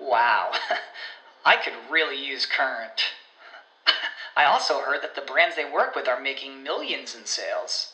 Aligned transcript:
Wow, 0.00 0.52
I 1.44 1.56
could 1.56 1.74
really 1.90 2.24
use 2.24 2.46
Current. 2.46 3.02
I 4.36 4.44
also 4.44 4.80
heard 4.80 5.02
that 5.02 5.14
the 5.14 5.20
brands 5.20 5.56
they 5.56 5.70
work 5.70 5.94
with 5.94 6.08
are 6.08 6.20
making 6.20 6.62
millions 6.62 7.14
in 7.14 7.26
sales. 7.26 7.92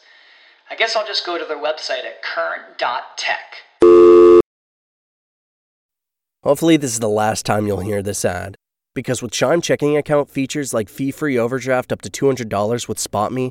I 0.70 0.76
guess 0.76 0.96
I'll 0.96 1.06
just 1.06 1.26
go 1.26 1.38
to 1.38 1.44
their 1.44 1.56
website 1.56 2.04
at 2.04 2.22
current.tech. 2.22 3.56
Hopefully, 6.42 6.76
this 6.76 6.92
is 6.92 7.00
the 7.00 7.08
last 7.08 7.44
time 7.44 7.66
you'll 7.66 7.80
hear 7.80 8.02
this 8.02 8.24
ad. 8.24 8.56
Because 8.94 9.20
with 9.20 9.32
Chime 9.32 9.60
checking 9.60 9.96
account 9.96 10.30
features 10.30 10.72
like 10.72 10.88
fee 10.88 11.10
free 11.10 11.38
overdraft 11.38 11.92
up 11.92 12.02
to 12.02 12.10
$200 12.10 12.88
with 12.88 12.98
SpotMe 12.98 13.50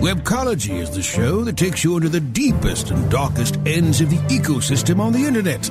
Webcology 0.00 0.78
is 0.78 0.88
the 0.88 1.02
show 1.02 1.44
that 1.44 1.58
takes 1.58 1.84
you 1.84 1.94
into 1.94 2.08
the 2.08 2.20
deepest 2.22 2.90
and 2.90 3.10
darkest 3.10 3.58
ends 3.66 4.00
of 4.00 4.08
the 4.08 4.16
ecosystem 4.34 4.98
on 4.98 5.12
the 5.12 5.26
internet. 5.26 5.70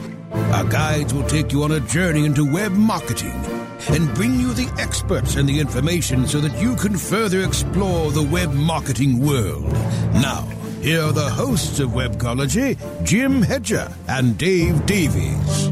Our 0.53 0.65
guides 0.65 1.15
will 1.15 1.27
take 1.27 1.51
you 1.51 1.63
on 1.63 1.71
a 1.71 1.79
journey 1.79 2.25
into 2.25 2.45
web 2.53 2.71
marketing 2.73 3.33
and 3.89 4.13
bring 4.13 4.39
you 4.39 4.53
the 4.53 4.71
experts 4.77 5.35
and 5.35 5.49
the 5.49 5.59
information 5.59 6.27
so 6.27 6.39
that 6.41 6.61
you 6.61 6.75
can 6.75 6.95
further 6.95 7.41
explore 7.41 8.11
the 8.11 8.21
web 8.21 8.53
marketing 8.53 9.25
world. 9.25 9.63
Now, 10.13 10.43
here 10.79 11.01
are 11.01 11.11
the 11.11 11.27
hosts 11.27 11.79
of 11.79 11.89
Webcology, 11.89 12.77
Jim 13.03 13.41
Hedger 13.41 13.91
and 14.07 14.37
Dave 14.37 14.85
Davies. 14.85 15.71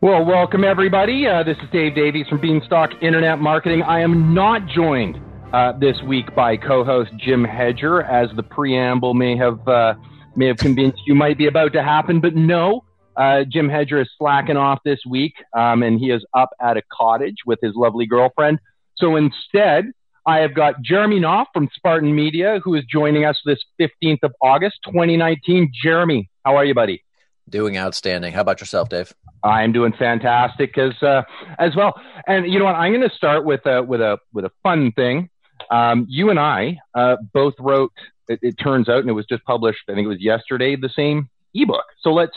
Well, 0.00 0.24
welcome 0.24 0.64
everybody. 0.64 1.26
Uh, 1.26 1.42
this 1.42 1.58
is 1.58 1.68
Dave 1.70 1.94
Davies 1.94 2.28
from 2.28 2.40
Beanstalk 2.40 3.02
Internet 3.02 3.40
Marketing. 3.40 3.82
I 3.82 4.00
am 4.00 4.32
not 4.32 4.66
joined 4.68 5.20
uh, 5.54 5.72
this 5.78 6.02
week 6.02 6.34
by 6.34 6.56
co-host 6.56 7.12
Jim 7.16 7.44
Hedger, 7.44 8.02
as 8.02 8.28
the 8.34 8.42
preamble 8.42 9.14
may 9.14 9.36
have 9.36 9.66
uh, 9.68 9.94
may 10.34 10.48
have 10.48 10.56
convinced 10.56 10.98
you 11.06 11.14
might 11.14 11.38
be 11.38 11.46
about 11.46 11.72
to 11.74 11.82
happen, 11.82 12.20
but 12.20 12.34
no. 12.34 12.82
Uh, 13.16 13.44
Jim 13.44 13.68
Hedger 13.68 14.00
is 14.00 14.08
slacking 14.18 14.56
off 14.56 14.80
this 14.84 14.98
week, 15.08 15.34
um, 15.56 15.84
and 15.84 16.00
he 16.00 16.10
is 16.10 16.26
up 16.34 16.50
at 16.60 16.76
a 16.76 16.82
cottage 16.92 17.36
with 17.46 17.60
his 17.62 17.72
lovely 17.76 18.04
girlfriend. 18.04 18.58
So 18.96 19.14
instead, 19.14 19.92
I 20.26 20.38
have 20.38 20.56
got 20.56 20.82
Jeremy 20.82 21.20
Knopf 21.20 21.50
from 21.54 21.68
Spartan 21.72 22.12
Media, 22.12 22.60
who 22.64 22.74
is 22.74 22.82
joining 22.90 23.24
us 23.24 23.38
this 23.46 23.60
15th 23.80 24.24
of 24.24 24.32
August, 24.42 24.78
2019. 24.86 25.70
Jeremy, 25.84 26.28
how 26.44 26.56
are 26.56 26.64
you, 26.64 26.74
buddy? 26.74 27.04
Doing 27.48 27.78
outstanding. 27.78 28.32
How 28.32 28.40
about 28.40 28.58
yourself, 28.58 28.88
Dave? 28.88 29.14
I'm 29.44 29.70
doing 29.70 29.92
fantastic 29.96 30.76
as 30.78 31.00
uh, 31.00 31.22
as 31.60 31.76
well. 31.76 31.94
And 32.26 32.52
you 32.52 32.58
know 32.58 32.64
what? 32.64 32.74
I'm 32.74 32.92
going 32.92 33.08
to 33.08 33.14
start 33.14 33.44
with 33.44 33.64
a 33.66 33.84
with 33.84 34.00
a 34.00 34.18
with 34.32 34.46
a 34.46 34.50
fun 34.64 34.90
thing. 34.90 35.28
Um, 35.70 36.06
you 36.08 36.30
and 36.30 36.38
I 36.38 36.78
uh, 36.94 37.16
both 37.32 37.54
wrote. 37.58 37.92
It, 38.26 38.38
it, 38.42 38.52
turns 38.54 38.88
out, 38.88 39.00
and 39.00 39.10
it 39.10 39.12
was 39.12 39.26
just 39.26 39.44
published. 39.44 39.80
I 39.88 39.94
think 39.94 40.06
it 40.06 40.08
was 40.08 40.20
yesterday. 40.20 40.76
The 40.76 40.88
same 40.88 41.28
ebook. 41.54 41.84
So 42.00 42.12
let's 42.14 42.36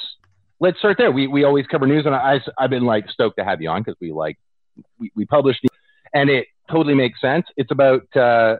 let's 0.59 0.77
start 0.79 0.97
there. 0.97 1.11
We 1.11 1.27
we 1.27 1.43
always 1.43 1.65
cover 1.67 1.87
news, 1.87 2.05
and 2.05 2.13
I 2.13 2.41
I've 2.57 2.69
been 2.69 2.85
like 2.85 3.09
stoked 3.09 3.37
to 3.37 3.45
have 3.45 3.61
you 3.61 3.69
on 3.69 3.83
because 3.83 3.95
we 4.01 4.11
like 4.11 4.37
we, 4.99 5.11
we 5.15 5.25
published, 5.25 5.65
and 6.13 6.29
it 6.29 6.47
totally 6.69 6.95
makes 6.95 7.19
sense. 7.21 7.45
It's 7.55 7.71
about 7.71 8.03
uh, 8.15 8.57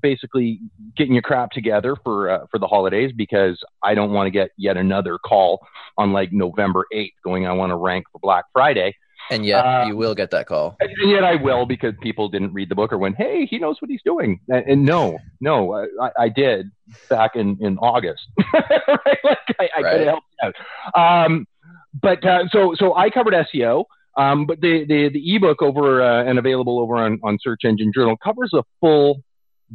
basically 0.00 0.60
getting 0.96 1.14
your 1.14 1.22
crap 1.22 1.50
together 1.50 1.96
for 2.02 2.30
uh, 2.30 2.46
for 2.50 2.58
the 2.58 2.66
holidays 2.66 3.12
because 3.14 3.62
I 3.82 3.94
don't 3.94 4.12
want 4.12 4.26
to 4.26 4.30
get 4.30 4.50
yet 4.56 4.76
another 4.76 5.18
call 5.18 5.60
on 5.98 6.12
like 6.12 6.32
November 6.32 6.86
eighth 6.92 7.16
going. 7.22 7.46
I 7.46 7.52
want 7.52 7.70
to 7.70 7.76
rank 7.76 8.06
for 8.12 8.18
Black 8.20 8.44
Friday. 8.52 8.94
And 9.30 9.46
yet 9.46 9.64
uh, 9.64 9.84
you 9.86 9.96
will 9.96 10.14
get 10.14 10.30
that 10.32 10.46
call. 10.46 10.76
And 10.80 11.10
yet 11.10 11.24
I 11.24 11.36
will 11.36 11.64
because 11.64 11.94
people 12.00 12.28
didn't 12.28 12.52
read 12.52 12.68
the 12.68 12.74
book 12.74 12.92
or 12.92 12.98
went, 12.98 13.16
"Hey, 13.16 13.46
he 13.46 13.58
knows 13.58 13.76
what 13.80 13.90
he's 13.90 14.02
doing." 14.04 14.40
And, 14.48 14.64
and 14.66 14.84
no, 14.84 15.18
no, 15.40 15.86
I, 16.00 16.10
I, 16.18 16.28
did 16.28 16.70
back 17.08 17.36
in 17.36 17.56
in 17.60 17.78
August. 17.78 18.22
right? 18.54 19.18
Like 19.24 19.38
I, 19.58 19.68
I 19.76 19.80
right. 19.80 19.92
could 19.92 20.00
have 20.00 20.08
helped 20.08 20.26
out. 20.42 21.24
Um, 21.24 21.46
but 21.94 22.24
uh, 22.24 22.48
so 22.48 22.74
so 22.76 22.94
I 22.94 23.10
covered 23.10 23.34
SEO. 23.34 23.84
Um, 24.16 24.46
but 24.46 24.60
the, 24.60 24.84
the, 24.84 25.08
the 25.08 25.36
ebook 25.36 25.62
over 25.62 26.02
uh, 26.02 26.24
and 26.24 26.38
available 26.38 26.80
over 26.80 26.96
on, 26.96 27.20
on 27.22 27.38
Search 27.40 27.60
Engine 27.64 27.92
Journal 27.94 28.16
covers 28.16 28.50
a 28.52 28.64
full 28.80 29.22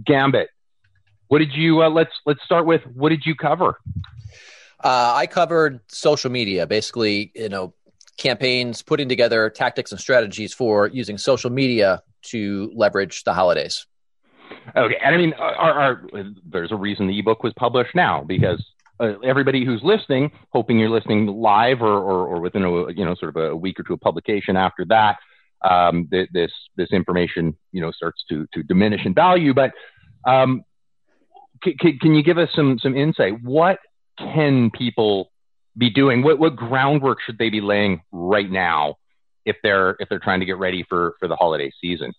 gambit. 0.05 0.49
What 1.27 1.39
did 1.39 1.53
you, 1.53 1.81
uh, 1.81 1.89
let's, 1.89 2.11
let's 2.25 2.43
start 2.43 2.65
with, 2.65 2.81
what 2.85 3.09
did 3.09 3.25
you 3.25 3.33
cover? 3.33 3.79
Uh, 4.83 5.13
I 5.15 5.25
covered 5.25 5.79
social 5.87 6.29
media, 6.29 6.67
basically, 6.67 7.31
you 7.33 7.49
know, 7.49 7.73
campaigns, 8.17 8.81
putting 8.81 9.09
together 9.09 9.49
tactics 9.49 9.91
and 9.91 9.99
strategies 9.99 10.53
for 10.53 10.87
using 10.87 11.17
social 11.17 11.49
media 11.49 12.01
to 12.23 12.71
leverage 12.75 13.23
the 13.23 13.33
holidays. 13.33 13.85
Okay, 14.75 14.95
and 15.03 15.15
I 15.15 15.17
mean, 15.17 15.33
our, 15.33 15.73
our, 15.73 16.01
there's 16.45 16.71
a 16.71 16.75
reason 16.75 17.07
the 17.07 17.19
ebook 17.19 17.43
was 17.43 17.53
published 17.57 17.95
now 17.95 18.23
because 18.23 18.63
uh, 18.99 19.13
everybody 19.23 19.65
who's 19.65 19.81
listening, 19.83 20.31
hoping 20.51 20.79
you're 20.79 20.89
listening 20.89 21.27
live 21.27 21.81
or, 21.81 21.97
or, 21.97 22.27
or, 22.27 22.39
within 22.39 22.63
a 22.63 22.91
you 22.91 23.03
know 23.03 23.15
sort 23.15 23.35
of 23.35 23.43
a 23.51 23.55
week 23.55 23.79
or 23.79 23.83
two 23.83 23.93
of 23.93 23.99
publication 23.99 24.55
after 24.55 24.85
that, 24.85 25.17
um, 25.69 26.07
th- 26.09 26.29
this 26.31 26.51
this 26.77 26.89
information 26.91 27.55
you 27.71 27.81
know 27.81 27.91
starts 27.91 28.23
to 28.29 28.47
to 28.53 28.63
diminish 28.63 29.05
in 29.05 29.13
value. 29.13 29.53
But 29.53 29.73
um, 30.25 30.63
c- 31.63 31.75
c- 31.81 31.99
can 31.99 32.15
you 32.15 32.23
give 32.23 32.37
us 32.37 32.49
some 32.55 32.79
some 32.79 32.95
insight? 32.95 33.41
What 33.43 33.79
can 34.17 34.71
people 34.71 35.31
be 35.77 35.89
doing? 35.89 36.23
What 36.23 36.39
what 36.39 36.55
groundwork 36.55 37.19
should 37.21 37.37
they 37.37 37.49
be 37.49 37.61
laying 37.61 38.01
right 38.11 38.49
now 38.49 38.95
if 39.45 39.57
they're 39.63 39.95
if 39.99 40.09
they're 40.09 40.19
trying 40.19 40.39
to 40.39 40.45
get 40.45 40.57
ready 40.57 40.83
for 40.87 41.15
for 41.19 41.27
the 41.27 41.35
holiday 41.35 41.71
season? 41.81 42.13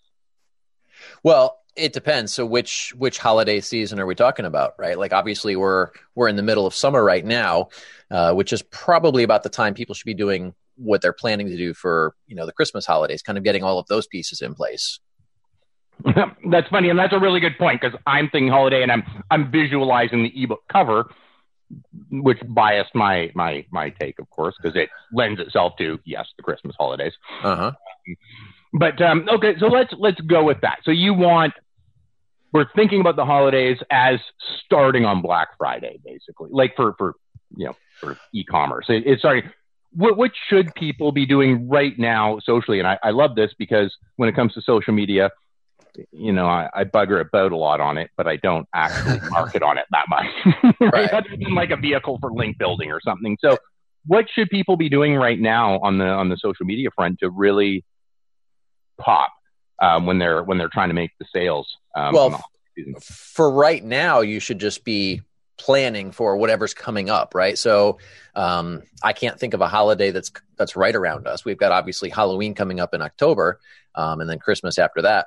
Well, 1.22 1.58
it 1.76 1.92
depends. 1.92 2.32
So 2.32 2.46
which 2.46 2.94
which 2.96 3.18
holiday 3.18 3.60
season 3.60 4.00
are 4.00 4.06
we 4.06 4.14
talking 4.14 4.46
about, 4.46 4.74
right? 4.78 4.98
Like 4.98 5.12
obviously 5.12 5.56
we're 5.56 5.88
we're 6.14 6.28
in 6.28 6.36
the 6.36 6.42
middle 6.42 6.66
of 6.66 6.74
summer 6.74 7.02
right 7.04 7.24
now, 7.24 7.68
uh, 8.10 8.32
which 8.32 8.52
is 8.52 8.62
probably 8.62 9.22
about 9.22 9.42
the 9.42 9.48
time 9.48 9.74
people 9.74 9.94
should 9.94 10.06
be 10.06 10.14
doing 10.14 10.54
what 10.76 11.00
they're 11.00 11.12
planning 11.12 11.48
to 11.48 11.56
do 11.56 11.74
for 11.74 12.14
you 12.26 12.36
know 12.36 12.46
the 12.46 12.52
Christmas 12.52 12.86
holidays, 12.86 13.22
kind 13.22 13.38
of 13.38 13.44
getting 13.44 13.62
all 13.62 13.78
of 13.78 13.86
those 13.86 14.06
pieces 14.06 14.40
in 14.40 14.54
place. 14.54 15.00
that's 16.50 16.68
funny, 16.68 16.90
and 16.90 16.98
that's 16.98 17.12
a 17.12 17.18
really 17.18 17.40
good 17.40 17.56
point 17.58 17.80
because 17.80 17.98
I'm 18.06 18.28
thinking 18.30 18.48
holiday, 18.48 18.82
and 18.82 18.92
I'm 18.92 19.02
I'm 19.30 19.50
visualizing 19.50 20.22
the 20.22 20.42
ebook 20.42 20.62
cover, 20.70 21.10
which 22.10 22.38
biased 22.48 22.94
my 22.94 23.30
my 23.34 23.64
my 23.70 23.90
take, 23.90 24.18
of 24.18 24.28
course, 24.30 24.54
because 24.60 24.76
it 24.76 24.88
lends 25.12 25.40
itself 25.40 25.74
to 25.78 25.98
yes, 26.04 26.26
the 26.36 26.42
Christmas 26.42 26.76
holidays. 26.78 27.12
Uh 27.42 27.56
huh. 27.56 27.72
But 28.72 29.00
um, 29.00 29.28
okay, 29.28 29.54
so 29.58 29.66
let's 29.66 29.92
let's 29.98 30.20
go 30.20 30.44
with 30.44 30.60
that. 30.62 30.78
So 30.84 30.90
you 30.90 31.14
want 31.14 31.54
we're 32.52 32.66
thinking 32.74 33.00
about 33.00 33.16
the 33.16 33.24
holidays 33.24 33.78
as 33.90 34.18
starting 34.64 35.04
on 35.04 35.22
Black 35.22 35.48
Friday, 35.58 35.98
basically, 36.04 36.50
like 36.52 36.74
for 36.76 36.94
for 36.98 37.14
you 37.56 37.66
know 37.66 37.76
for 38.00 38.18
e-commerce. 38.32 38.86
It, 38.88 39.06
it's 39.06 39.20
starting. 39.20 39.50
What, 39.92 40.18
what 40.18 40.32
should 40.48 40.74
people 40.74 41.10
be 41.10 41.24
doing 41.24 41.68
right 41.70 41.98
now 41.98 42.38
socially? 42.44 42.78
And 42.78 42.86
I, 42.86 42.98
I 43.02 43.10
love 43.10 43.34
this 43.34 43.52
because 43.58 43.96
when 44.16 44.28
it 44.28 44.34
comes 44.34 44.52
to 44.54 44.60
social 44.60 44.92
media, 44.92 45.30
you 46.12 46.32
know, 46.32 46.46
I, 46.46 46.68
I 46.74 46.84
bugger 46.84 47.20
about 47.20 47.52
a 47.52 47.56
lot 47.56 47.80
on 47.80 47.98
it, 47.98 48.10
but 48.16 48.26
I 48.26 48.36
don't 48.36 48.66
actually 48.74 49.20
market 49.30 49.62
on 49.62 49.78
it 49.78 49.84
that 49.90 50.06
much. 50.08 50.26
right? 50.80 50.92
right. 50.92 51.10
Other 51.10 51.30
than 51.30 51.54
like 51.54 51.70
a 51.70 51.76
vehicle 51.76 52.18
for 52.20 52.32
link 52.32 52.58
building 52.58 52.90
or 52.90 53.00
something. 53.00 53.36
So, 53.40 53.58
what 54.06 54.26
should 54.30 54.48
people 54.50 54.76
be 54.76 54.88
doing 54.88 55.16
right 55.16 55.38
now 55.38 55.80
on 55.80 55.98
the 55.98 56.06
on 56.06 56.28
the 56.28 56.36
social 56.36 56.64
media 56.64 56.88
front 56.94 57.18
to 57.20 57.30
really 57.30 57.84
pop 58.98 59.32
um, 59.82 60.06
when 60.06 60.18
they're 60.18 60.42
when 60.42 60.58
they're 60.58 60.70
trying 60.72 60.88
to 60.88 60.94
make 60.94 61.10
the 61.18 61.26
sales? 61.32 61.68
Um, 61.94 62.14
well, 62.14 62.44
for 63.00 63.50
right 63.50 63.82
now, 63.82 64.20
you 64.20 64.38
should 64.40 64.58
just 64.58 64.84
be 64.84 65.22
planning 65.58 66.12
for 66.12 66.36
whatever's 66.36 66.74
coming 66.74 67.08
up, 67.08 67.34
right? 67.34 67.56
So 67.56 67.98
um, 68.34 68.82
I 69.02 69.12
can't 69.12 69.38
think 69.38 69.54
of 69.54 69.60
a 69.60 69.68
holiday 69.68 70.10
that's 70.10 70.30
that's 70.56 70.76
right 70.76 70.94
around 70.94 71.26
us. 71.26 71.44
We've 71.44 71.58
got 71.58 71.72
obviously 71.72 72.10
Halloween 72.10 72.54
coming 72.54 72.80
up 72.80 72.94
in 72.94 73.02
October, 73.02 73.60
um, 73.94 74.20
and 74.20 74.28
then 74.28 74.38
Christmas 74.38 74.78
after 74.78 75.02
that. 75.02 75.26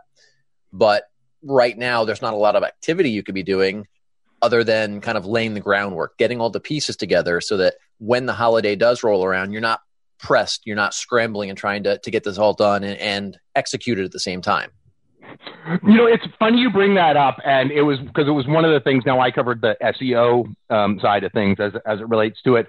But 0.72 1.10
right 1.44 1.78
now, 1.78 2.06
there's 2.06 2.22
not 2.22 2.34
a 2.34 2.38
lot 2.38 2.56
of 2.56 2.64
activity 2.64 3.10
you 3.10 3.24
could 3.24 3.36
be 3.36 3.44
doing 3.44 3.88
other 4.42 4.64
than 4.64 5.02
kind 5.02 5.18
of 5.18 5.26
laying 5.26 5.54
the 5.54 5.60
groundwork, 5.60 6.18
getting 6.18 6.40
all 6.40 6.50
the 6.50 6.60
pieces 6.60 6.96
together 6.96 7.42
so 7.42 7.58
that 7.58 7.76
when 7.98 8.26
the 8.26 8.34
holiday 8.34 8.76
does 8.76 9.04
roll 9.04 9.26
around, 9.26 9.52
you're 9.52 9.62
not 9.62 9.82
pressed, 10.18 10.66
you're 10.66 10.76
not 10.76 10.94
scrambling 10.94 11.50
and 11.50 11.58
trying 11.58 11.84
to, 11.84 11.98
to 12.00 12.12
get 12.12 12.24
this 12.24 12.38
all 12.38 12.54
done 12.54 12.84
and, 12.84 12.98
and 13.00 13.38
executed 13.56 14.06
at 14.06 14.12
the 14.12 14.20
same 14.20 14.42
time. 14.42 14.72
You 15.86 15.96
know, 15.96 16.06
it's 16.06 16.24
funny 16.40 16.58
you 16.60 16.72
bring 16.72 16.96
that 16.96 17.16
up, 17.16 17.38
and 17.46 17.72
it 17.72 17.84
was 17.84 18.00
because 18.00 18.28
it 18.28 18.32
was 18.32 18.48
one 18.48 18.66
of 18.66 18.72
the 18.72 18.80
things. 18.80 19.04
Now 19.06 19.20
I 19.20 19.30
covered 19.30 19.62
the 19.62 19.78
SEO 19.82 20.54
um, 20.70 21.00
side 21.00 21.24
of 21.24 21.32
things 21.34 21.58
as 21.60 21.74
as 21.86 22.00
it 22.00 22.10
relates 22.10 22.42
to 22.44 22.56
it, 22.56 22.68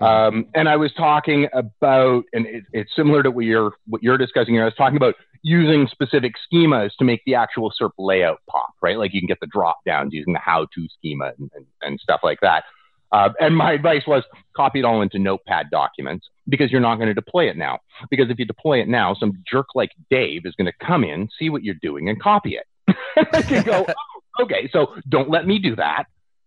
um, 0.00 0.46
and 0.54 0.68
I 0.68 0.76
was 0.76 0.92
talking 0.92 1.48
about, 1.52 2.24
and 2.32 2.46
it, 2.46 2.64
it's 2.72 2.94
similar 2.94 3.22
to 3.22 3.30
what 3.30 3.44
you're 3.44 3.72
what 3.86 4.02
you're 4.02 4.18
discussing 4.18 4.54
here. 4.54 4.62
I 4.62 4.66
was 4.66 4.74
talking 4.74 4.96
about 4.96 5.14
using 5.42 5.88
specific 5.88 6.34
schemas 6.52 6.90
to 6.98 7.04
make 7.04 7.22
the 7.26 7.34
actual 7.34 7.72
SERP 7.80 7.92
layout 7.98 8.40
pop, 8.48 8.70
right? 8.80 8.96
Like 8.96 9.12
you 9.12 9.20
can 9.20 9.26
get 9.26 9.40
the 9.40 9.46
drop 9.46 9.78
downs 9.84 10.12
using 10.12 10.32
the 10.32 10.38
how-to 10.38 10.88
schema 10.98 11.32
and, 11.38 11.50
and, 11.54 11.66
and 11.82 12.00
stuff 12.00 12.20
like 12.22 12.38
that. 12.42 12.64
Uh, 13.12 13.28
and 13.40 13.54
my 13.54 13.72
advice 13.72 14.02
was 14.06 14.22
copy 14.56 14.78
it 14.78 14.84
all 14.84 15.02
into 15.02 15.18
notepad 15.18 15.68
documents 15.70 16.26
because 16.48 16.72
you're 16.72 16.80
not 16.80 16.96
going 16.96 17.08
to 17.08 17.14
deploy 17.14 17.48
it 17.48 17.56
now. 17.56 17.78
Because 18.10 18.30
if 18.30 18.38
you 18.38 18.46
deploy 18.46 18.80
it 18.80 18.88
now, 18.88 19.14
some 19.14 19.42
jerk 19.50 19.66
like 19.74 19.90
Dave 20.10 20.46
is 20.46 20.54
going 20.54 20.66
to 20.66 20.86
come 20.86 21.04
in, 21.04 21.28
see 21.38 21.50
what 21.50 21.62
you're 21.62 21.76
doing, 21.82 22.08
and 22.08 22.20
copy 22.20 22.56
it. 22.56 22.66
and 23.52 23.64
go, 23.64 23.84
oh, 23.86 24.42
okay, 24.44 24.68
so 24.72 24.94
don't 25.08 25.28
let 25.28 25.46
me 25.46 25.58
do 25.58 25.76
that. 25.76 26.04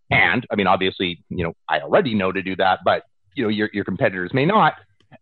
And 0.09 0.45
I 0.51 0.55
mean, 0.55 0.67
obviously, 0.67 1.23
you 1.29 1.43
know, 1.43 1.53
I 1.69 1.79
already 1.79 2.15
know 2.15 2.31
to 2.31 2.41
do 2.41 2.55
that, 2.57 2.79
but 2.83 3.03
you 3.35 3.43
know, 3.43 3.49
your, 3.49 3.69
your 3.73 3.83
competitors 3.85 4.33
may 4.33 4.45
not. 4.45 4.73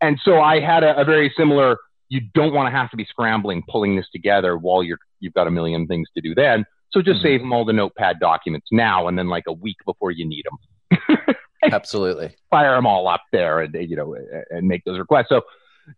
And 0.02 0.20
so 0.24 0.40
I 0.40 0.60
had 0.60 0.84
a, 0.84 1.00
a 1.00 1.04
very 1.04 1.34
similar, 1.36 1.78
you 2.14 2.22
don't 2.36 2.54
want 2.54 2.72
to 2.72 2.78
have 2.78 2.92
to 2.92 2.98
be 2.98 3.06
scrambling, 3.06 3.64
pulling 3.68 3.96
this 3.96 4.06
together 4.14 4.56
while 4.56 4.84
you're, 4.84 5.00
you've 5.20 5.34
got 5.34 5.48
a 5.48 5.52
million 5.52 5.88
things 5.88 6.08
to 6.16 6.22
do 6.22 6.36
then. 6.36 6.64
So 6.92 7.02
just 7.02 7.18
mm-hmm. 7.18 7.28
save 7.28 7.40
them 7.40 7.52
all 7.52 7.66
the 7.66 7.74
notepad 7.74 8.20
documents 8.20 8.68
now. 8.72 9.08
And 9.08 9.18
then 9.18 9.30
like 9.30 9.46
a 9.48 9.54
week 9.54 9.78
before 9.84 10.12
you 10.12 10.28
need 10.28 10.44
them, 10.46 11.36
Absolutely. 11.72 12.36
Fire 12.52 12.76
them 12.76 12.86
all 12.86 13.08
up 13.08 13.24
there 13.32 13.62
and, 13.62 13.74
you 13.74 13.96
know, 13.96 14.16
and 14.52 14.68
make 14.68 14.84
those 14.84 15.00
requests. 15.00 15.30
So, 15.30 15.42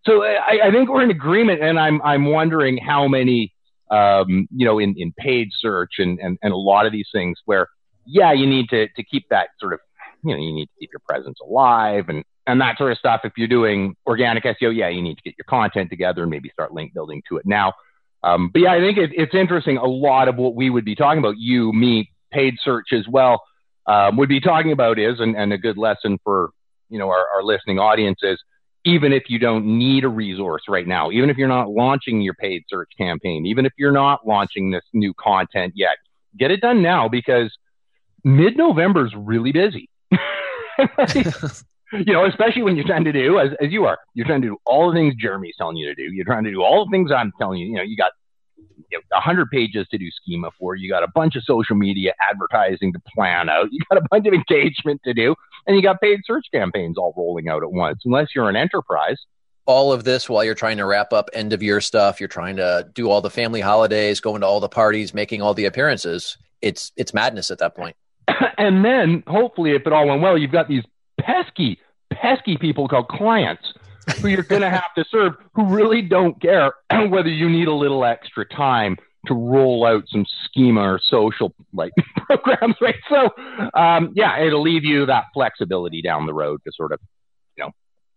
so 0.06 0.24
I, 0.24 0.68
I 0.68 0.72
think 0.72 0.90
we're 0.90 1.04
in 1.04 1.12
agreement 1.12 1.62
and 1.62 1.78
I'm, 1.78 2.02
I'm 2.02 2.26
wondering 2.26 2.78
how 2.78 3.10
many, 3.10 3.54
um, 3.92 4.48
you 4.56 4.66
know, 4.66 4.80
in, 4.80 4.96
in 4.98 5.12
paid 5.18 5.50
search 5.52 5.96
and, 5.98 6.18
and, 6.20 6.38
and 6.42 6.54
a 6.54 6.58
lot 6.58 6.86
of 6.86 6.94
these 6.94 7.10
things 7.14 7.40
where, 7.44 7.68
yeah, 8.06 8.32
you 8.32 8.48
need 8.48 8.70
to, 8.70 8.88
to 8.88 9.04
keep 9.04 9.28
that 9.32 9.50
sort 9.60 9.74
of, 9.74 9.80
you 10.26 10.34
know, 10.34 10.42
you 10.42 10.54
need 10.54 10.66
to 10.66 10.72
keep 10.80 10.90
your 10.92 11.02
presence 11.08 11.38
alive 11.42 12.10
and, 12.10 12.24
and 12.48 12.60
that 12.62 12.78
sort 12.78 12.92
of 12.92 12.98
stuff. 12.98 13.22
If 13.24 13.34
you're 13.38 13.48
doing 13.48 13.96
organic 14.08 14.44
SEO, 14.44 14.76
yeah, 14.76 14.90
you 14.90 15.02
need 15.02 15.16
to 15.16 15.24
get 15.24 15.36
your 15.38 15.46
content 15.48 15.90
together 15.90 16.24
and 16.24 16.32
maybe 16.32 16.50
start 16.50 16.74
link 16.74 16.94
building 16.94 17.22
to 17.30 17.38
it 17.38 17.46
now. 17.46 17.74
Um, 18.24 18.50
but 18.52 18.64
yeah, 18.64 18.74
I 18.74 18.80
think 18.80 18.98
it, 18.98 19.12
it's 19.14 19.36
interesting. 19.36 19.78
A 19.78 19.86
lot 19.86 20.28
of 20.28 20.36
what 20.36 20.56
we 20.56 20.70
would 20.70 20.86
be 20.86 20.96
talking 20.96 21.20
about, 21.20 21.36
you, 21.38 21.72
me, 21.72 22.12
paid 22.32 22.56
search 22.64 22.88
as 22.92 23.08
well, 23.08 23.44
um, 23.86 24.18
would 24.18 24.30
be 24.30 24.40
talking 24.40 24.72
about 24.72 24.98
is, 24.98 25.20
and, 25.20 25.36
and 25.36 25.54
a 25.54 25.60
good 25.60 25.78
lesson 25.78 26.18
for 26.24 26.50
you 26.90 26.98
know 26.98 27.10
our, 27.10 27.26
our 27.36 27.44
listening 27.44 27.78
audience 27.78 28.20
is, 28.24 28.42
even 28.84 29.14
if 29.14 29.24
you 29.30 29.40
don't 29.40 29.66
need 29.66 30.04
a 30.04 30.10
resource 30.10 30.64
right 30.68 30.88
now, 30.88 31.12
even 31.12 31.30
if 31.30 31.38
you're 31.38 31.48
not 31.48 31.70
launching 31.70 32.22
your 32.22 32.36
paid 32.36 32.64
search 32.68 32.90
campaign, 32.98 33.46
even 33.46 33.66
if 33.66 33.74
you're 33.78 33.92
not 33.92 34.26
launching 34.26 34.72
this 34.72 34.84
new 34.94 35.14
content 35.20 35.74
yet, 35.76 35.98
get 36.38 36.52
it 36.52 36.62
done 36.62 36.82
now 36.84 37.08
because 37.08 37.52
mid-November 38.24 39.06
is 39.06 39.14
really 39.16 39.52
busy. 39.52 39.90
you 41.94 42.14
know, 42.14 42.26
especially 42.26 42.64
when 42.64 42.76
you're 42.76 42.86
trying 42.86 43.06
to 43.06 43.12
do, 43.12 43.40
as, 43.40 43.52
as 43.62 43.72
you 43.72 43.86
are, 43.86 43.98
you're 44.14 44.26
trying 44.26 44.42
to 44.42 44.48
do 44.48 44.58
all 44.66 44.92
the 44.92 44.96
things 44.96 45.16
Jeremy's 45.16 45.56
telling 45.58 45.78
you 45.78 45.88
to 45.88 45.96
do. 45.96 46.14
You're 46.14 46.26
trying 46.26 46.44
to 46.44 46.52
do 46.52 46.64
all 46.64 46.86
the 46.86 46.92
things 46.92 47.12
I'm 47.12 47.32
telling 47.38 47.60
you. 47.60 47.68
You 47.68 47.76
know, 47.76 47.84
you 47.84 47.98
got 47.98 48.12
know, 48.92 49.00
100 49.12 49.50
pages 49.50 49.88
to 49.90 49.98
do 49.98 50.10
schema 50.12 50.50
for. 50.60 50.76
You 50.76 50.90
got 50.90 51.04
a 51.04 51.08
bunch 51.08 51.36
of 51.36 51.44
social 51.44 51.76
media 51.76 52.14
advertising 52.22 52.94
to 52.94 53.00
plan 53.14 53.50
out. 53.50 53.72
You 53.72 53.80
got 53.90 53.98
a 53.98 54.08
bunch 54.10 54.28
of 54.28 54.34
engagement 54.34 55.02
to 55.04 55.14
do, 55.14 55.36
and 55.68 55.76
you 55.76 55.82
got 55.82 56.02
paid 56.02 56.22
search 56.26 56.46
campaigns 56.54 56.98
all 56.98 57.14
rolling 57.18 57.48
out 57.48 57.64
at 57.64 57.72
once. 57.72 58.02
Unless 58.06 58.30
you're 58.36 58.50
an 58.50 58.56
enterprise. 58.56 59.18
All 59.68 59.92
of 59.92 60.04
this 60.04 60.30
while 60.30 60.44
you're 60.44 60.54
trying 60.54 60.78
to 60.78 60.86
wrap 60.86 61.12
up 61.12 61.30
end 61.34 61.52
of 61.52 61.64
year 61.64 61.82
stuff. 61.82 62.20
You're 62.20 62.30
trying 62.30 62.58
to 62.58 62.88
do 62.94 63.10
all 63.10 63.22
the 63.22 63.32
family 63.32 63.62
holidays, 63.62 64.20
going 64.20 64.42
to 64.42 64.48
all 64.48 64.60
the 64.60 64.70
parties, 64.70 65.14
making 65.14 65.42
all 65.42 65.56
the 65.56 65.66
appearances. 65.66 66.38
It's 66.62 66.92
it's 66.96 67.16
madness 67.16 67.50
at 67.50 67.58
that 67.60 67.76
point. 67.76 67.96
and 68.58 68.84
then 68.84 69.24
hopefully, 69.28 69.72
if 69.72 69.86
it 69.86 69.94
all 69.94 70.08
went 70.08 70.22
well, 70.22 70.38
you've 70.38 70.52
got 70.52 70.68
these 70.68 70.84
pesky, 71.20 71.80
pesky 72.12 72.58
people 72.58 72.88
called 72.88 73.08
clients 73.08 73.74
who 74.22 74.28
you're 74.28 74.44
going 74.44 74.62
to 74.62 74.70
have 74.70 74.94
to 74.96 75.04
serve 75.10 75.34
who 75.54 75.66
really 75.66 76.02
don't 76.02 76.40
care 76.42 76.74
whether 77.10 77.30
you 77.30 77.50
need 77.50 77.68
a 77.68 77.74
little 77.74 78.06
extra 78.06 78.46
time 78.46 78.98
to 79.28 79.34
roll 79.34 79.86
out 79.86 80.04
some 80.08 80.26
schema 80.44 80.82
or 80.82 81.00
social 81.04 81.52
like 81.74 81.92
programs, 82.18 82.76
right? 82.80 82.96
So, 83.10 83.32
um, 83.74 84.12
yeah, 84.16 84.40
it'll 84.40 84.62
leave 84.62 84.84
you 84.84 85.08
that 85.08 85.26
flexibility 85.34 86.02
down 86.02 86.28
the 86.28 86.34
road 86.34 86.62
to 86.66 86.72
sort 86.76 86.92
of, 86.92 87.00
you 87.58 87.64
know, 87.64 87.72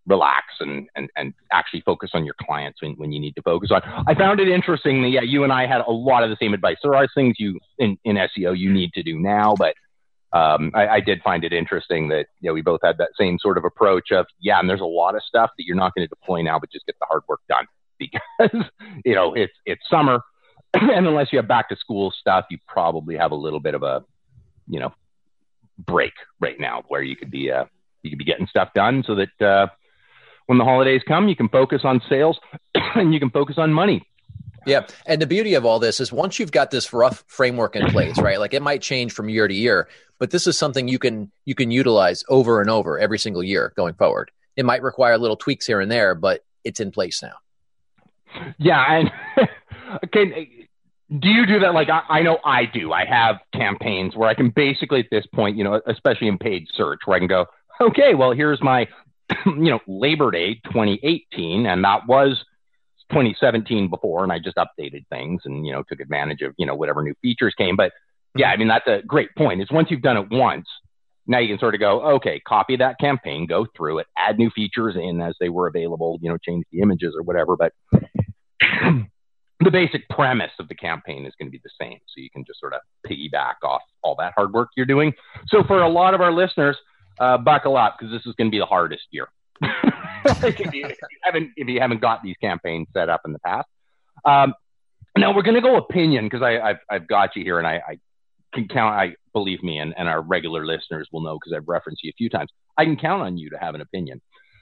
relax 0.06 0.44
and, 0.60 0.86
and, 0.94 1.08
and 1.16 1.32
actually 1.50 1.80
focus 1.80 2.10
on 2.12 2.24
your 2.24 2.34
clients 2.40 2.82
when, 2.82 2.92
when 2.92 3.12
you 3.12 3.20
need 3.20 3.34
to 3.36 3.42
focus 3.42 3.70
on. 3.70 3.80
I 4.06 4.14
found 4.14 4.40
it 4.40 4.48
interesting 4.48 5.02
that, 5.02 5.08
yeah, 5.08 5.22
you 5.22 5.44
and 5.44 5.52
I 5.52 5.66
had 5.66 5.80
a 5.80 5.90
lot 5.90 6.22
of 6.22 6.30
the 6.30 6.36
same 6.40 6.52
advice. 6.52 6.76
There 6.82 6.94
are 6.94 7.08
things 7.14 7.36
you 7.38 7.58
in, 7.78 7.98
in 8.04 8.16
SEO 8.16 8.56
you 8.56 8.72
need 8.72 8.92
to 8.94 9.02
do 9.02 9.18
now, 9.18 9.54
but 9.56 9.74
um, 10.32 10.72
I, 10.74 10.88
I, 10.88 11.00
did 11.00 11.22
find 11.22 11.42
it 11.42 11.54
interesting 11.54 12.08
that 12.08 12.26
you 12.40 12.50
know 12.50 12.54
we 12.54 12.60
both 12.60 12.80
had 12.82 12.98
that 12.98 13.10
same 13.18 13.38
sort 13.38 13.56
of 13.56 13.64
approach 13.64 14.12
of 14.12 14.26
yeah, 14.40 14.60
and 14.60 14.68
there's 14.68 14.82
a 14.82 14.84
lot 14.84 15.14
of 15.14 15.22
stuff 15.22 15.50
that 15.56 15.64
you're 15.64 15.76
not 15.76 15.94
going 15.94 16.06
to 16.06 16.08
deploy 16.08 16.42
now, 16.42 16.58
but 16.58 16.70
just 16.70 16.84
get 16.84 16.96
the 16.98 17.06
hard 17.06 17.22
work 17.28 17.40
done. 17.48 17.66
Because 17.98 18.64
you 19.04 19.14
know 19.16 19.34
it's 19.34 19.54
it's 19.66 19.82
summer, 19.90 20.20
and 20.74 21.06
unless 21.08 21.32
you 21.32 21.38
have 21.38 21.48
back 21.48 21.68
to 21.70 21.76
school 21.76 22.12
stuff, 22.12 22.44
you 22.48 22.58
probably 22.68 23.16
have 23.16 23.32
a 23.32 23.34
little 23.34 23.58
bit 23.58 23.74
of 23.74 23.82
a 23.82 24.04
you 24.68 24.78
know 24.78 24.92
break 25.78 26.12
right 26.38 26.60
now 26.60 26.84
where 26.86 27.02
you 27.02 27.16
could 27.16 27.30
be 27.30 27.50
uh, 27.50 27.64
you 28.02 28.10
could 28.10 28.18
be 28.18 28.24
getting 28.24 28.46
stuff 28.46 28.68
done 28.74 29.02
so 29.04 29.16
that 29.16 29.44
uh, 29.44 29.66
when 30.46 30.58
the 30.58 30.64
holidays 30.64 31.02
come, 31.08 31.26
you 31.26 31.34
can 31.34 31.48
focus 31.48 31.80
on 31.82 32.00
sales 32.08 32.38
and 32.74 33.12
you 33.12 33.18
can 33.18 33.30
focus 33.30 33.56
on 33.58 33.72
money 33.72 34.07
yeah. 34.68 34.86
And 35.06 35.20
the 35.20 35.26
beauty 35.26 35.54
of 35.54 35.64
all 35.64 35.78
this 35.78 36.00
is 36.00 36.12
once 36.12 36.38
you've 36.38 36.52
got 36.52 36.70
this 36.70 36.92
rough 36.92 37.24
framework 37.26 37.74
in 37.74 37.86
place, 37.88 38.18
right? 38.18 38.38
Like 38.38 38.54
it 38.54 38.62
might 38.62 38.82
change 38.82 39.12
from 39.12 39.28
year 39.28 39.48
to 39.48 39.54
year, 39.54 39.88
but 40.18 40.30
this 40.30 40.46
is 40.46 40.58
something 40.58 40.88
you 40.88 40.98
can 40.98 41.30
you 41.44 41.54
can 41.54 41.70
utilize 41.70 42.24
over 42.28 42.60
and 42.60 42.70
over 42.70 42.98
every 42.98 43.18
single 43.18 43.42
year 43.42 43.72
going 43.76 43.94
forward. 43.94 44.30
It 44.56 44.64
might 44.64 44.82
require 44.82 45.16
little 45.18 45.36
tweaks 45.36 45.66
here 45.66 45.80
and 45.80 45.90
there, 45.90 46.14
but 46.14 46.44
it's 46.64 46.80
in 46.80 46.90
place 46.90 47.22
now. 47.22 47.34
Yeah, 48.58 48.84
and 48.90 49.12
okay, 50.04 50.68
do 51.18 51.28
you 51.28 51.46
do 51.46 51.60
that? 51.60 51.74
Like 51.74 51.88
I, 51.88 52.02
I 52.08 52.22
know 52.22 52.38
I 52.44 52.66
do. 52.66 52.92
I 52.92 53.04
have 53.04 53.36
campaigns 53.54 54.14
where 54.14 54.28
I 54.28 54.34
can 54.34 54.50
basically 54.50 55.00
at 55.00 55.06
this 55.10 55.26
point, 55.26 55.56
you 55.56 55.64
know, 55.64 55.80
especially 55.86 56.28
in 56.28 56.38
paid 56.38 56.68
search, 56.74 57.00
where 57.04 57.16
I 57.16 57.20
can 57.20 57.28
go, 57.28 57.46
okay, 57.80 58.14
well 58.14 58.32
here's 58.32 58.62
my, 58.62 58.86
you 59.46 59.70
know, 59.70 59.80
Labor 59.86 60.30
Day 60.30 60.56
2018, 60.66 61.66
and 61.66 61.84
that 61.84 62.06
was 62.06 62.44
2017 63.10 63.88
before, 63.88 64.22
and 64.22 64.32
I 64.32 64.38
just 64.38 64.56
updated 64.56 65.06
things 65.08 65.42
and 65.44 65.66
you 65.66 65.72
know 65.72 65.82
took 65.82 66.00
advantage 66.00 66.42
of 66.42 66.54
you 66.58 66.66
know 66.66 66.74
whatever 66.74 67.02
new 67.02 67.14
features 67.22 67.54
came. 67.56 67.76
But 67.76 67.92
yeah, 68.36 68.48
I 68.48 68.56
mean 68.56 68.68
that's 68.68 68.86
a 68.86 69.02
great 69.06 69.34
point. 69.36 69.62
Is 69.62 69.70
once 69.70 69.88
you've 69.90 70.02
done 70.02 70.16
it 70.16 70.30
once, 70.30 70.66
now 71.26 71.38
you 71.38 71.48
can 71.48 71.58
sort 71.58 71.74
of 71.74 71.80
go, 71.80 72.02
okay, 72.16 72.40
copy 72.40 72.76
that 72.76 72.98
campaign, 72.98 73.46
go 73.46 73.66
through 73.76 73.98
it, 73.98 74.06
add 74.16 74.38
new 74.38 74.50
features 74.50 74.96
in 74.96 75.20
as 75.20 75.34
they 75.38 75.50
were 75.50 75.68
available, 75.68 76.18
you 76.22 76.30
know, 76.30 76.38
change 76.38 76.64
the 76.72 76.80
images 76.80 77.14
or 77.16 77.22
whatever. 77.22 77.56
But 77.56 77.72
the 79.60 79.70
basic 79.70 80.08
premise 80.08 80.52
of 80.58 80.68
the 80.68 80.74
campaign 80.74 81.26
is 81.26 81.34
going 81.38 81.48
to 81.48 81.52
be 81.52 81.60
the 81.62 81.70
same. 81.80 81.98
So 82.06 82.22
you 82.22 82.30
can 82.30 82.44
just 82.46 82.60
sort 82.60 82.72
of 82.72 82.80
piggyback 83.06 83.56
off 83.62 83.82
all 84.02 84.16
that 84.18 84.32
hard 84.36 84.52
work 84.52 84.70
you're 84.76 84.86
doing. 84.86 85.12
So 85.48 85.62
for 85.64 85.82
a 85.82 85.88
lot 85.88 86.14
of 86.14 86.20
our 86.20 86.32
listeners, 86.32 86.76
uh, 87.20 87.36
buckle 87.36 87.76
up 87.76 87.96
because 87.98 88.12
this 88.12 88.24
is 88.26 88.34
going 88.36 88.48
to 88.48 88.50
be 88.50 88.58
the 88.58 88.66
hardest 88.66 89.04
year. 89.10 89.28
like 90.42 90.60
if, 90.60 90.72
you, 90.72 90.86
if, 90.86 90.98
you, 91.10 91.18
haven't 91.22 91.50
if 91.56 91.68
you 91.68 91.80
haven't 91.80 92.00
got 92.00 92.22
these 92.22 92.36
campaigns 92.40 92.88
set 92.92 93.08
up 93.08 93.22
in 93.24 93.32
the 93.32 93.38
past. 93.40 93.68
Um, 94.24 94.54
now 95.16 95.34
we're 95.34 95.42
going 95.42 95.54
to 95.54 95.60
go 95.60 95.76
opinion 95.76 96.26
because 96.26 96.42
I've 96.42 96.78
I've 96.90 97.08
got 97.08 97.36
you 97.36 97.42
here 97.42 97.58
and 97.58 97.66
I, 97.66 97.82
I 97.86 97.98
can 98.54 98.68
count. 98.68 98.94
I 98.94 99.14
believe 99.32 99.62
me, 99.62 99.78
and, 99.78 99.94
and 99.96 100.08
our 100.08 100.22
regular 100.22 100.64
listeners 100.64 101.08
will 101.12 101.22
know 101.22 101.38
because 101.38 101.52
I've 101.56 101.68
referenced 101.68 102.02
you 102.04 102.10
a 102.10 102.16
few 102.16 102.28
times. 102.28 102.50
I 102.76 102.84
can 102.84 102.96
count 102.96 103.22
on 103.22 103.36
you 103.36 103.50
to 103.50 103.58
have 103.58 103.74
an 103.74 103.80
opinion. 103.80 104.20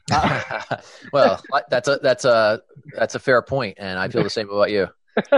well, 1.12 1.42
that's 1.68 1.88
a 1.88 1.98
that's 2.02 2.25
a 2.25 2.62
that's 2.96 3.14
a 3.14 3.18
fair 3.18 3.42
point, 3.42 3.76
and 3.78 3.98
I 3.98 4.08
feel 4.08 4.22
the 4.22 4.30
same 4.30 4.48
about 4.48 4.70
you. 4.70 4.88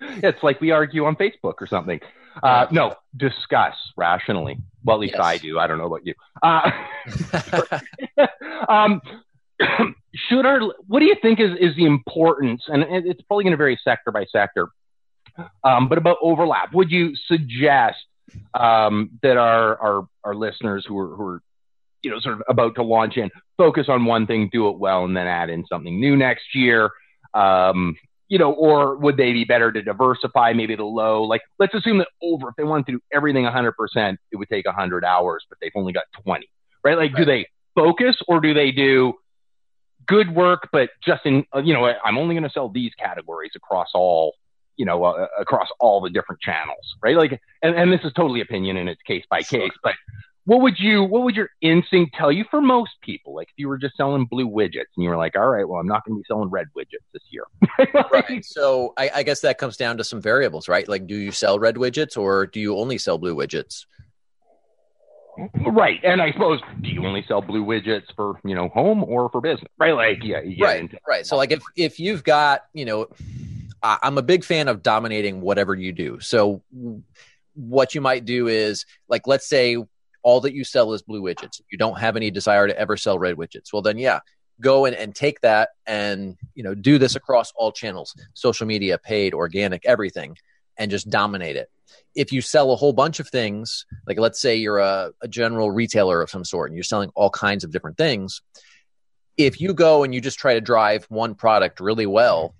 it's 0.00 0.42
like 0.42 0.60
we 0.60 0.70
argue 0.70 1.04
on 1.06 1.16
Facebook 1.16 1.54
or 1.60 1.66
something. 1.66 2.00
Uh, 2.42 2.66
no, 2.70 2.94
discuss 3.16 3.74
rationally. 3.96 4.58
Well, 4.84 4.96
at 4.96 5.00
least 5.00 5.14
Yes. 5.16 5.24
I 5.24 5.38
do. 5.38 5.58
I 5.58 5.66
don't 5.66 5.78
know 5.78 5.86
about 5.86 6.06
you. 6.06 6.14
Uh, 6.42 6.70
um, 8.68 9.00
should 10.14 10.46
our 10.46 10.60
what 10.86 11.00
do 11.00 11.06
you 11.06 11.16
think 11.20 11.40
is 11.40 11.50
is 11.60 11.76
the 11.76 11.86
importance? 11.86 12.62
And 12.68 12.84
it's 13.06 13.22
probably 13.22 13.44
going 13.44 13.52
to 13.52 13.56
vary 13.56 13.78
sector 13.82 14.10
by 14.10 14.24
sector. 14.26 14.68
Um, 15.64 15.88
but 15.88 15.98
about 15.98 16.18
overlap, 16.22 16.72
would 16.72 16.90
you 16.90 17.14
suggest 17.26 17.98
um, 18.58 19.10
that 19.22 19.36
our 19.36 19.78
our 19.80 20.08
our 20.24 20.34
listeners 20.34 20.84
who 20.86 20.98
are 20.98 21.16
who 21.16 21.26
are 21.26 21.42
you 22.02 22.10
know 22.10 22.20
sort 22.20 22.34
of 22.34 22.42
about 22.48 22.74
to 22.76 22.82
launch 22.82 23.16
in 23.16 23.30
focus 23.56 23.86
on 23.88 24.04
one 24.04 24.26
thing, 24.26 24.48
do 24.52 24.68
it 24.68 24.78
well, 24.78 25.04
and 25.04 25.16
then 25.16 25.26
add 25.26 25.50
in 25.50 25.64
something 25.66 25.98
new 26.00 26.16
next 26.16 26.54
year? 26.54 26.90
Um, 27.34 27.96
you 28.28 28.38
know, 28.38 28.52
or 28.52 28.96
would 28.96 29.16
they 29.16 29.32
be 29.32 29.44
better 29.44 29.70
to 29.70 29.82
diversify 29.82 30.52
maybe 30.54 30.74
the 30.74 30.84
low? 30.84 31.22
Like, 31.24 31.42
let's 31.58 31.74
assume 31.74 31.98
that 31.98 32.08
over, 32.22 32.48
if 32.48 32.56
they 32.56 32.64
wanted 32.64 32.86
to 32.86 32.92
do 32.92 33.00
everything 33.12 33.44
100%, 33.44 34.16
it 34.32 34.36
would 34.36 34.48
take 34.48 34.66
100 34.66 35.04
hours, 35.04 35.44
but 35.48 35.58
they've 35.60 35.70
only 35.74 35.92
got 35.92 36.04
20, 36.24 36.48
right? 36.82 36.96
Like, 36.96 37.14
do 37.14 37.24
they 37.24 37.46
focus 37.74 38.16
or 38.28 38.40
do 38.40 38.54
they 38.54 38.70
do 38.70 39.14
good 40.06 40.34
work, 40.34 40.68
but 40.72 40.90
just 41.04 41.24
in, 41.24 41.44
uh, 41.54 41.60
you 41.60 41.72
know, 41.72 41.84
I'm 42.04 42.18
only 42.18 42.34
going 42.34 42.44
to 42.44 42.50
sell 42.50 42.68
these 42.68 42.92
categories 42.98 43.52
across 43.54 43.88
all, 43.94 44.34
you 44.76 44.84
know, 44.84 45.04
uh, 45.04 45.26
across 45.38 45.68
all 45.80 46.00
the 46.00 46.10
different 46.10 46.40
channels, 46.40 46.96
right? 47.02 47.16
Like, 47.16 47.40
and, 47.62 47.74
and 47.74 47.92
this 47.92 48.00
is 48.04 48.12
totally 48.12 48.40
opinion 48.40 48.76
and 48.76 48.88
it's 48.88 49.00
case 49.02 49.24
by 49.30 49.42
case, 49.42 49.72
but 49.82 49.94
what 50.46 50.60
would 50.60 50.78
you, 50.78 51.02
what 51.02 51.22
would 51.22 51.34
your 51.34 51.48
instinct 51.62 52.14
tell 52.16 52.30
you 52.30 52.44
for 52.50 52.60
most 52.60 52.90
people? 53.02 53.34
Like, 53.34 53.48
if 53.48 53.54
you 53.56 53.66
were 53.66 53.78
just 53.78 53.96
selling 53.96 54.26
blue 54.26 54.48
widgets 54.48 54.92
and 54.96 55.04
you 55.04 55.08
were 55.08 55.16
like, 55.16 55.36
all 55.36 55.48
right, 55.48 55.66
well, 55.66 55.80
I'm 55.80 55.86
not 55.86 56.04
going 56.04 56.18
to 56.18 56.20
be 56.20 56.24
selling 56.28 56.50
red 56.50 56.66
widgets 56.76 57.06
this 57.14 57.22
year. 57.30 57.44
right. 58.12 58.44
So 58.44 58.92
I, 58.98 59.10
I 59.14 59.22
guess 59.22 59.40
that 59.40 59.56
comes 59.56 59.78
down 59.78 59.96
to 59.96 60.04
some 60.04 60.20
variables, 60.20 60.68
right? 60.68 60.86
Like, 60.86 61.06
do 61.06 61.16
you 61.16 61.32
sell 61.32 61.58
red 61.58 61.76
widgets 61.76 62.18
or 62.18 62.46
do 62.46 62.60
you 62.60 62.76
only 62.76 62.98
sell 62.98 63.16
blue 63.16 63.34
widgets? 63.34 63.86
Right. 65.66 66.00
And 66.04 66.22
I 66.22 66.32
suppose, 66.32 66.60
do 66.82 66.88
you 66.88 67.04
only 67.06 67.24
sell 67.26 67.40
blue 67.40 67.64
widgets 67.64 68.04
for, 68.14 68.38
you 68.44 68.54
know, 68.54 68.68
home 68.68 69.02
or 69.04 69.28
for 69.30 69.40
business? 69.40 69.70
Right. 69.78 69.92
Like, 69.92 70.22
yeah. 70.22 70.40
get 70.42 70.64
right. 70.64 70.80
into- 70.80 70.98
Right. 71.08 71.26
So, 71.26 71.36
like, 71.36 71.52
if 71.52 71.62
if 71.76 71.98
you've 71.98 72.24
got, 72.24 72.62
you 72.72 72.84
know, 72.84 73.06
I, 73.82 73.98
I'm 74.02 74.18
a 74.18 74.22
big 74.22 74.44
fan 74.44 74.68
of 74.68 74.82
dominating 74.82 75.40
whatever 75.40 75.74
you 75.74 75.92
do. 75.92 76.20
So, 76.20 76.62
what 77.54 77.94
you 77.94 78.00
might 78.00 78.24
do 78.24 78.48
is, 78.48 78.84
like, 79.08 79.26
let's 79.26 79.48
say 79.48 79.76
all 80.22 80.40
that 80.40 80.54
you 80.54 80.64
sell 80.64 80.92
is 80.92 81.02
blue 81.02 81.22
widgets. 81.22 81.60
You 81.70 81.78
don't 81.78 81.98
have 81.98 82.16
any 82.16 82.30
desire 82.30 82.66
to 82.66 82.78
ever 82.78 82.96
sell 82.96 83.18
red 83.18 83.36
widgets. 83.36 83.72
Well, 83.72 83.82
then, 83.82 83.98
yeah, 83.98 84.20
go 84.60 84.84
in 84.84 84.94
and 84.94 85.14
take 85.14 85.40
that 85.40 85.70
and 85.86 86.36
you 86.54 86.62
know 86.62 86.74
do 86.74 86.98
this 86.98 87.16
across 87.16 87.52
all 87.56 87.72
channels, 87.72 88.14
social 88.34 88.66
media, 88.66 88.98
paid, 88.98 89.34
organic, 89.34 89.84
everything, 89.84 90.36
and 90.76 90.90
just 90.90 91.10
dominate 91.10 91.56
it. 91.56 91.70
If 92.14 92.32
you 92.32 92.40
sell 92.40 92.72
a 92.72 92.76
whole 92.76 92.92
bunch 92.92 93.20
of 93.20 93.28
things, 93.28 93.86
like 94.06 94.18
let's 94.18 94.40
say 94.40 94.56
you're 94.56 94.78
a, 94.78 95.10
a 95.20 95.28
general 95.28 95.70
retailer 95.70 96.22
of 96.22 96.30
some 96.30 96.44
sort 96.44 96.70
and 96.70 96.76
you're 96.76 96.84
selling 96.84 97.10
all 97.14 97.30
kinds 97.30 97.64
of 97.64 97.70
different 97.70 97.96
things, 97.96 98.40
if 99.36 99.60
you 99.60 99.74
go 99.74 100.04
and 100.04 100.14
you 100.14 100.20
just 100.20 100.38
try 100.38 100.54
to 100.54 100.60
drive 100.60 101.04
one 101.08 101.34
product 101.34 101.80
really 101.80 102.06
well, 102.06 102.54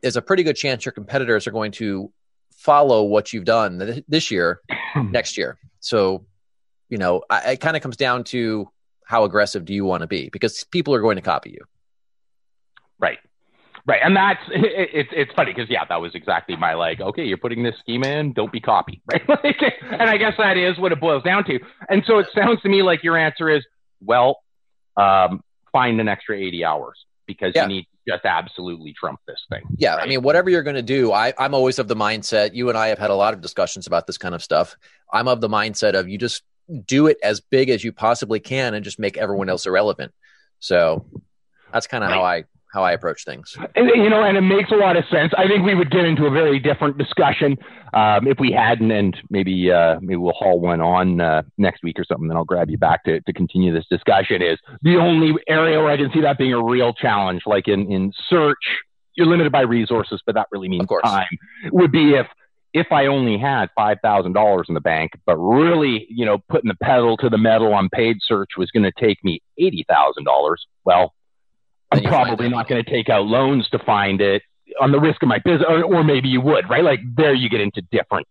there's 0.00 0.16
a 0.16 0.22
pretty 0.22 0.42
good 0.42 0.56
chance 0.56 0.84
your 0.84 0.92
competitors 0.92 1.46
are 1.46 1.52
going 1.52 1.72
to 1.72 2.12
follow 2.56 3.02
what 3.04 3.32
you've 3.32 3.44
done 3.44 3.78
th- 3.78 4.04
this 4.08 4.30
year, 4.30 4.60
next 4.96 5.36
year. 5.36 5.58
So, 5.80 6.24
you 6.88 6.98
know, 6.98 7.22
I, 7.28 7.52
it 7.52 7.60
kind 7.60 7.76
of 7.76 7.82
comes 7.82 7.96
down 7.96 8.24
to 8.24 8.68
how 9.04 9.24
aggressive 9.24 9.64
do 9.64 9.74
you 9.74 9.84
want 9.84 10.02
to 10.02 10.06
be 10.06 10.28
because 10.30 10.64
people 10.64 10.94
are 10.94 11.00
going 11.00 11.16
to 11.16 11.22
copy 11.22 11.50
you. 11.50 11.64
Right. 12.98 13.18
Right. 13.86 14.00
And 14.02 14.16
that's, 14.16 14.40
it, 14.52 14.90
it's 14.92 15.10
it's 15.12 15.32
funny 15.34 15.52
because, 15.52 15.68
yeah, 15.70 15.84
that 15.88 16.00
was 16.00 16.14
exactly 16.14 16.56
my 16.56 16.74
like, 16.74 17.00
okay, 17.00 17.24
you're 17.24 17.38
putting 17.38 17.62
this 17.62 17.74
schema 17.80 18.06
in, 18.06 18.32
don't 18.32 18.52
be 18.52 18.60
copied. 18.60 19.00
Right. 19.12 19.28
Like, 19.28 19.60
and 19.82 20.02
I 20.02 20.16
guess 20.16 20.34
that 20.38 20.56
is 20.56 20.78
what 20.78 20.92
it 20.92 21.00
boils 21.00 21.22
down 21.22 21.44
to. 21.44 21.58
And 21.88 22.02
so 22.06 22.18
it 22.18 22.26
sounds 22.34 22.60
to 22.62 22.68
me 22.68 22.82
like 22.82 23.02
your 23.02 23.16
answer 23.16 23.48
is, 23.48 23.64
well, 24.00 24.40
um, 24.96 25.42
find 25.72 26.00
an 26.00 26.08
extra 26.08 26.36
80 26.36 26.64
hours 26.64 26.98
because 27.26 27.52
Yeah. 27.54 27.62
you 27.62 27.68
need 27.68 27.82
to 27.82 28.12
just 28.14 28.24
absolutely 28.24 28.92
trump 28.92 29.20
this 29.26 29.40
thing. 29.48 29.62
Yeah, 29.76 29.96
I 29.96 30.06
mean, 30.06 30.22
whatever 30.22 30.50
you're 30.50 30.62
going 30.64 30.76
to 30.76 30.82
do, 30.82 31.12
I, 31.12 31.32
I'm 31.38 31.54
always 31.54 31.78
of 31.78 31.88
the 31.88 31.96
mindset. 31.96 32.54
You 32.54 32.68
and 32.68 32.76
I 32.76 32.88
have 32.88 32.98
had 32.98 33.10
a 33.10 33.14
lot 33.14 33.32
of 33.34 33.40
discussions 33.40 33.86
about 33.86 34.06
this 34.06 34.18
kind 34.18 34.34
of 34.34 34.42
stuff. 34.42 34.76
I'm 35.12 35.28
of 35.28 35.40
the 35.40 35.48
mindset 35.48 35.94
of 35.94 36.08
you 36.08 36.18
just 36.18 36.42
do 36.86 37.06
it 37.06 37.18
as 37.22 37.40
big 37.40 37.70
as 37.70 37.82
you 37.82 37.92
possibly 37.92 38.38
can 38.40 38.74
and 38.74 38.84
just 38.84 38.98
make 38.98 39.16
everyone 39.16 39.48
else 39.48 39.66
irrelevant. 39.66 40.12
So 40.60 41.06
that's 41.72 41.86
kind 41.86 42.04
of 42.04 42.10
how 42.10 42.22
I 42.22 42.44
how 42.72 42.82
I 42.82 42.92
approach 42.92 43.24
things. 43.24 43.56
And, 43.76 43.88
you 43.88 44.08
know, 44.08 44.22
and 44.22 44.36
it 44.36 44.40
makes 44.40 44.70
a 44.70 44.76
lot 44.76 44.96
of 44.96 45.04
sense. 45.10 45.32
I 45.36 45.46
think 45.46 45.64
we 45.64 45.74
would 45.74 45.90
get 45.90 46.04
into 46.06 46.24
a 46.24 46.30
very 46.30 46.58
different 46.58 46.96
discussion 46.96 47.58
um, 47.92 48.26
if 48.26 48.40
we 48.40 48.50
hadn't, 48.50 48.90
and 48.90 49.14
maybe 49.28 49.70
uh, 49.70 50.00
maybe 50.00 50.16
we'll 50.16 50.32
haul 50.32 50.58
one 50.58 50.80
on 50.80 51.20
uh, 51.20 51.42
next 51.58 51.82
week 51.82 51.98
or 51.98 52.04
something. 52.04 52.28
Then 52.28 52.36
I'll 52.36 52.44
grab 52.44 52.70
you 52.70 52.78
back 52.78 53.04
to, 53.04 53.20
to 53.20 53.32
continue 53.32 53.74
this 53.74 53.86
discussion. 53.88 54.40
Is 54.40 54.58
the 54.80 54.96
only 54.96 55.34
area 55.46 55.78
where 55.80 55.90
I 55.90 55.98
can 55.98 56.10
see 56.12 56.22
that 56.22 56.38
being 56.38 56.54
a 56.54 56.62
real 56.62 56.94
challenge, 56.94 57.42
like 57.44 57.68
in 57.68 57.92
in 57.92 58.12
search, 58.28 58.64
you're 59.16 59.26
limited 59.26 59.52
by 59.52 59.60
resources, 59.60 60.22
but 60.24 60.34
that 60.36 60.46
really 60.50 60.68
means 60.68 60.88
time. 61.04 61.26
Would 61.72 61.92
be 61.92 62.14
if 62.14 62.26
if 62.72 62.90
I 62.90 63.06
only 63.06 63.36
had 63.36 63.68
five 63.76 63.98
thousand 64.00 64.32
dollars 64.32 64.66
in 64.68 64.74
the 64.74 64.80
bank, 64.80 65.12
but 65.26 65.36
really, 65.36 66.06
you 66.08 66.24
know, 66.24 66.38
putting 66.48 66.68
the 66.68 66.76
pedal 66.76 67.18
to 67.18 67.28
the 67.28 67.36
metal 67.36 67.74
on 67.74 67.90
paid 67.90 68.16
search 68.22 68.52
was 68.56 68.70
going 68.70 68.84
to 68.84 68.92
take 68.92 69.22
me 69.22 69.42
eighty 69.58 69.84
thousand 69.86 70.24
dollars. 70.24 70.66
Well, 70.86 71.12
I'm 71.92 71.96
Then 71.98 72.04
you 72.04 72.10
find 72.10 72.26
probably 72.26 72.48
not 72.48 72.68
going 72.68 72.82
to 72.82 72.90
take 72.90 73.08
out 73.08 73.26
loans 73.26 73.68
to 73.70 73.78
find 73.80 74.20
it 74.20 74.42
on 74.80 74.92
the 74.92 75.00
risk 75.00 75.22
of 75.22 75.28
my 75.28 75.38
business, 75.38 75.66
or, 75.68 75.84
or 75.84 76.04
maybe 76.04 76.28
you 76.28 76.40
would, 76.40 76.68
right? 76.68 76.82
Like 76.82 77.00
there, 77.14 77.34
you 77.34 77.48
get 77.48 77.60
into 77.60 77.82
different. 77.90 78.26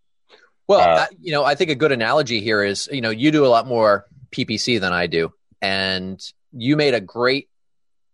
Well, 0.67 0.79
Uh, 0.79 1.01
I, 1.01 1.07
you 1.19 1.31
know, 1.31 1.43
I 1.43 1.55
think 1.55 1.69
a 1.69 1.75
good 1.75 1.91
analogy 1.91 2.41
here 2.41 2.63
is, 2.63 2.89
you 2.91 3.01
know, 3.01 3.09
you 3.09 3.31
do 3.31 3.45
a 3.45 3.47
lot 3.47 3.67
more 3.67 4.05
PPC 4.31 4.79
than 4.79 4.93
I 4.93 5.07
do, 5.07 5.31
and 5.61 6.19
you 6.51 6.75
made 6.75 6.93
a 6.93 7.01
great 7.01 7.49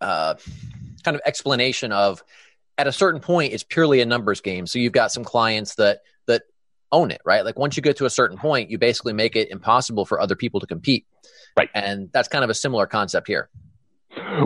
uh, 0.02 0.36
kind 1.04 1.16
of 1.16 1.22
explanation 1.26 1.92
of 1.92 2.24
at 2.78 2.86
a 2.86 2.92
certain 2.92 3.22
point 3.22 3.54
it's 3.54 3.64
purely 3.64 4.02
a 4.02 4.06
numbers 4.06 4.42
game. 4.42 4.68
So 4.68 4.80
you've 4.80 4.94
got 4.94 5.12
some 5.12 5.24
clients 5.24 5.76
that 5.76 6.02
that 6.28 6.44
own 6.92 7.12
it, 7.12 7.22
right? 7.26 7.46
Like 7.46 7.58
once 7.58 7.78
you 7.78 7.84
get 7.84 7.98
to 7.98 8.06
a 8.06 8.10
certain 8.10 8.38
point, 8.38 8.70
you 8.70 8.78
basically 8.78 9.14
make 9.14 9.36
it 9.36 9.50
impossible 9.50 10.06
for 10.06 10.20
other 10.20 10.36
people 10.36 10.60
to 10.60 10.68
compete, 10.68 11.06
Right. 11.58 11.70
And 11.74 12.10
that's 12.14 12.28
kind 12.28 12.44
of 12.44 12.50
a 12.50 12.54
similar 12.54 12.86
concept 12.86 13.28
here. 13.28 13.50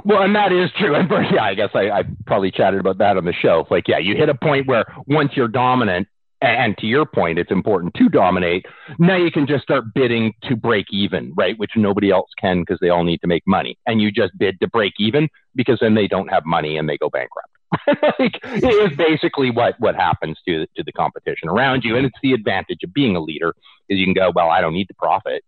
Well, 0.05 0.21
and 0.23 0.35
that 0.35 0.51
is 0.51 0.71
true. 0.77 0.95
And 0.95 1.09
yeah, 1.33 1.43
I 1.43 1.53
guess 1.53 1.69
I, 1.73 1.89
I 1.89 2.03
probably 2.25 2.51
chatted 2.51 2.79
about 2.79 2.97
that 2.99 3.17
on 3.17 3.25
the 3.25 3.33
show. 3.33 3.65
Like, 3.69 3.87
yeah, 3.87 3.97
you 3.97 4.15
hit 4.15 4.29
a 4.29 4.35
point 4.35 4.67
where 4.67 4.85
once 5.07 5.31
you're 5.35 5.47
dominant, 5.47 6.07
and 6.41 6.75
to 6.79 6.87
your 6.87 7.05
point, 7.05 7.37
it's 7.37 7.51
important 7.51 7.93
to 7.95 8.09
dominate. 8.09 8.65
Now 8.97 9.15
you 9.15 9.31
can 9.31 9.45
just 9.45 9.63
start 9.63 9.93
bidding 9.93 10.33
to 10.43 10.55
break 10.55 10.87
even, 10.91 11.33
right? 11.35 11.57
Which 11.59 11.71
nobody 11.75 12.09
else 12.09 12.29
can 12.39 12.61
because 12.61 12.79
they 12.81 12.89
all 12.89 13.03
need 13.03 13.21
to 13.21 13.27
make 13.27 13.43
money. 13.45 13.77
And 13.85 14.01
you 14.01 14.11
just 14.11 14.35
bid 14.37 14.59
to 14.61 14.67
break 14.67 14.93
even 14.97 15.29
because 15.53 15.77
then 15.79 15.93
they 15.93 16.07
don't 16.07 16.29
have 16.29 16.43
money 16.45 16.77
and 16.77 16.89
they 16.89 16.97
go 16.97 17.09
bankrupt. 17.11 17.49
like, 18.19 18.39
it 18.43 18.91
is 18.91 18.97
basically 18.97 19.51
what, 19.51 19.75
what 19.79 19.95
happens 19.95 20.39
to, 20.47 20.65
to 20.75 20.83
the 20.83 20.91
competition 20.91 21.47
around 21.47 21.83
you. 21.83 21.95
And 21.95 22.07
it's 22.07 22.17
the 22.23 22.33
advantage 22.33 22.79
of 22.83 22.91
being 22.91 23.15
a 23.15 23.21
leader 23.21 23.53
is 23.87 23.99
you 23.99 24.05
can 24.05 24.15
go, 24.15 24.31
well, 24.33 24.49
I 24.49 24.61
don't 24.61 24.73
need 24.73 24.87
to 24.87 24.95
profit. 24.95 25.43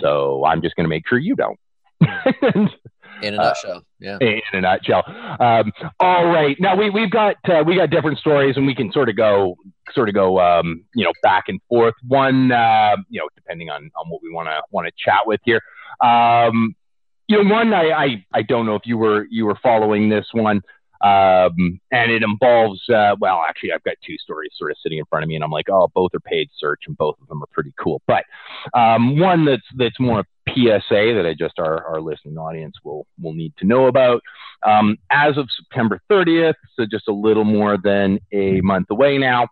So 0.00 0.44
I'm 0.44 0.62
just 0.62 0.74
going 0.74 0.84
to 0.84 0.90
make 0.90 1.06
sure 1.06 1.18
you 1.18 1.36
don't. 1.36 1.58
And- 2.42 2.70
In 3.22 3.34
a 3.34 3.38
Uh, 3.38 3.42
nutshell, 3.44 3.82
yeah. 4.00 4.18
in 4.20 4.40
a 4.52 4.60
nutshell. 4.60 5.02
Um, 5.40 5.72
all 6.00 6.26
right, 6.26 6.56
now 6.60 6.76
we 6.76 6.90
we've 6.90 7.10
got 7.10 7.36
uh, 7.48 7.62
we 7.66 7.76
got 7.76 7.90
different 7.90 8.18
stories, 8.18 8.56
and 8.56 8.66
we 8.66 8.74
can 8.74 8.92
sort 8.92 9.08
of 9.08 9.16
go 9.16 9.56
sort 9.94 10.08
of 10.08 10.14
go 10.14 10.40
um, 10.40 10.84
you 10.94 11.04
know 11.04 11.12
back 11.22 11.44
and 11.48 11.60
forth. 11.68 11.94
One 12.06 12.52
uh, 12.52 12.96
you 13.08 13.20
know 13.20 13.28
depending 13.36 13.70
on 13.70 13.90
on 13.96 14.08
what 14.10 14.22
we 14.22 14.30
want 14.32 14.48
to 14.48 14.60
want 14.70 14.86
to 14.86 14.92
chat 14.96 15.26
with 15.26 15.40
here. 15.44 15.60
Um, 16.02 16.74
you 17.28 17.42
know, 17.42 17.54
one 17.54 17.72
I, 17.72 17.90
I 17.90 18.24
I 18.32 18.42
don't 18.42 18.66
know 18.66 18.74
if 18.74 18.82
you 18.84 18.98
were 18.98 19.26
you 19.30 19.46
were 19.46 19.56
following 19.62 20.08
this 20.08 20.26
one. 20.32 20.60
Um, 21.00 21.80
and 21.92 22.10
it 22.10 22.22
involves, 22.22 22.80
uh, 22.88 23.14
well, 23.20 23.44
actually, 23.46 23.72
I've 23.74 23.82
got 23.82 23.96
two 24.06 24.16
stories 24.16 24.52
sort 24.56 24.70
of 24.70 24.78
sitting 24.82 24.96
in 24.96 25.04
front 25.04 25.22
of 25.22 25.28
me, 25.28 25.34
and 25.34 25.44
I'm 25.44 25.50
like, 25.50 25.68
oh, 25.68 25.90
both 25.94 26.14
are 26.14 26.20
paid 26.20 26.48
search, 26.56 26.84
and 26.86 26.96
both 26.96 27.16
of 27.20 27.28
them 27.28 27.42
are 27.42 27.46
pretty 27.52 27.74
cool. 27.78 28.00
But 28.06 28.24
um, 28.72 29.18
one 29.18 29.44
that's 29.44 29.66
that's 29.76 30.00
more 30.00 30.24
PSA 30.54 31.14
that 31.14 31.26
I 31.26 31.34
just 31.34 31.58
our, 31.58 31.84
our 31.84 32.00
listening 32.00 32.38
audience 32.38 32.76
will 32.84 33.06
will 33.20 33.34
need 33.34 33.54
to 33.58 33.66
know 33.66 33.86
about. 33.86 34.22
Um, 34.62 34.96
as 35.10 35.36
of 35.36 35.48
September 35.54 36.00
30th, 36.10 36.54
so 36.76 36.86
just 36.90 37.08
a 37.08 37.12
little 37.12 37.44
more 37.44 37.76
than 37.76 38.18
a 38.32 38.60
month 38.62 38.86
away 38.90 39.18
now, 39.18 39.48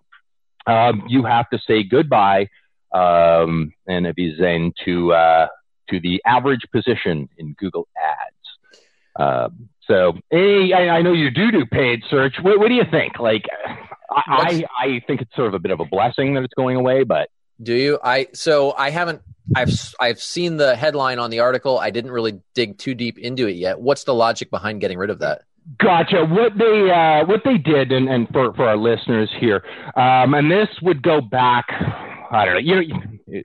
um, 0.66 1.04
you 1.08 1.24
have 1.24 1.50
to 1.50 1.58
say 1.66 1.82
goodbye, 1.82 2.48
um, 2.94 3.72
and 3.86 4.06
if 4.06 4.14
he's 4.16 4.38
in 4.38 4.72
to 4.84 5.12
uh, 5.12 5.48
to 5.90 6.00
the 6.00 6.22
average 6.24 6.62
position 6.72 7.28
in 7.38 7.54
Google 7.58 7.88
Ads. 7.96 8.36
Um, 9.18 9.68
so, 9.86 10.14
hey, 10.30 10.72
I, 10.72 10.98
I 10.98 11.02
know 11.02 11.12
you 11.12 11.30
do 11.30 11.50
do 11.50 11.66
paid 11.66 12.02
search. 12.08 12.36
What, 12.40 12.58
what 12.58 12.68
do 12.68 12.74
you 12.74 12.84
think? 12.90 13.18
Like, 13.18 13.44
I, 14.10 14.64
I 14.80 14.86
I 14.86 15.02
think 15.06 15.20
it's 15.20 15.34
sort 15.34 15.48
of 15.48 15.54
a 15.54 15.58
bit 15.58 15.72
of 15.72 15.80
a 15.80 15.84
blessing 15.84 16.34
that 16.34 16.44
it's 16.44 16.54
going 16.54 16.76
away, 16.76 17.02
but 17.04 17.28
Do 17.62 17.74
you? 17.74 17.98
I 18.02 18.28
so 18.32 18.72
I 18.76 18.90
haven't. 18.90 19.22
I've 19.54 19.94
I've 20.00 20.20
seen 20.20 20.56
the 20.56 20.76
headline 20.76 21.18
on 21.18 21.30
the 21.30 21.40
article. 21.40 21.78
I 21.78 21.90
didn't 21.90 22.12
really 22.12 22.40
dig 22.54 22.78
too 22.78 22.94
deep 22.94 23.18
into 23.18 23.46
it 23.46 23.56
yet. 23.56 23.80
What's 23.80 24.04
the 24.04 24.14
logic 24.14 24.50
behind 24.50 24.80
getting 24.80 24.98
rid 24.98 25.10
of 25.10 25.18
that? 25.20 25.42
Gotcha. 25.78 26.24
What 26.24 26.58
they 26.58 26.90
uh, 26.90 27.24
what 27.26 27.42
they 27.44 27.58
did, 27.58 27.92
and, 27.92 28.08
and 28.08 28.28
for 28.30 28.52
for 28.54 28.68
our 28.68 28.76
listeners 28.76 29.30
here, 29.38 29.62
um, 29.96 30.34
and 30.34 30.50
this 30.50 30.68
would 30.82 31.02
go 31.02 31.20
back. 31.20 31.66
I 32.30 32.44
don't 32.44 32.54
know. 32.54 32.60
You 32.60 32.88
know, 32.88 33.42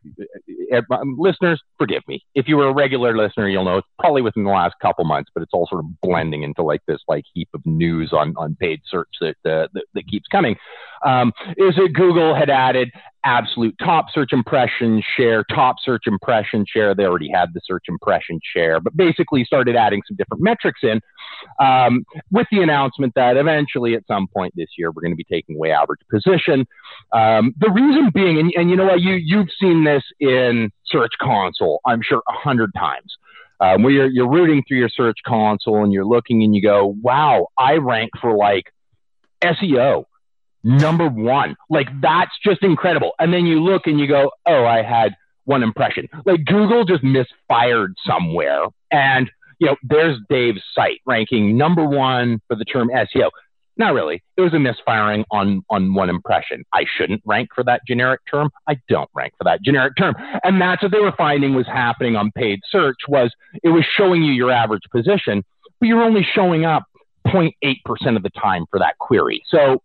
listeners, 1.18 1.62
forgive 1.78 2.04
me. 2.08 2.24
If 2.36 2.48
you 2.48 2.58
were 2.58 2.68
a 2.68 2.74
regular 2.74 3.16
listener, 3.16 3.48
you'll 3.48 3.66
know 3.66 3.78
it's 3.78 3.88
probably 4.00 4.22
within 4.22 4.44
the 4.44 4.52
last 4.52 4.76
couple 4.82 5.06
months, 5.06 5.30
but 5.34 5.44
it's 5.44 5.54
all 5.54 5.68
sort 5.68 5.84
of 5.84 6.02
blending 6.02 6.44
into 6.44 6.62
like 6.64 6.82
this 6.88 7.00
like 7.08 7.24
heap 7.34 7.50
of 7.54 7.66
news 7.66 8.14
on 8.14 8.34
on 8.38 8.56
paid 8.60 8.82
search 8.90 9.10
that 9.22 9.38
uh, 9.46 9.68
that, 9.74 9.86
that 9.94 10.08
keeps 10.08 10.28
coming. 10.28 10.56
Um, 11.06 11.32
is 11.58 11.76
that 11.76 11.94
Google 11.94 12.34
had 12.34 12.50
added 12.50 12.90
absolute 13.24 13.76
top 13.80 14.06
search 14.12 14.32
impression 14.32 15.04
share, 15.16 15.44
top 15.54 15.76
search 15.84 16.04
impression 16.08 16.66
share. 16.66 16.96
They 16.96 17.04
already 17.04 17.30
had 17.30 17.54
the 17.54 17.62
search 17.64 17.84
impression 17.88 18.40
share, 18.42 18.80
but 18.80 18.96
basically 18.96 19.44
started 19.44 19.76
adding 19.76 20.02
some 20.08 20.16
different 20.16 20.42
metrics 20.42 20.80
in 20.84 21.02
um, 21.60 22.06
with 22.32 22.48
the 22.52 22.62
announcement 22.62 23.14
that 23.16 23.38
eventually 23.38 23.96
at 23.96 24.08
some 24.08 24.28
point 24.28 24.54
this 24.56 24.70
year 24.78 24.92
we're 24.92 25.02
going 25.02 25.12
to 25.12 25.18
be 25.18 25.26
taking 25.26 25.56
away 25.56 25.72
average 25.72 26.00
position. 26.10 26.66
Um, 27.12 27.54
the 27.60 27.70
reason 27.70 28.12
being, 28.14 28.40
and, 28.40 28.54
and, 28.56 28.70
you 28.70 28.76
know 28.76 28.86
what, 28.86 29.02
you, 29.02 29.16
you've 29.16 29.50
seen 29.60 29.84
this 29.84 30.04
in 30.20 30.57
Search 30.86 31.14
Console, 31.20 31.80
I'm 31.86 32.02
sure 32.02 32.22
a 32.28 32.34
hundred 32.34 32.72
times. 32.76 33.16
Um, 33.60 33.82
where 33.82 33.92
you're, 33.92 34.08
you're 34.08 34.30
rooting 34.30 34.64
through 34.68 34.78
your 34.78 34.90
search 34.90 35.18
console 35.26 35.84
and 35.84 35.92
you're 35.92 36.06
looking 36.06 36.44
and 36.44 36.56
you 36.56 36.62
go, 36.62 36.96
wow, 37.02 37.48
I 37.58 37.78
rank 37.78 38.12
for 38.22 38.38
like 38.38 38.66
SEO 39.44 40.04
number 40.64 41.08
one. 41.08 41.56
Like 41.70 41.88
that's 42.02 42.32
just 42.44 42.62
incredible. 42.64 43.14
And 43.20 43.34
then 43.34 43.46
you 43.46 43.64
look 43.64 43.88
and 43.88 44.00
you 44.00 44.08
go, 44.08 44.32
oh, 44.46 44.66
I 44.66 44.84
had 44.84 45.16
one 45.46 45.64
impression. 45.64 46.08
Like 46.26 46.46
Google 46.46 46.86
just 46.86 47.04
misfired 47.04 47.96
somewhere. 48.06 48.66
And, 48.92 49.32
you 49.60 49.68
know, 49.68 49.76
there's 49.82 50.20
Dave's 50.30 50.62
site 50.76 51.00
ranking 51.06 51.58
number 51.58 51.86
one 51.86 52.42
for 52.48 52.56
the 52.56 52.66
term 52.66 52.90
SEO. 52.90 53.30
Not 53.78 53.94
really. 53.94 54.24
It 54.36 54.42
was 54.42 54.54
a 54.54 54.60
misfiring 54.60 55.24
on, 55.30 55.64
on 55.70 55.94
one 55.94 56.10
impression. 56.10 56.64
I 56.74 56.86
shouldn't 56.98 57.22
rank 57.26 57.50
for 57.54 57.64
that 57.66 57.82
generic 57.88 58.22
term. 58.30 58.50
I 58.68 58.80
don't 58.90 59.10
rank 59.14 59.34
for 59.38 59.44
that 59.44 59.62
generic 59.62 59.94
term. 59.98 60.16
And 60.44 60.60
that's 60.60 60.82
what 60.82 60.92
they 60.92 61.00
were 61.00 61.14
finding 61.16 61.54
was 61.54 61.68
happening 61.68 62.16
on 62.16 62.32
paid 62.32 62.60
search 62.70 62.98
was 63.08 63.32
it 63.64 63.70
was 63.70 63.86
showing 63.86 64.24
you 64.24 64.34
your 64.34 64.52
average 64.52 64.84
position, 64.92 65.44
but 65.80 65.88
you're 65.88 66.02
only 66.02 66.24
showing 66.24 66.66
up 66.66 66.86
0.8% 67.28 68.16
of 68.16 68.24
the 68.24 68.30
time 68.32 68.66
for 68.72 68.80
that 68.80 68.98
query. 68.98 69.44
So 69.48 69.82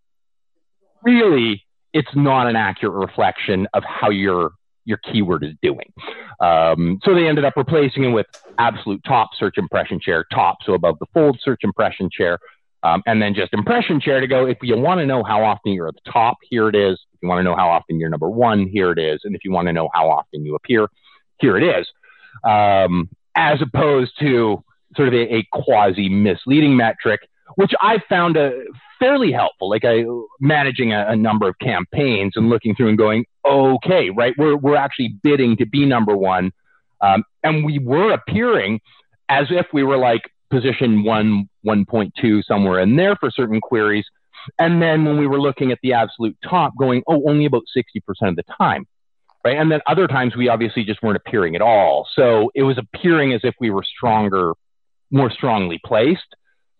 really 1.03 1.63
it's 1.93 2.15
not 2.15 2.47
an 2.47 2.55
accurate 2.55 2.93
reflection 2.93 3.67
of 3.73 3.83
how 3.83 4.09
your 4.09 4.51
your 4.85 4.97
keyword 4.97 5.45
is 5.45 5.53
doing. 5.61 5.93
Um, 6.41 6.99
so 7.05 7.13
they 7.13 7.27
ended 7.27 7.45
up 7.45 7.53
replacing 7.55 8.03
it 8.03 8.09
with 8.09 8.25
absolute 8.57 9.01
top 9.05 9.29
search 9.39 9.57
impression 9.57 9.97
share, 10.01 10.25
top, 10.33 10.57
so 10.65 10.73
above 10.73 10.99
the 10.99 11.05
fold 11.13 11.39
search 11.41 11.61
impression 11.63 12.09
share, 12.11 12.37
um, 12.83 13.01
and 13.05 13.21
then 13.21 13.33
just 13.33 13.53
impression 13.53 13.99
share 13.99 14.19
to 14.19 14.27
go. 14.27 14.45
If 14.45 14.57
you 14.61 14.77
want 14.77 14.99
to 14.99 15.05
know 15.05 15.23
how 15.23 15.43
often 15.43 15.71
you're 15.71 15.87
at 15.87 15.95
the 15.95 16.11
top, 16.11 16.37
here 16.49 16.67
it 16.67 16.75
is. 16.75 16.99
If 17.13 17.19
you 17.21 17.29
want 17.29 17.39
to 17.39 17.43
know 17.43 17.55
how 17.55 17.69
often 17.69 17.99
you're 17.99 18.09
number 18.09 18.29
one, 18.29 18.67
here 18.67 18.91
it 18.91 18.99
is. 18.99 19.21
And 19.23 19.35
if 19.35 19.43
you 19.45 19.51
want 19.51 19.67
to 19.67 19.73
know 19.73 19.89
how 19.93 20.09
often 20.09 20.45
you 20.45 20.55
appear, 20.55 20.87
here 21.39 21.57
it 21.57 21.63
is. 21.63 21.87
Um, 22.43 23.09
as 23.35 23.61
opposed 23.61 24.19
to 24.19 24.63
sort 24.95 25.07
of 25.07 25.13
a, 25.13 25.35
a 25.35 25.47
quasi 25.51 26.09
misleading 26.09 26.75
metric, 26.75 27.21
which 27.55 27.71
I 27.81 27.99
found 28.09 28.37
a 28.37 28.51
fairly 28.99 29.31
helpful. 29.31 29.69
Like 29.69 29.85
I 29.85 30.03
managing 30.39 30.93
a, 30.93 31.07
a, 31.09 31.15
number 31.15 31.47
of 31.47 31.57
campaigns 31.59 32.33
and 32.35 32.49
looking 32.49 32.75
through 32.75 32.89
and 32.89 32.97
going, 32.97 33.25
okay, 33.45 34.09
right, 34.09 34.33
we're 34.37 34.55
we're 34.55 34.75
actually 34.75 35.15
bidding 35.23 35.57
to 35.57 35.65
be 35.65 35.85
number 35.85 36.15
one, 36.15 36.51
um, 37.01 37.23
and 37.43 37.65
we 37.65 37.79
were 37.79 38.11
appearing 38.11 38.79
as 39.29 39.47
if 39.49 39.67
we 39.73 39.83
were 39.83 39.97
like 39.97 40.21
position 40.53 41.03
one, 41.03 41.49
one 41.61 41.83
point 41.85 42.11
two 42.21 42.41
somewhere 42.43 42.79
in 42.79 42.95
there 42.95 43.15
for 43.15 43.29
certain 43.31 43.59
queries, 43.69 44.05
and 44.57 44.81
then 44.81 44.97
when 45.05 45.17
we 45.17 45.27
were 45.27 45.41
looking 45.47 45.71
at 45.71 45.79
the 45.83 45.93
absolute 45.93 46.37
top, 46.51 46.69
going, 46.77 47.03
oh, 47.07 47.21
only 47.29 47.45
about 47.45 47.63
sixty 47.73 47.99
percent 48.07 48.29
of 48.29 48.37
the 48.41 48.47
time. 48.65 48.83
Right. 49.45 49.57
And 49.57 49.69
then 49.71 49.81
other 49.93 50.07
times 50.07 50.37
we 50.37 50.47
obviously 50.47 50.83
just 50.85 51.03
weren't 51.03 51.17
appearing 51.17 51.53
at 51.55 51.61
all. 51.61 52.07
So 52.15 52.49
it 52.55 52.63
was 52.63 52.77
appearing 52.77 53.33
as 53.33 53.41
if 53.43 53.53
we 53.59 53.69
were 53.75 53.83
stronger, 53.83 54.53
more 55.11 55.29
strongly 55.29 55.79
placed 55.85 56.31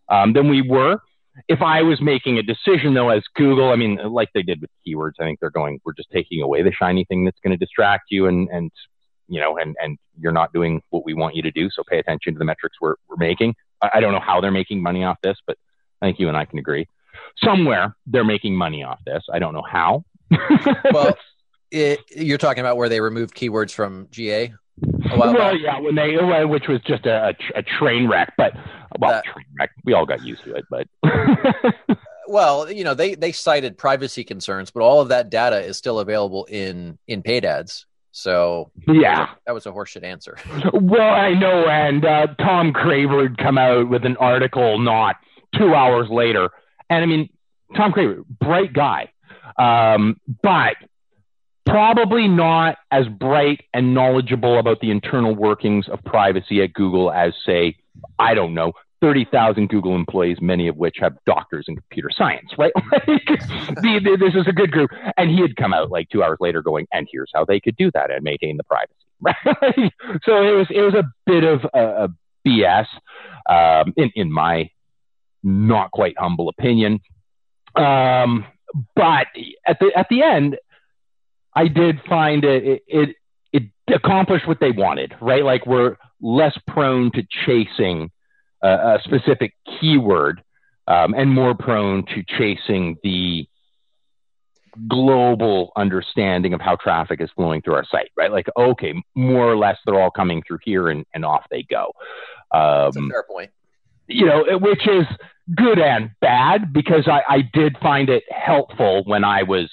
um, 0.08 0.32
than 0.32 0.46
we 0.50 0.62
were 0.62 1.02
if 1.48 1.62
I 1.62 1.82
was 1.82 2.02
making 2.02 2.38
a 2.38 2.44
decision 2.44 2.94
though, 2.94 3.10
as 3.10 3.24
Google, 3.36 3.72
I 3.72 3.76
mean, 3.76 3.96
like 3.96 4.30
they 4.34 4.44
did 4.44 4.62
with 4.62 4.70
keywords, 4.86 5.14
I 5.20 5.24
think 5.24 5.40
they're 5.40 5.50
going, 5.50 5.80
we're 5.84 5.94
just 5.94 6.12
taking 6.12 6.42
away 6.42 6.62
the 6.62 6.72
shiny 6.72 7.06
thing 7.06 7.26
that's 7.26 7.40
going 7.44 7.58
to 7.58 7.58
distract 7.58 8.06
you 8.10 8.28
and, 8.28 8.50
and, 8.50 8.72
you 9.28 9.40
know, 9.40 9.58
and, 9.58 9.76
and 9.82 9.98
you're 10.20 10.32
not 10.32 10.54
doing 10.54 10.82
what 10.92 11.06
we 11.06 11.14
want 11.14 11.36
you 11.36 11.42
to 11.42 11.52
do. 11.52 11.70
So 11.70 11.84
pay 11.84 12.00
attention 12.00 12.34
to 12.34 12.40
the 12.40 12.46
metrics 12.46 12.78
we're, 12.80 12.96
we're 13.10 13.18
making. 13.18 13.56
I, 13.94 14.00
don't 14.00 14.14
know 14.14 14.20
how 14.20 14.42
they're 14.42 14.52
making 14.52 14.82
money 14.82 15.04
off 15.04 15.18
this, 15.22 15.38
but 15.46 15.58
I 16.02 16.08
think 16.08 16.20
you 16.20 16.28
and 16.28 16.38
I 16.38 16.46
can 16.46 16.60
agree. 16.60 16.88
Somewhere 17.44 17.96
they're 18.06 18.24
making 18.24 18.56
money 18.56 18.84
off 18.84 19.00
this. 19.06 19.24
I 19.32 19.40
don't 19.40 19.54
know 19.54 19.64
how. 19.64 20.04
well, 20.92 21.18
it, 21.72 22.00
you're 22.16 22.38
talking 22.38 22.62
about 22.62 22.78
where 22.78 22.90
they 22.90 23.02
removed 23.02 23.36
keywords 23.36 23.74
from 23.74 24.08
GA 24.12 24.54
well, 25.16 25.34
back. 25.34 25.60
yeah, 25.60 25.80
when 25.80 25.96
they 25.96 26.18
which 26.46 26.68
was 26.68 26.82
just 26.82 27.06
a, 27.06 27.36
a, 27.56 27.62
train 27.64 28.08
wreck, 28.08 28.34
but 28.38 28.54
well, 28.98 29.22
train 29.22 29.46
wreck. 29.60 29.72
We 29.86 29.94
all 29.94 30.06
got 30.06 30.24
used 30.24 30.44
to 30.44 30.56
it, 30.56 30.66
but 30.70 30.88
well, 32.28 32.72
you 32.72 32.84
know, 32.84 32.94
they 32.94 33.16
they 33.16 33.32
cited 33.32 33.78
privacy 33.78 34.24
concerns, 34.24 34.72
but 34.72 34.82
all 34.82 35.02
of 35.02 35.10
that 35.10 35.30
data 35.30 35.60
is 35.60 35.78
still 35.78 36.00
available 36.00 36.46
in 36.46 36.98
in 37.08 37.22
paid 37.22 37.46
ads. 37.46 37.86
So 38.16 38.72
yeah, 38.88 39.30
that 39.48 39.54
was 39.54 39.66
a 39.66 39.72
horseshit 39.72 40.04
answer. 40.04 40.38
well, 40.74 41.14
I 41.14 41.34
know, 41.34 41.68
and 41.68 42.06
uh, 42.06 42.28
Tom 42.40 42.72
Craver 42.72 43.18
would 43.18 43.40
come 43.40 43.58
out 43.58 43.90
with 43.90 44.06
an 44.06 44.18
article 44.18 44.78
not 44.78 45.16
two 45.58 45.74
hours 45.74 46.10
later, 46.12 46.50
and 46.92 47.04
I 47.04 47.08
mean, 47.08 47.30
Tom 47.76 47.92
Craver, 47.92 48.24
bright 48.40 48.72
guy, 48.72 49.12
um, 49.58 50.22
but 50.44 50.76
probably 51.66 52.28
not 52.28 52.78
as 52.92 53.08
bright 53.08 53.64
and 53.74 53.96
knowledgeable 53.96 54.60
about 54.60 54.80
the 54.80 54.92
internal 54.92 55.34
workings 55.34 55.90
of 55.90 56.04
privacy 56.04 56.62
at 56.62 56.72
Google 56.74 57.12
as, 57.12 57.34
say, 57.48 57.78
I 58.20 58.36
don't 58.36 58.54
know, 58.54 58.74
30,000 59.04 59.68
Google 59.68 59.96
employees, 59.96 60.38
many 60.40 60.70
of 60.70 60.78
which 60.78 60.96
have 61.02 61.18
doctors 61.26 61.66
in 61.68 61.76
computer 61.76 62.10
science, 62.10 62.50
right? 62.58 62.72
this 63.06 64.34
is 64.34 64.48
a 64.48 64.54
good 64.54 64.72
group. 64.72 64.92
And 65.18 65.30
he 65.30 65.42
had 65.42 65.58
come 65.58 65.74
out 65.74 65.92
like 65.92 66.08
two 66.08 66.24
hours 66.24 66.38
later 66.40 66.62
going, 66.62 66.88
and 66.94 67.06
here's 67.12 67.30
how 67.36 67.44
they 67.44 67.60
could 67.60 67.76
do 67.76 67.92
that 67.94 68.12
and 68.12 68.24
maintain 68.24 68.56
the 68.56 68.64
privacy, 68.64 68.94
right? 69.20 69.92
so 70.24 70.42
it 70.42 70.56
was, 70.56 70.68
it 70.70 70.82
was 70.82 70.94
a 70.94 71.04
bit 71.26 71.44
of 71.44 71.66
a, 71.74 72.06
a 72.06 72.10
BS, 72.48 72.86
um, 73.50 73.94
in, 73.98 74.10
in 74.16 74.32
my 74.32 74.70
not 75.44 75.92
quite 75.92 76.16
humble 76.18 76.48
opinion. 76.48 77.02
Um, 77.76 78.46
but 78.96 79.28
at 79.68 79.80
the, 79.82 79.92
at 79.98 80.08
the 80.10 80.24
end, 80.24 80.58
I 81.54 81.68
did 81.68 82.00
find 82.08 82.46
it, 82.46 82.84
it, 82.88 83.18
it 83.52 83.64
accomplished 83.94 84.48
what 84.48 84.62
they 84.62 84.72
wanted, 84.72 85.14
right? 85.20 85.44
Like 85.44 85.66
we're 85.66 85.98
less 86.22 86.58
prone 86.68 87.12
to 87.12 87.24
chasing 87.46 88.10
a, 88.64 88.96
a 88.96 89.00
specific 89.04 89.54
keyword 89.80 90.44
um, 90.88 91.14
and 91.14 91.30
more 91.30 91.56
prone 91.56 92.06
to 92.08 92.24
chasing 92.38 92.98
the 93.04 93.48
global 94.88 95.72
understanding 95.76 96.54
of 96.54 96.62
how 96.62 96.76
traffic 96.76 97.22
is 97.22 97.30
flowing 97.36 97.62
through 97.62 97.76
our 97.76 97.86
site, 97.86 98.12
right? 98.18 98.32
Like, 98.32 98.48
okay, 98.58 98.94
more 99.16 99.48
or 99.48 99.56
less 99.56 99.78
they're 99.86 100.02
all 100.02 100.12
coming 100.12 100.42
through 100.48 100.60
here 100.64 100.90
and, 100.90 101.06
and 101.14 101.24
off 101.24 101.46
they 101.52 101.64
go. 101.64 101.92
Um, 102.52 102.86
That's 102.86 102.98
a 102.98 103.10
fair 103.10 103.24
point. 103.30 103.52
You 104.08 104.26
know, 104.26 104.58
which 104.60 104.88
is 104.88 105.06
good 105.56 105.80
and 105.80 106.12
bad 106.22 106.74
because 106.74 107.08
I, 107.08 107.22
I 107.28 107.50
did 107.54 107.78
find 107.82 108.10
it 108.10 108.24
helpful 108.32 109.04
when 109.06 109.24
I 109.24 109.44
was 109.44 109.70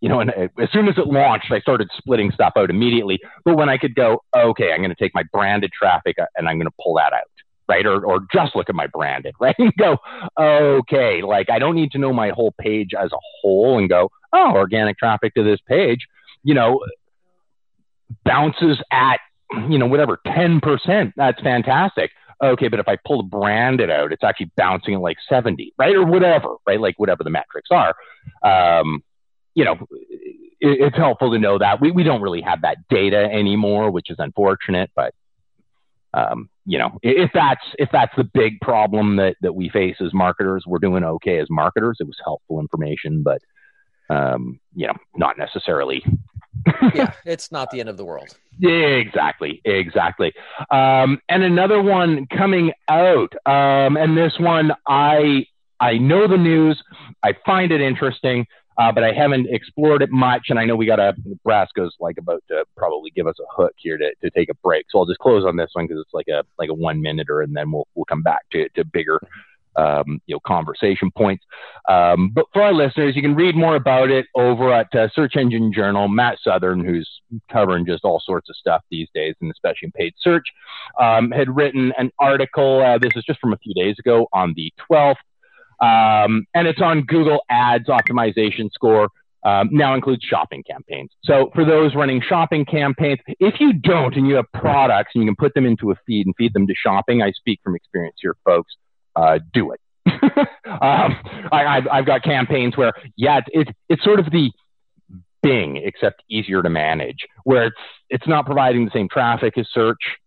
you 0.00 0.08
know, 0.08 0.20
and 0.20 0.30
as 0.30 0.72
soon 0.72 0.88
as 0.88 0.96
it 0.96 1.06
launched, 1.06 1.52
I 1.52 1.60
started 1.60 1.90
splitting 1.96 2.30
stuff 2.32 2.54
out 2.56 2.70
immediately. 2.70 3.20
But 3.44 3.56
when 3.56 3.68
I 3.68 3.76
could 3.76 3.94
go, 3.94 4.22
okay, 4.34 4.72
I'm 4.72 4.78
going 4.78 4.88
to 4.90 4.96
take 4.96 5.14
my 5.14 5.24
branded 5.30 5.72
traffic 5.72 6.16
uh, 6.18 6.24
and 6.36 6.48
I'm 6.48 6.56
going 6.56 6.66
to 6.66 6.74
pull 6.82 6.94
that 6.94 7.12
out, 7.12 7.28
right? 7.70 7.86
Or, 7.86 8.04
or 8.04 8.18
just 8.34 8.56
look 8.56 8.68
at 8.68 8.74
my 8.74 8.88
branded, 8.88 9.34
right? 9.40 9.54
And 9.56 9.72
go, 9.78 9.96
okay, 10.38 11.22
like 11.22 11.48
I 11.48 11.58
don't 11.60 11.76
need 11.76 11.92
to 11.92 11.98
know 11.98 12.12
my 12.12 12.30
whole 12.30 12.52
page 12.60 12.90
as 12.98 13.12
a 13.12 13.18
whole 13.40 13.78
and 13.78 13.88
go, 13.88 14.10
oh, 14.32 14.52
organic 14.54 14.98
traffic 14.98 15.34
to 15.34 15.44
this 15.44 15.60
page, 15.66 16.00
you 16.42 16.54
know, 16.54 16.80
bounces 18.24 18.82
at, 18.90 19.20
you 19.68 19.78
know, 19.78 19.86
whatever, 19.86 20.18
10%. 20.26 21.12
That's 21.16 21.40
fantastic. 21.40 22.10
Okay, 22.42 22.68
but 22.68 22.80
if 22.80 22.88
I 22.88 22.96
pull 23.06 23.18
the 23.18 23.28
branded 23.28 23.90
out, 23.90 24.12
it's 24.12 24.24
actually 24.24 24.50
bouncing 24.56 24.94
at 24.94 25.00
like 25.00 25.18
70, 25.28 25.74
right? 25.78 25.94
Or 25.94 26.04
whatever, 26.04 26.56
right? 26.66 26.80
Like 26.80 26.98
whatever 26.98 27.22
the 27.22 27.30
metrics 27.30 27.70
are. 27.70 27.94
Um, 28.42 29.04
you 29.54 29.64
know, 29.64 29.74
it, 29.92 30.80
it's 30.80 30.96
helpful 30.96 31.32
to 31.32 31.38
know 31.38 31.58
that 31.58 31.80
we, 31.80 31.90
we 31.90 32.02
don't 32.02 32.22
really 32.22 32.40
have 32.40 32.62
that 32.62 32.78
data 32.88 33.18
anymore, 33.18 33.90
which 33.90 34.10
is 34.10 34.16
unfortunate, 34.18 34.90
but, 34.96 35.14
um, 36.14 36.48
you 36.66 36.78
know, 36.78 36.98
if 37.02 37.30
that's, 37.32 37.64
if 37.78 37.88
that's 37.92 38.14
the 38.16 38.24
big 38.24 38.60
problem 38.60 39.16
that, 39.16 39.36
that 39.42 39.54
we 39.54 39.68
face 39.68 39.96
as 40.00 40.12
marketers, 40.12 40.64
we're 40.66 40.78
doing 40.78 41.04
okay 41.04 41.38
as 41.38 41.48
marketers. 41.50 41.98
It 42.00 42.06
was 42.06 42.18
helpful 42.24 42.60
information, 42.60 43.22
but, 43.22 43.40
um, 44.08 44.60
you 44.74 44.86
know, 44.86 44.94
not 45.16 45.38
necessarily 45.38 46.02
yeah, 46.94 47.12
it's 47.24 47.52
not 47.52 47.70
the 47.70 47.80
end 47.80 47.88
of 47.88 47.96
the 47.96 48.04
world. 48.04 48.36
Exactly, 48.62 49.60
exactly. 49.64 50.32
Um, 50.70 51.20
and 51.28 51.42
another 51.42 51.82
one 51.82 52.26
coming 52.26 52.72
out, 52.88 53.32
um, 53.46 53.96
and 53.96 54.16
this 54.16 54.38
one 54.38 54.72
I 54.86 55.46
I 55.80 55.96
know 55.98 56.28
the 56.28 56.36
news. 56.36 56.82
I 57.22 57.34
find 57.46 57.72
it 57.72 57.80
interesting, 57.80 58.46
uh, 58.78 58.92
but 58.92 59.04
I 59.04 59.12
haven't 59.12 59.48
explored 59.50 60.02
it 60.02 60.10
much. 60.10 60.46
And 60.48 60.58
I 60.58 60.64
know 60.64 60.76
we 60.76 60.86
got 60.86 61.00
a 61.00 61.14
Nebraska's 61.24 61.94
like 62.00 62.18
about 62.18 62.42
to 62.48 62.64
probably 62.76 63.10
give 63.10 63.26
us 63.26 63.36
a 63.40 63.62
hook 63.62 63.74
here 63.76 63.98
to, 63.98 64.10
to 64.22 64.30
take 64.30 64.50
a 64.50 64.54
break. 64.54 64.86
So 64.90 64.98
I'll 64.98 65.06
just 65.06 65.18
close 65.18 65.44
on 65.44 65.56
this 65.56 65.70
one 65.72 65.86
because 65.86 66.00
it's 66.00 66.14
like 66.14 66.28
a 66.28 66.44
like 66.58 66.70
a 66.70 66.74
one 66.74 67.02
minute, 67.02 67.28
and 67.28 67.56
then 67.56 67.70
we'll 67.70 67.86
we'll 67.94 68.06
come 68.06 68.22
back 68.22 68.48
to 68.52 68.68
to 68.70 68.84
bigger 68.84 69.20
um, 69.76 70.20
you 70.26 70.34
know, 70.34 70.40
conversation 70.46 71.10
points. 71.16 71.44
Um, 71.88 72.30
but 72.32 72.46
for 72.52 72.62
our 72.62 72.72
listeners, 72.72 73.16
you 73.16 73.22
can 73.22 73.34
read 73.34 73.56
more 73.56 73.76
about 73.76 74.10
it 74.10 74.26
over 74.34 74.72
at 74.72 74.94
uh, 74.94 75.08
Search 75.14 75.36
Engine 75.36 75.72
Journal. 75.72 76.08
Matt 76.08 76.38
Southern, 76.42 76.84
who's 76.84 77.08
covering 77.50 77.86
just 77.86 78.04
all 78.04 78.20
sorts 78.24 78.48
of 78.50 78.56
stuff 78.56 78.82
these 78.90 79.08
days, 79.14 79.34
and 79.40 79.50
especially 79.50 79.86
in 79.86 79.92
paid 79.92 80.14
search, 80.20 80.44
um, 80.98 81.30
had 81.30 81.54
written 81.54 81.92
an 81.98 82.10
article. 82.18 82.80
Uh, 82.80 82.98
this 82.98 83.12
is 83.16 83.24
just 83.24 83.40
from 83.40 83.52
a 83.52 83.58
few 83.58 83.74
days 83.74 83.96
ago 83.98 84.28
on 84.32 84.54
the 84.54 84.72
12th, 84.90 85.16
um, 85.80 86.46
and 86.54 86.66
it's 86.66 86.80
on 86.80 87.02
Google 87.02 87.40
Ads 87.48 87.88
optimization 87.88 88.70
score. 88.72 89.08
Um, 89.42 89.70
now 89.72 89.94
includes 89.94 90.22
shopping 90.22 90.62
campaigns. 90.70 91.10
So 91.24 91.50
for 91.54 91.64
those 91.64 91.94
running 91.94 92.20
shopping 92.20 92.66
campaigns, 92.66 93.20
if 93.38 93.58
you 93.58 93.72
don't 93.72 94.14
and 94.14 94.26
you 94.26 94.34
have 94.34 94.44
products 94.52 95.12
and 95.14 95.24
you 95.24 95.28
can 95.28 95.36
put 95.36 95.54
them 95.54 95.64
into 95.64 95.90
a 95.90 95.94
feed 96.06 96.26
and 96.26 96.34
feed 96.36 96.52
them 96.52 96.66
to 96.66 96.74
shopping, 96.74 97.22
I 97.22 97.32
speak 97.32 97.60
from 97.64 97.74
experience 97.74 98.16
here, 98.20 98.36
folks 98.44 98.74
uh, 99.16 99.38
do 99.54 99.72
it. 99.72 99.80
um, 100.66 101.16
I, 101.52 101.80
have 101.90 102.04
got 102.04 102.22
campaigns 102.22 102.76
where, 102.76 102.92
yeah, 103.16 103.38
it's, 103.38 103.48
it's, 103.52 103.70
it's 103.88 104.04
sort 104.04 104.20
of 104.20 104.30
the 104.30 104.50
Bing, 105.42 105.78
except 105.78 106.22
easier 106.28 106.62
to 106.62 106.68
manage, 106.68 107.26
where 107.44 107.64
it's 107.64 107.76
it's 108.10 108.28
not 108.28 108.44
providing 108.44 108.84
the 108.84 108.90
same 108.90 109.08
traffic 109.08 109.56
as 109.56 109.66
search, 109.72 110.18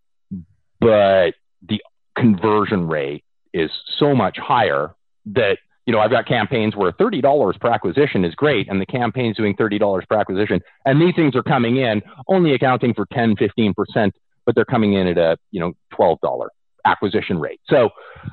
but 0.80 1.36
the 1.62 1.84
conversion 2.18 2.88
rate 2.88 3.24
is 3.54 3.70
so 4.00 4.16
much 4.16 4.39
higher 4.39 4.96
that 5.28 5.58
you 5.86 5.94
know 5.94 6.00
I've 6.00 6.12
got 6.12 6.28
campaigns 6.28 6.76
where 6.76 6.92
thirty 6.92 7.22
dollars 7.22 7.56
per 7.60 7.70
acquisition 7.70 8.24
is 8.26 8.36
great, 8.36 8.70
and 8.70 8.80
the 8.80 8.86
campaign's 8.86 9.38
doing 9.38 9.56
thirty 9.56 9.78
dollars 9.78 10.06
per 10.10 10.18
acquisition, 10.18 10.62
and 10.86 11.02
these 11.02 11.16
things 11.16 11.36
are 11.36 11.44
coming 11.44 11.78
in 11.78 12.02
only 12.28 12.54
accounting 12.54 12.94
for 12.94 13.06
10, 13.12 13.36
15 13.38 13.74
percent, 13.74 14.16
but 14.46 14.56
they're 14.56 14.66
coming 14.66 14.94
in 14.94 15.08
at 15.08 15.18
a 15.18 15.38
you 15.52 15.60
know 15.60 15.74
twelve 15.92 16.20
dollar 16.22 16.50
acquisition 16.86 17.40
rate. 17.40 17.62
So, 17.70 17.90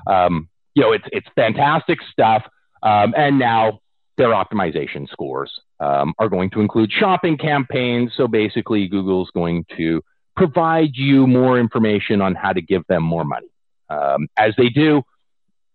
um, 0.07 0.49
you 0.75 0.83
know, 0.83 0.93
it's 0.93 1.05
it's 1.13 1.27
fantastic 1.35 1.99
stuff. 2.11 2.43
Um, 2.83 3.15
and 3.17 3.39
now 3.39 3.81
their 4.17 4.29
optimization 4.29 5.09
scores 5.09 5.51
um, 5.81 6.15
are 6.19 6.29
going 6.29 6.51
to 6.51 6.61
include 6.61 6.91
shopping 6.93 7.37
campaigns. 7.37 8.13
So 8.17 8.29
basically, 8.29 8.89
Google's 8.89 9.31
going 9.35 9.65
to 9.77 10.03
provide 10.37 10.91
you 10.95 11.27
more 11.27 11.59
information 11.59 12.21
on 12.21 12.35
how 12.35 12.53
to 12.53 12.63
give 12.63 12.83
them 12.89 13.03
more 13.03 13.25
money. 13.25 13.49
Um, 13.89 14.29
as 14.37 14.55
they 14.57 14.69
do, 14.69 15.03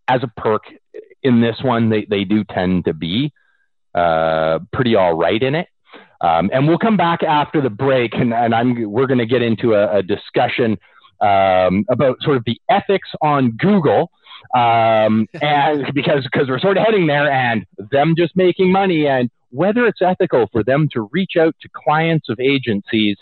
as 0.07 0.21
a 0.23 0.27
perk 0.39 0.63
in 1.23 1.41
this 1.41 1.57
one, 1.61 1.89
they, 1.89 2.05
they 2.05 2.23
do 2.23 2.43
tend 2.43 2.85
to 2.85 2.93
be 2.93 3.33
uh, 3.93 4.59
pretty 4.71 4.95
all 4.95 5.13
right 5.13 5.41
in 5.41 5.55
it. 5.55 5.67
Um, 6.21 6.49
and 6.53 6.67
we'll 6.67 6.77
come 6.77 6.97
back 6.97 7.23
after 7.23 7.61
the 7.61 7.69
break, 7.69 8.13
and, 8.13 8.33
and 8.33 8.53
I'm, 8.55 8.89
we're 8.89 9.07
going 9.07 9.19
to 9.19 9.25
get 9.25 9.41
into 9.41 9.73
a, 9.73 9.97
a 9.97 10.03
discussion 10.03 10.77
um, 11.21 11.85
about 11.89 12.17
sort 12.21 12.37
of 12.37 12.43
the 12.45 12.59
ethics 12.69 13.09
on 13.21 13.51
Google, 13.51 14.11
um, 14.55 15.27
and 15.41 15.93
because 15.93 16.27
because 16.31 16.47
we're 16.47 16.59
sort 16.59 16.77
of 16.77 16.83
heading 16.85 17.07
there, 17.07 17.29
and 17.29 17.65
them 17.91 18.15
just 18.17 18.35
making 18.35 18.71
money, 18.71 19.07
and 19.07 19.29
whether 19.49 19.85
it's 19.85 20.01
ethical 20.01 20.47
for 20.51 20.63
them 20.63 20.87
to 20.93 21.09
reach 21.11 21.33
out 21.39 21.55
to 21.61 21.69
clients 21.73 22.29
of 22.29 22.39
agencies 22.39 23.17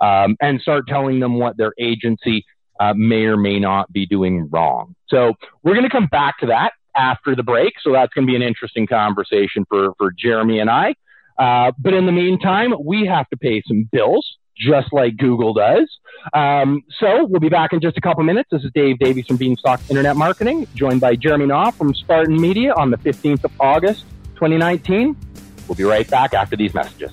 um, 0.00 0.36
and 0.40 0.60
start 0.60 0.86
telling 0.86 1.20
them 1.20 1.38
what 1.38 1.56
their 1.56 1.72
agency 1.78 2.44
uh, 2.80 2.94
may 2.94 3.24
or 3.24 3.36
may 3.36 3.58
not 3.58 3.92
be 3.92 4.06
doing 4.06 4.48
wrong. 4.50 4.94
So 5.08 5.34
we're 5.62 5.74
going 5.74 5.84
to 5.84 5.90
come 5.90 6.06
back 6.06 6.38
to 6.40 6.46
that 6.46 6.72
after 6.96 7.34
the 7.34 7.42
break. 7.42 7.74
So 7.82 7.92
that's 7.92 8.12
going 8.12 8.26
to 8.26 8.30
be 8.30 8.36
an 8.36 8.42
interesting 8.42 8.86
conversation 8.86 9.64
for 9.68 9.92
for 9.98 10.12
Jeremy 10.12 10.58
and 10.60 10.70
I. 10.70 10.94
Uh, 11.38 11.72
but 11.78 11.94
in 11.94 12.06
the 12.06 12.12
meantime, 12.12 12.74
we 12.84 13.06
have 13.06 13.28
to 13.30 13.36
pay 13.36 13.62
some 13.66 13.88
bills 13.92 14.38
just 14.58 14.92
like 14.92 15.16
Google 15.16 15.54
does. 15.54 15.88
Um, 16.34 16.82
so 16.98 17.24
we'll 17.24 17.40
be 17.40 17.48
back 17.48 17.72
in 17.72 17.80
just 17.80 17.96
a 17.96 18.00
couple 18.00 18.24
minutes. 18.24 18.48
This 18.50 18.64
is 18.64 18.72
Dave 18.74 18.98
Davies 18.98 19.26
from 19.26 19.36
Beanstalk 19.36 19.80
Internet 19.88 20.16
Marketing, 20.16 20.66
joined 20.74 21.00
by 21.00 21.14
Jeremy 21.14 21.46
Knopf 21.46 21.78
from 21.78 21.94
Spartan 21.94 22.40
Media 22.40 22.74
on 22.74 22.90
the 22.90 22.98
15th 22.98 23.44
of 23.44 23.52
August, 23.60 24.04
2019. 24.34 25.16
We'll 25.68 25.76
be 25.76 25.84
right 25.84 26.08
back 26.10 26.34
after 26.34 26.56
these 26.56 26.74
messages. 26.74 27.12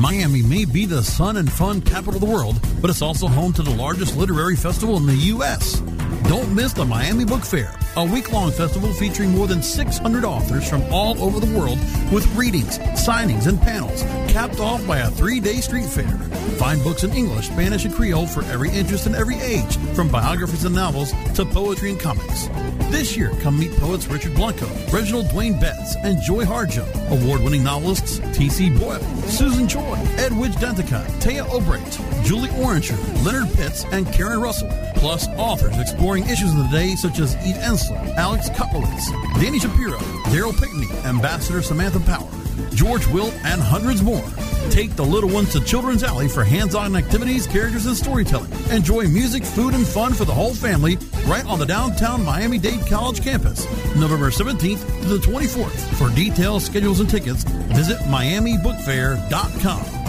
Miami 0.00 0.40
may 0.40 0.64
be 0.64 0.86
the 0.86 1.02
sun 1.02 1.36
and 1.36 1.52
fun 1.52 1.82
capital 1.82 2.14
of 2.14 2.20
the 2.20 2.26
world, 2.26 2.58
but 2.80 2.88
it's 2.88 3.02
also 3.02 3.28
home 3.28 3.52
to 3.52 3.60
the 3.60 3.74
largest 3.74 4.16
literary 4.16 4.56
festival 4.56 4.96
in 4.96 5.04
the 5.04 5.14
U.S. 5.34 5.80
Don't 6.24 6.54
miss 6.54 6.72
the 6.72 6.86
Miami 6.86 7.26
Book 7.26 7.44
Fair, 7.44 7.74
a 7.96 8.04
week 8.04 8.32
long 8.32 8.50
festival 8.50 8.90
featuring 8.94 9.30
more 9.30 9.46
than 9.46 9.62
600 9.62 10.24
authors 10.24 10.66
from 10.66 10.82
all 10.90 11.22
over 11.22 11.38
the 11.38 11.58
world 11.58 11.78
with 12.10 12.26
readings, 12.34 12.78
signings, 12.78 13.46
and 13.46 13.60
panels, 13.60 14.02
capped 14.32 14.58
off 14.58 14.86
by 14.86 15.00
a 15.00 15.10
three 15.10 15.38
day 15.38 15.56
street 15.56 15.84
fair. 15.84 16.16
Find 16.56 16.82
books 16.82 17.04
in 17.04 17.12
English, 17.12 17.48
Spanish, 17.48 17.84
and 17.84 17.94
Creole 17.94 18.26
for 18.26 18.42
every 18.44 18.70
interest 18.70 19.04
and 19.04 19.14
every 19.14 19.38
age, 19.40 19.76
from 19.94 20.08
biographies 20.08 20.64
and 20.64 20.74
novels 20.74 21.12
to 21.34 21.44
poetry 21.44 21.90
and 21.90 22.00
comics. 22.00 22.48
This 22.90 23.16
year, 23.16 23.30
come 23.40 23.58
meet 23.58 23.72
poets 23.76 24.08
Richard 24.08 24.34
Blanco, 24.34 24.66
Reginald 24.92 25.26
Dwayne 25.26 25.60
Betts, 25.60 25.94
and 26.02 26.20
Joy 26.22 26.44
Harjo, 26.44 26.84
award 27.10 27.40
winning 27.42 27.62
novelists 27.62 28.20
T.C. 28.36 28.70
Boyle, 28.70 29.00
Susan 29.26 29.68
Edwidge 30.18 30.54
Danticat, 30.56 31.06
Téa 31.20 31.44
Obreht, 31.46 32.24
Julie 32.24 32.48
Orringer, 32.50 33.24
Leonard 33.24 33.52
Pitts, 33.54 33.84
and 33.92 34.10
Karen 34.12 34.40
Russell, 34.40 34.70
plus 34.96 35.28
authors 35.36 35.76
exploring 35.78 36.24
issues 36.28 36.50
of 36.52 36.58
the 36.58 36.68
day 36.68 36.94
such 36.94 37.18
as 37.18 37.34
Eve 37.46 37.56
Ensler, 37.56 38.14
Alex 38.16 38.48
Kotlowitz, 38.50 39.10
Danny 39.40 39.58
Shapiro, 39.58 39.98
Darryl 40.30 40.58
Pinckney, 40.58 40.88
Ambassador 41.08 41.62
Samantha 41.62 42.00
Power, 42.00 42.28
George 42.74 43.06
Will, 43.08 43.30
and 43.44 43.60
hundreds 43.60 44.02
more. 44.02 44.24
Take 44.70 44.96
the 44.96 45.04
little 45.04 45.30
ones 45.30 45.52
to 45.52 45.64
Children's 45.64 46.02
Alley 46.02 46.28
for 46.28 46.44
hands-on 46.44 46.94
activities, 46.94 47.46
characters, 47.46 47.86
and 47.86 47.96
storytelling. 47.96 48.52
Enjoy 48.70 49.04
music, 49.04 49.44
food, 49.44 49.74
and 49.74 49.86
fun 49.86 50.12
for 50.12 50.24
the 50.24 50.34
whole 50.34 50.54
family 50.54 50.98
right 51.26 51.44
on 51.46 51.58
the 51.58 51.66
downtown 51.66 52.24
Miami-Dade 52.24 52.86
College 52.86 53.22
campus, 53.22 53.64
November 53.96 54.30
17th 54.30 55.02
to 55.02 55.08
the 55.08 55.18
24th. 55.18 55.96
For 55.96 56.14
details, 56.14 56.64
schedules, 56.64 57.00
and 57.00 57.10
tickets, 57.10 57.44
visit 57.44 57.98
miamibookfair.com. 58.00 60.00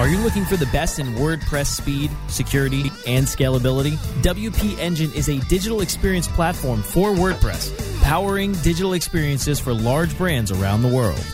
Are 0.00 0.08
you 0.08 0.16
looking 0.16 0.46
for 0.46 0.56
the 0.56 0.64
best 0.72 0.98
in 0.98 1.08
WordPress 1.08 1.66
speed, 1.66 2.10
security, 2.28 2.90
and 3.06 3.26
scalability? 3.26 3.98
WP 4.22 4.78
Engine 4.78 5.12
is 5.12 5.28
a 5.28 5.36
digital 5.40 5.82
experience 5.82 6.26
platform 6.26 6.80
for 6.80 7.10
WordPress, 7.10 7.89
powering 8.10 8.50
digital 8.54 8.94
experiences 8.94 9.60
for 9.60 9.72
large 9.72 10.18
brands 10.18 10.50
around 10.50 10.82
the 10.82 10.88
world. 10.88 11.24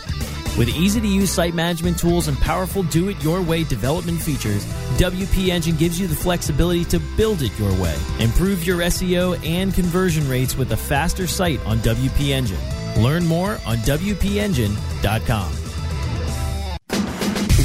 With 0.59 0.69
easy 0.69 1.01
to 1.01 1.07
use 1.07 1.31
site 1.31 1.55
management 1.55 1.97
tools 1.97 2.27
and 2.27 2.37
powerful 2.37 2.83
do 2.83 3.09
it 3.09 3.23
your 3.23 3.41
way 3.41 3.63
development 3.63 4.21
features, 4.21 4.63
WP 4.99 5.47
Engine 5.47 5.75
gives 5.75 5.99
you 5.99 6.05
the 6.05 6.13
flexibility 6.13 6.85
to 6.85 6.99
build 7.17 7.41
it 7.41 7.57
your 7.57 7.73
way. 7.81 7.95
Improve 8.19 8.63
your 8.63 8.77
SEO 8.81 9.43
and 9.43 9.73
conversion 9.73 10.29
rates 10.29 10.55
with 10.55 10.71
a 10.71 10.77
faster 10.77 11.25
site 11.25 11.59
on 11.65 11.79
WP 11.79 12.29
Engine. 12.29 12.61
Learn 13.01 13.25
more 13.25 13.53
on 13.65 13.77
WPEngine.com. 13.77 15.51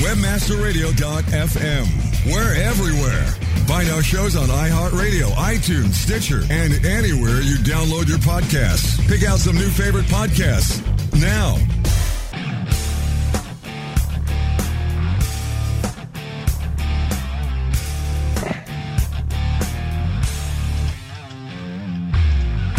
WebmasterRadio.fm. 0.00 2.32
We're 2.32 2.54
everywhere. 2.54 3.51
Find 3.66 3.88
our 3.90 4.02
shows 4.02 4.36
on 4.36 4.48
iHeartRadio, 4.48 5.30
iTunes, 5.32 5.94
Stitcher, 5.94 6.42
and 6.50 6.84
anywhere 6.84 7.40
you 7.40 7.56
download 7.56 8.08
your 8.08 8.18
podcasts. 8.18 9.00
Pick 9.08 9.22
out 9.24 9.38
some 9.38 9.56
new 9.56 9.70
favorite 9.70 10.04
podcasts 10.06 10.82
now. 11.20 11.56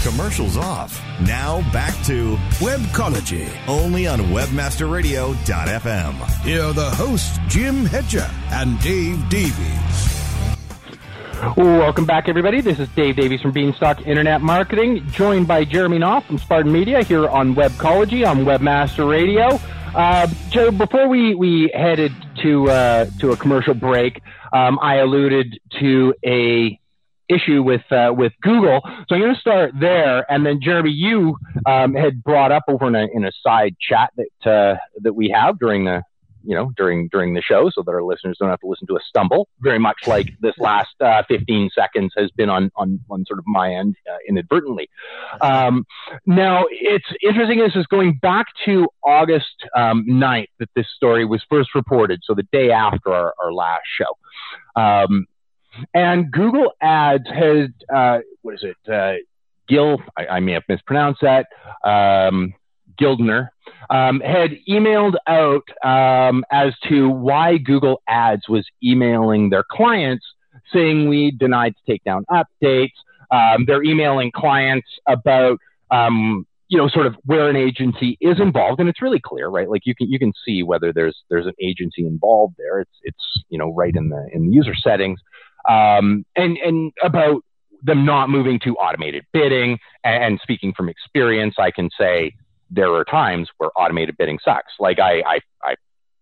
Commercials 0.03 0.57
off. 0.57 1.01
Now 1.21 1.61
back 1.71 1.93
to 2.05 2.35
Webcology. 2.59 3.49
only 3.67 4.05
on 4.07 4.19
WebmasterRadio.fm. 4.19 6.41
Here 6.41 6.63
are 6.63 6.73
the 6.73 6.89
hosts, 6.91 7.39
Jim 7.47 7.85
Hedger 7.85 8.29
and 8.51 8.79
Dave 8.81 9.29
Davies. 9.29 10.12
Welcome 11.43 12.05
back, 12.05 12.29
everybody. 12.29 12.61
This 12.61 12.79
is 12.79 12.87
Dave 12.89 13.17
Davies 13.17 13.41
from 13.41 13.51
Beanstalk 13.51 14.07
Internet 14.07 14.41
Marketing, 14.41 15.05
joined 15.09 15.45
by 15.45 15.65
Jeremy 15.65 15.99
Knopf 15.99 16.25
from 16.25 16.37
Spartan 16.37 16.71
Media 16.71 17.03
here 17.03 17.27
on 17.27 17.53
Webcology 17.53 18.25
on 18.25 18.45
Webmaster 18.45 19.07
Radio. 19.07 19.59
Uh, 19.93 20.27
Joe, 20.49 20.71
before 20.71 21.09
we, 21.09 21.35
we 21.35 21.69
headed 21.73 22.13
to 22.41 22.69
uh, 22.69 23.05
to 23.19 23.31
a 23.31 23.37
commercial 23.37 23.73
break, 23.73 24.21
um, 24.53 24.79
I 24.81 24.95
alluded 24.95 25.59
to 25.81 26.15
a 26.25 26.79
issue 27.27 27.61
with 27.61 27.83
uh, 27.91 28.13
with 28.15 28.31
Google. 28.41 28.79
So 29.09 29.15
I'm 29.15 29.21
going 29.21 29.35
to 29.35 29.41
start 29.41 29.73
there, 29.77 30.25
and 30.31 30.45
then 30.45 30.61
Jeremy, 30.61 30.91
you 30.91 31.37
um, 31.65 31.93
had 31.93 32.23
brought 32.23 32.53
up 32.53 32.63
over 32.69 32.87
in 32.87 32.95
a, 32.95 33.05
in 33.13 33.25
a 33.25 33.31
side 33.45 33.75
chat 33.81 34.11
that 34.15 34.49
uh, 34.49 34.77
that 35.01 35.13
we 35.13 35.29
have 35.29 35.59
during 35.59 35.83
the 35.83 36.03
you 36.43 36.55
know 36.55 36.71
during 36.77 37.07
during 37.09 37.33
the 37.33 37.41
show, 37.41 37.69
so 37.69 37.81
that 37.83 37.91
our 37.91 38.03
listeners 38.03 38.37
don't 38.39 38.49
have 38.49 38.59
to 38.59 38.67
listen 38.67 38.87
to 38.87 38.95
a 38.95 38.99
stumble. 39.07 39.47
Very 39.59 39.79
much 39.79 40.07
like 40.07 40.29
this 40.41 40.57
last 40.57 40.93
uh, 41.01 41.23
15 41.27 41.69
seconds 41.73 42.13
has 42.17 42.29
been 42.31 42.49
on 42.49 42.71
on 42.75 42.99
on 43.09 43.25
sort 43.25 43.39
of 43.39 43.45
my 43.47 43.73
end 43.73 43.95
uh, 44.09 44.17
inadvertently. 44.27 44.89
Um, 45.41 45.85
now 46.25 46.65
it's 46.69 47.07
interesting. 47.21 47.59
This 47.59 47.75
is 47.75 47.87
going 47.87 48.19
back 48.21 48.47
to 48.65 48.87
August 49.03 49.55
um, 49.75 50.05
9th 50.07 50.47
that 50.59 50.69
this 50.75 50.87
story 50.95 51.25
was 51.25 51.43
first 51.49 51.75
reported, 51.75 52.21
so 52.23 52.33
the 52.33 52.47
day 52.51 52.71
after 52.71 53.13
our, 53.13 53.33
our 53.41 53.53
last 53.53 53.85
show. 53.97 54.81
Um, 54.81 55.27
and 55.93 56.31
Google 56.31 56.71
Ads 56.81 57.27
had, 57.27 57.73
uh, 57.93 58.19
what 58.41 58.55
is 58.55 58.63
it? 58.63 58.91
Uh, 58.91 59.15
Gil, 59.67 60.01
I, 60.17 60.27
I, 60.27 60.39
may 60.39 60.53
have 60.53 60.63
mispronounced 60.67 61.21
that, 61.21 61.47
um, 61.83 62.53
Gildner, 62.99 63.49
um, 63.89 64.19
had 64.21 64.51
emailed 64.67 65.15
out 65.27 65.67
um, 65.83 66.43
as 66.51 66.73
to 66.89 67.09
why 67.09 67.57
Google 67.57 68.01
Ads 68.07 68.47
was 68.49 68.65
emailing 68.83 69.49
their 69.49 69.63
clients 69.69 70.25
saying 70.71 71.09
we 71.09 71.31
denied 71.31 71.73
to 71.75 71.91
take 71.91 72.03
down 72.03 72.25
updates. 72.31 72.93
Um, 73.31 73.65
they're 73.65 73.83
emailing 73.83 74.31
clients 74.31 74.87
about 75.07 75.59
um, 75.91 76.45
you 76.67 76.77
know 76.77 76.87
sort 76.87 77.05
of 77.05 77.15
where 77.25 77.49
an 77.49 77.55
agency 77.55 78.17
is 78.21 78.39
involved 78.39 78.79
and 78.79 78.89
it's 78.89 79.01
really 79.01 79.19
clear 79.19 79.47
right 79.47 79.69
like 79.69 79.81
you 79.85 79.93
can 79.93 80.09
you 80.09 80.17
can 80.17 80.33
see 80.45 80.63
whether 80.63 80.91
there's 80.91 81.15
there's 81.29 81.45
an 81.45 81.53
agency 81.61 82.07
involved 82.07 82.55
there 82.57 82.79
it's 82.79 82.97
it's 83.03 83.43
you 83.49 83.59
know 83.59 83.71
right 83.73 83.95
in 83.95 84.09
the 84.09 84.27
in 84.33 84.47
the 84.47 84.53
user 84.53 84.73
settings 84.73 85.19
um, 85.69 86.25
and 86.35 86.57
and 86.57 86.91
about 87.03 87.43
them 87.83 88.05
not 88.05 88.29
moving 88.29 88.59
to 88.61 88.75
automated 88.75 89.25
bidding. 89.33 89.77
And, 90.03 90.39
speaking 90.41 90.73
from 90.75 90.89
experience, 90.89 91.55
I 91.59 91.71
can 91.71 91.89
say 91.97 92.33
there 92.73 92.93
are 92.93 93.03
times 93.03 93.49
where 93.57 93.69
automated 93.75 94.17
bidding 94.17 94.39
sucks. 94.43 94.73
Like 94.79 94.99
I, 94.99 95.21
I, 95.21 95.39
I, 95.63 95.75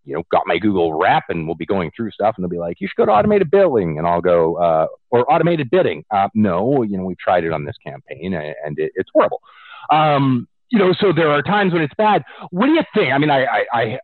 you 0.03 0.15
know, 0.15 0.23
got 0.31 0.43
my 0.47 0.57
Google 0.57 0.97
rep 0.97 1.23
and 1.29 1.45
we'll 1.45 1.55
be 1.55 1.65
going 1.65 1.91
through 1.95 2.11
stuff 2.11 2.35
and 2.35 2.43
they'll 2.43 2.49
be 2.49 2.57
like, 2.57 2.81
you 2.81 2.87
should 2.87 2.97
go 2.97 3.05
to 3.05 3.11
automated 3.11 3.51
billing. 3.51 3.97
And 3.97 4.07
I'll 4.07 4.21
go, 4.21 4.55
uh, 4.55 4.87
or 5.11 5.31
automated 5.31 5.69
bidding. 5.69 6.03
Uh, 6.11 6.29
no, 6.33 6.81
you 6.81 6.97
know, 6.97 7.05
we 7.05 7.15
tried 7.15 7.43
it 7.43 7.51
on 7.51 7.65
this 7.65 7.75
campaign 7.85 8.33
and 8.33 8.79
it, 8.79 8.91
it's 8.95 9.09
horrible. 9.13 9.41
Um, 9.91 10.47
you 10.69 10.79
know, 10.79 10.93
so 10.93 11.11
there 11.11 11.29
are 11.29 11.41
times 11.41 11.73
when 11.73 11.81
it's 11.81 11.93
bad. 11.95 12.23
What 12.49 12.65
do 12.65 12.71
you 12.71 12.83
think? 12.95 13.11
I 13.13 13.17
mean, 13.17 13.29
I, 13.29 13.45
I, 13.45 13.65
I 13.73 13.99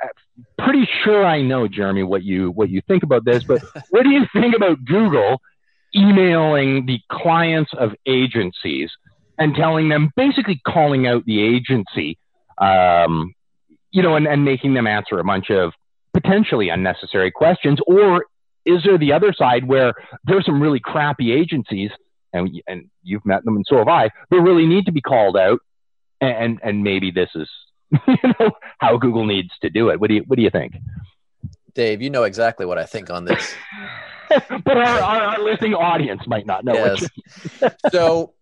pretty 0.59 0.87
sure 1.03 1.25
I 1.25 1.41
know, 1.41 1.67
Jeremy, 1.67 2.03
what 2.03 2.23
you 2.23 2.51
what 2.51 2.69
you 2.69 2.81
think 2.87 3.03
about 3.03 3.23
this, 3.23 3.45
but 3.45 3.63
what 3.89 4.03
do 4.03 4.09
you 4.09 4.25
think 4.33 4.53
about 4.53 4.83
Google 4.83 5.41
emailing 5.95 6.85
the 6.85 6.99
clients 7.09 7.71
of 7.77 7.93
agencies 8.05 8.91
and 9.37 9.55
telling 9.55 9.89
them, 9.89 10.11
basically 10.15 10.59
calling 10.67 11.07
out 11.07 11.23
the 11.25 11.41
agency, 11.41 12.17
um, 12.57 13.33
you 13.91 14.01
know, 14.01 14.15
and, 14.15 14.27
and 14.27 14.43
making 14.43 14.73
them 14.73 14.87
answer 14.87 15.19
a 15.19 15.23
bunch 15.23 15.49
of 15.49 15.73
potentially 16.13 16.69
unnecessary 16.69 17.31
questions, 17.31 17.79
or 17.87 18.25
is 18.65 18.83
there 18.83 18.97
the 18.97 19.13
other 19.13 19.33
side 19.33 19.65
where 19.65 19.93
there's 20.25 20.45
some 20.45 20.61
really 20.61 20.79
crappy 20.79 21.31
agencies 21.31 21.91
and, 22.33 22.49
and 22.67 22.89
you've 23.01 23.25
met 23.25 23.45
them 23.45 23.55
and 23.55 23.65
so 23.67 23.77
have 23.77 23.87
I, 23.87 24.09
that 24.29 24.41
really 24.41 24.67
need 24.67 24.85
to 24.87 24.91
be 24.91 25.01
called 25.01 25.37
out 25.37 25.59
and 26.21 26.59
and 26.63 26.83
maybe 26.83 27.11
this 27.11 27.29
is 27.35 27.49
you 28.07 28.33
know 28.39 28.51
how 28.79 28.97
Google 28.97 29.25
needs 29.25 29.51
to 29.61 29.69
do 29.69 29.89
it. 29.89 29.99
What 29.99 30.09
do 30.09 30.15
you 30.15 30.23
what 30.27 30.35
do 30.35 30.43
you 30.43 30.49
think? 30.49 30.75
Dave, 31.73 32.01
you 32.01 32.09
know 32.09 32.23
exactly 32.23 32.65
what 32.65 32.77
I 32.77 32.85
think 32.85 33.09
on 33.09 33.25
this. 33.25 33.55
but 34.29 34.77
our, 34.77 34.99
our, 34.99 35.21
our, 35.21 35.39
listening 35.39 35.73
audience 35.73 36.21
might 36.27 36.45
not 36.45 36.65
know. 36.65 36.73
Yes. 36.73 37.07
so 37.91 38.33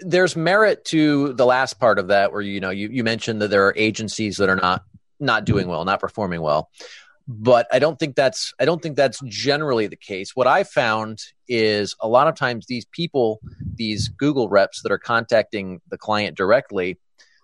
there's 0.00 0.36
merit 0.36 0.84
to 0.86 1.32
the 1.34 1.46
last 1.46 1.78
part 1.78 1.98
of 1.98 2.08
that, 2.08 2.32
where 2.32 2.40
you 2.40 2.60
know 2.60 2.70
you, 2.70 2.88
you 2.88 3.04
mentioned 3.04 3.42
that 3.42 3.48
there 3.48 3.66
are 3.66 3.74
agencies 3.76 4.36
that 4.38 4.48
are 4.48 4.56
not 4.56 4.84
not 5.20 5.44
doing 5.44 5.68
well, 5.68 5.84
not 5.84 6.00
performing 6.00 6.40
well. 6.40 6.70
But 7.30 7.66
I 7.70 7.78
don't 7.78 7.98
think 7.98 8.16
that's 8.16 8.54
I 8.58 8.64
don't 8.64 8.82
think 8.82 8.96
that's 8.96 9.20
generally 9.26 9.86
the 9.86 9.96
case. 9.96 10.34
What 10.34 10.46
I 10.46 10.64
found 10.64 11.20
is 11.46 11.94
a 12.00 12.08
lot 12.08 12.26
of 12.26 12.36
times 12.36 12.66
these 12.66 12.86
people, 12.86 13.40
these 13.74 14.08
Google 14.08 14.48
reps 14.48 14.82
that 14.82 14.92
are 14.92 14.98
contacting 14.98 15.80
the 15.90 15.98
client 15.98 16.36
directly, 16.36 16.98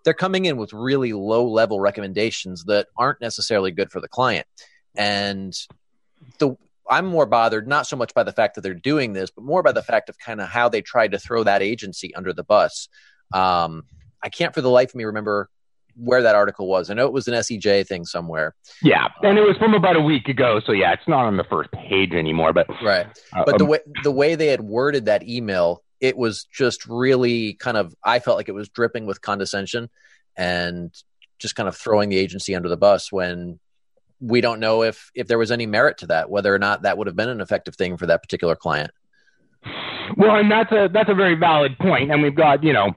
they're 0.05 0.15
coming 0.15 0.47
in 0.47 0.57
with 0.57 0.73
really 0.73 1.13
low 1.13 1.47
level 1.47 1.81
recommendations 1.81 2.65
that 2.65 2.89
aren't 2.97 3.21
necessarily 3.21 3.73
good 3.73 3.91
for 3.91 4.01
the 4.01 4.09
client. 4.09 4.47
And 4.95 5.55
the 6.39 6.57
I'm 6.91 7.07
more 7.07 7.27
bothered 7.27 7.67
not 7.67 7.87
so 7.87 7.97
much 7.97 8.15
by 8.15 8.23
the 8.23 8.33
fact 8.33 8.55
that 8.55 8.61
they're 8.61 8.75
doing 8.75 9.13
this, 9.13 9.31
but 9.31 9.45
more 9.45 9.63
by 9.63 9.73
the 9.73 9.83
fact 9.83 10.09
of 10.09 10.19
kind 10.19 10.41
of 10.41 10.49
how 10.49 10.69
they 10.69 10.83
tried 10.83 11.13
to 11.13 11.19
throw 11.19 11.45
that 11.45 11.63
agency 11.63 12.15
under 12.15 12.33
the 12.33 12.45
bus. 12.45 12.89
Um, 13.33 13.85
I 14.23 14.29
can't 14.29 14.55
for 14.55 14.61
the 14.61 14.71
life 14.71 14.91
of 14.91 14.95
me 14.97 15.05
remember 15.05 15.49
where 15.97 16.23
that 16.23 16.35
article 16.35 16.67
was. 16.67 16.91
I 16.91 16.95
know 16.95 17.07
it 17.07 17.13
was 17.13 17.29
an 17.29 17.35
SEJ 17.35 17.87
thing 17.87 18.05
somewhere. 18.05 18.55
Yeah, 18.83 19.09
and 19.23 19.39
it 19.39 19.43
was 19.43 19.57
from 19.59 19.75
about 19.75 19.97
a 19.97 20.01
week 20.01 20.29
ago, 20.29 20.61
so 20.67 20.73
yeah, 20.73 20.93
it's 20.93 21.07
not 21.07 21.25
on 21.25 21.37
the 21.37 21.45
first 21.45 21.71
page 21.73 22.13
anymore. 22.13 22.53
But 22.53 22.67
right, 22.83 23.07
uh, 23.33 23.45
but 23.45 23.59
the 23.59 23.65
um, 23.65 23.71
way 23.71 23.79
the 24.03 24.11
way 24.11 24.35
they 24.35 24.49
had 24.49 24.61
worded 24.61 25.07
that 25.07 25.29
email 25.29 25.83
it 26.05 26.19
was 26.19 26.45
just 26.53 26.87
really 26.87 27.55
kind 27.55 27.79
of 27.79 27.95
I 28.05 28.19
felt 28.19 28.37
like 28.37 28.51
it 28.51 28.55
was 28.55 28.69
dripping 28.69 29.07
with 29.07 29.23
condescension 29.23 29.89
and 30.37 30.93
just 31.39 31.57
kind 31.57 31.67
of 31.67 31.77
throwing 31.77 32.11
the 32.11 32.19
agency 32.19 32.55
under 32.55 32.69
the 32.69 32.77
bus 32.77 33.11
when 33.11 33.59
we 34.27 34.41
don't 34.41 34.61
know 34.61 34.83
if 34.83 35.11
if 35.15 35.29
there 35.29 35.39
was 35.39 35.51
any 35.51 35.67
merit 35.67 35.99
to 35.99 36.07
that, 36.07 36.31
whether 36.31 36.55
or 36.55 36.59
not 36.59 36.83
that 36.83 36.97
would 36.99 37.07
have 37.07 37.17
been 37.17 37.29
an 37.29 37.41
effective 37.41 37.77
thing 37.77 37.97
for 37.97 38.07
that 38.07 38.23
particular 38.23 38.57
client. 38.57 38.91
Well, 40.17 40.37
and 40.37 40.51
that's 40.51 40.73
a 40.73 40.89
that's 40.93 41.11
a 41.11 41.15
very 41.15 41.35
valid 41.35 41.79
point, 41.79 42.11
and 42.11 42.23
we've 42.23 42.35
got 42.35 42.63
you 42.63 42.73
know 42.73 42.95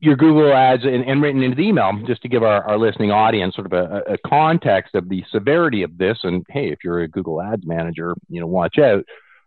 your 0.00 0.16
Google 0.16 0.52
ads 0.52 0.84
and, 0.84 1.04
and 1.04 1.22
written 1.22 1.42
into 1.42 1.56
the 1.56 1.62
email 1.62 1.92
just 2.06 2.22
to 2.22 2.28
give 2.28 2.42
our, 2.42 2.68
our 2.68 2.76
listening 2.76 3.12
audience 3.12 3.54
sort 3.54 3.72
of 3.72 3.72
a, 3.72 4.14
a 4.14 4.18
context 4.26 4.96
of 4.96 5.08
the 5.08 5.22
severity 5.30 5.82
of 5.82 5.96
this. 5.96 6.18
And 6.24 6.44
hey, 6.48 6.72
if 6.72 6.80
you're 6.82 7.00
a 7.00 7.08
Google 7.08 7.40
Ads 7.40 7.64
manager, 7.64 8.14
you 8.28 8.40
know, 8.40 8.46
watch 8.46 8.78
out. 8.78 9.04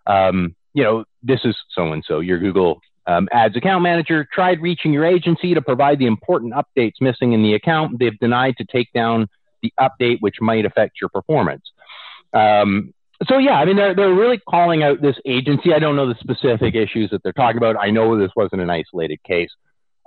Um, 0.07 0.55
you 0.73 0.83
know, 0.83 1.03
this 1.23 1.41
is 1.43 1.55
so 1.71 1.91
and 1.91 2.03
so, 2.07 2.19
your 2.19 2.39
Google 2.39 2.79
um, 3.07 3.27
Ads 3.31 3.55
account 3.55 3.83
manager 3.83 4.27
tried 4.33 4.61
reaching 4.61 4.93
your 4.93 5.05
agency 5.05 5.53
to 5.53 5.61
provide 5.61 5.99
the 5.99 6.07
important 6.07 6.53
updates 6.53 7.01
missing 7.01 7.33
in 7.33 7.43
the 7.43 7.53
account. 7.53 7.99
They've 7.99 8.17
denied 8.19 8.55
to 8.57 8.65
take 8.65 8.91
down 8.93 9.27
the 9.65 9.73
update, 9.79 10.17
which 10.19 10.37
might 10.41 10.65
affect 10.65 10.93
your 11.01 11.09
performance. 11.09 11.65
Um, 12.33 12.93
so 13.27 13.37
yeah, 13.37 13.57
I 13.61 13.65
mean, 13.65 13.77
they're, 13.77 13.95
they're 13.95 14.13
really 14.13 14.39
calling 14.39 14.83
out 14.83 15.01
this 15.01 15.15
agency. 15.25 15.73
I 15.73 15.79
don't 15.79 15.95
know 15.95 16.07
the 16.07 16.19
specific 16.19 16.75
issues 16.75 17.09
that 17.11 17.23
they're 17.23 17.33
talking 17.43 17.57
about. 17.57 17.75
I 17.79 17.89
know 17.89 18.17
this 18.17 18.31
wasn't 18.35 18.61
an 18.61 18.69
isolated 18.69 19.19
case. 19.23 19.53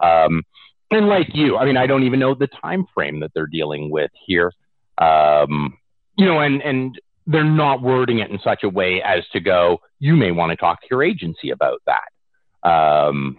Um, 0.02 0.42
and 0.90 1.08
like 1.08 1.28
you, 1.34 1.56
I 1.56 1.64
mean, 1.64 1.76
I 1.76 1.86
don't 1.86 2.04
even 2.04 2.20
know 2.20 2.34
the 2.34 2.48
time 2.48 2.86
frame 2.94 3.20
that 3.20 3.30
they're 3.34 3.46
dealing 3.46 3.90
with 3.90 4.10
here. 4.26 4.52
Um, 4.98 5.78
you 6.16 6.26
know, 6.26 6.40
and, 6.40 6.60
and 6.62 6.98
they're 7.26 7.44
not 7.44 7.82
wording 7.82 8.18
it 8.18 8.30
in 8.30 8.38
such 8.42 8.62
a 8.64 8.68
way 8.68 9.02
as 9.02 9.22
to 9.32 9.40
go, 9.40 9.80
you 9.98 10.16
may 10.16 10.30
want 10.30 10.50
to 10.50 10.56
talk 10.56 10.80
to 10.80 10.86
your 10.90 11.02
agency 11.02 11.50
about 11.50 11.82
that. 11.86 12.68
Um, 12.68 13.38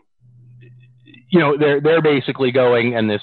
you 1.32 1.40
know, 1.40 1.58
they're 1.58 1.82
they're 1.82 2.02
basically 2.02 2.52
going, 2.52 2.96
and 2.96 3.10
this, 3.10 3.22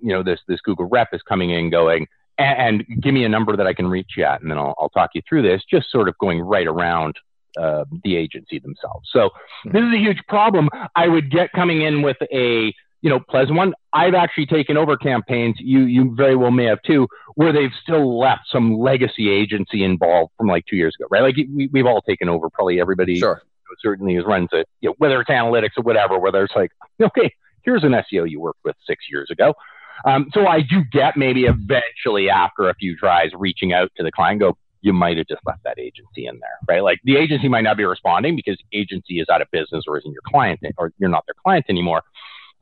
you 0.00 0.12
know, 0.12 0.22
this 0.22 0.40
this 0.48 0.60
Google 0.62 0.86
rep 0.86 1.08
is 1.12 1.22
coming 1.22 1.50
in, 1.50 1.70
going, 1.70 2.06
and, 2.38 2.84
and 2.88 3.02
give 3.02 3.14
me 3.14 3.24
a 3.24 3.28
number 3.28 3.56
that 3.56 3.66
I 3.66 3.74
can 3.74 3.86
reach 3.88 4.12
you 4.16 4.24
at, 4.24 4.40
and 4.40 4.50
then 4.50 4.58
I'll, 4.58 4.74
I'll 4.78 4.90
talk 4.90 5.10
you 5.14 5.22
through 5.28 5.42
this. 5.42 5.62
Just 5.70 5.90
sort 5.90 6.08
of 6.08 6.16
going 6.18 6.40
right 6.40 6.66
around 6.66 7.16
uh, 7.58 7.84
the 8.04 8.16
agency 8.16 8.58
themselves. 8.58 9.08
So 9.12 9.30
hmm. 9.64 9.70
this 9.72 9.82
is 9.82 9.94
a 9.94 9.98
huge 9.98 10.22
problem. 10.28 10.68
I 10.94 11.08
would 11.08 11.30
get 11.30 11.52
coming 11.52 11.82
in 11.82 12.02
with 12.02 12.18
a 12.32 12.72
you 13.00 13.10
know, 13.10 13.20
pleasant 13.20 13.56
one. 13.56 13.74
I've 13.92 14.14
actually 14.14 14.46
taken 14.46 14.76
over 14.76 14.96
campaigns. 14.96 15.56
You 15.58 15.80
you 15.80 16.14
very 16.16 16.34
well 16.34 16.50
may 16.50 16.64
have 16.64 16.82
too, 16.82 17.06
where 17.34 17.52
they've 17.52 17.72
still 17.82 18.18
left 18.18 18.42
some 18.50 18.78
legacy 18.78 19.30
agency 19.30 19.84
involved 19.84 20.32
from 20.36 20.48
like 20.48 20.64
two 20.66 20.76
years 20.76 20.96
ago, 20.98 21.06
right? 21.10 21.22
Like 21.22 21.36
we, 21.36 21.68
we've 21.72 21.86
all 21.86 22.02
taken 22.02 22.28
over. 22.28 22.50
Probably 22.50 22.80
everybody 22.80 23.18
sure. 23.18 23.42
certainly 23.80 24.18
runs 24.18 24.48
it. 24.52 24.68
You 24.80 24.90
know, 24.90 24.94
whether 24.98 25.20
it's 25.20 25.30
analytics 25.30 25.76
or 25.76 25.82
whatever, 25.82 26.18
whether 26.18 26.42
it's 26.42 26.56
like, 26.56 26.72
okay, 27.00 27.32
here's 27.62 27.84
an 27.84 27.92
SEO 27.92 28.28
you 28.28 28.40
worked 28.40 28.64
with 28.64 28.74
six 28.86 29.04
years 29.10 29.30
ago. 29.30 29.54
Um, 30.04 30.28
so 30.32 30.46
I 30.46 30.60
do 30.60 30.84
get 30.92 31.16
maybe 31.16 31.44
eventually 31.44 32.30
after 32.30 32.68
a 32.68 32.74
few 32.74 32.96
tries 32.96 33.30
reaching 33.34 33.72
out 33.72 33.90
to 33.96 34.02
the 34.02 34.12
client, 34.12 34.40
go, 34.40 34.56
you 34.80 34.92
might 34.92 35.16
have 35.16 35.26
just 35.26 35.40
left 35.44 35.64
that 35.64 35.78
agency 35.78 36.26
in 36.26 36.38
there, 36.38 36.58
right? 36.68 36.82
Like 36.82 37.00
the 37.04 37.16
agency 37.16 37.48
might 37.48 37.62
not 37.62 37.76
be 37.76 37.84
responding 37.84 38.36
because 38.36 38.56
agency 38.72 39.20
is 39.20 39.26
out 39.28 39.42
of 39.42 39.50
business 39.50 39.84
or 39.88 39.98
isn't 39.98 40.12
your 40.12 40.22
client 40.26 40.60
or 40.76 40.92
you're 40.98 41.08
not 41.08 41.24
their 41.26 41.34
client 41.42 41.66
anymore. 41.68 42.02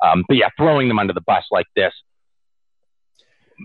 Um, 0.02 0.24
but 0.28 0.36
yeah, 0.36 0.48
throwing 0.56 0.88
them 0.88 0.98
under 0.98 1.12
the 1.12 1.20
bus 1.20 1.44
like 1.50 1.66
this 1.74 1.92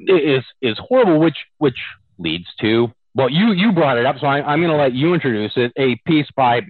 is 0.07 0.43
is 0.61 0.77
horrible, 0.79 1.19
which 1.19 1.37
which 1.57 1.77
leads 2.17 2.47
to 2.61 2.93
well, 3.13 3.29
you 3.29 3.51
you 3.51 3.73
brought 3.73 3.97
it 3.97 4.05
up, 4.05 4.17
so 4.19 4.27
I, 4.27 4.53
am 4.53 4.61
going 4.61 4.71
to 4.71 4.77
let 4.77 4.93
you 4.93 5.13
introduce 5.13 5.51
it. 5.57 5.73
A 5.77 5.97
piece 6.07 6.27
by 6.35 6.61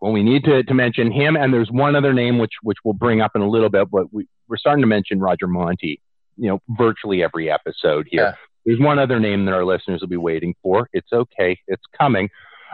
well, 0.00 0.12
we 0.12 0.22
need 0.22 0.44
to, 0.44 0.62
to 0.62 0.74
mention 0.74 1.10
him, 1.10 1.36
and 1.36 1.52
there's 1.52 1.70
one 1.72 1.96
other 1.96 2.12
name 2.12 2.38
which 2.38 2.52
which 2.62 2.78
we'll 2.84 2.94
bring 2.94 3.20
up 3.20 3.32
in 3.34 3.42
a 3.42 3.48
little 3.48 3.68
bit, 3.68 3.90
but 3.90 4.12
we, 4.12 4.28
we're 4.48 4.58
starting 4.58 4.82
to 4.82 4.86
mention 4.86 5.18
Roger 5.18 5.48
Montti. 5.48 6.00
You 6.38 6.48
know, 6.50 6.62
virtually 6.70 7.22
every 7.22 7.50
episode 7.50 8.08
here. 8.10 8.22
Yeah. 8.22 8.34
There's 8.64 8.80
one 8.80 8.98
other 8.98 9.18
name 9.18 9.44
that 9.46 9.54
our 9.54 9.64
listeners 9.64 10.00
will 10.00 10.08
be 10.08 10.16
waiting 10.16 10.54
for. 10.62 10.88
It's 10.92 11.12
okay, 11.12 11.58
it's 11.66 11.82
coming. 11.96 12.28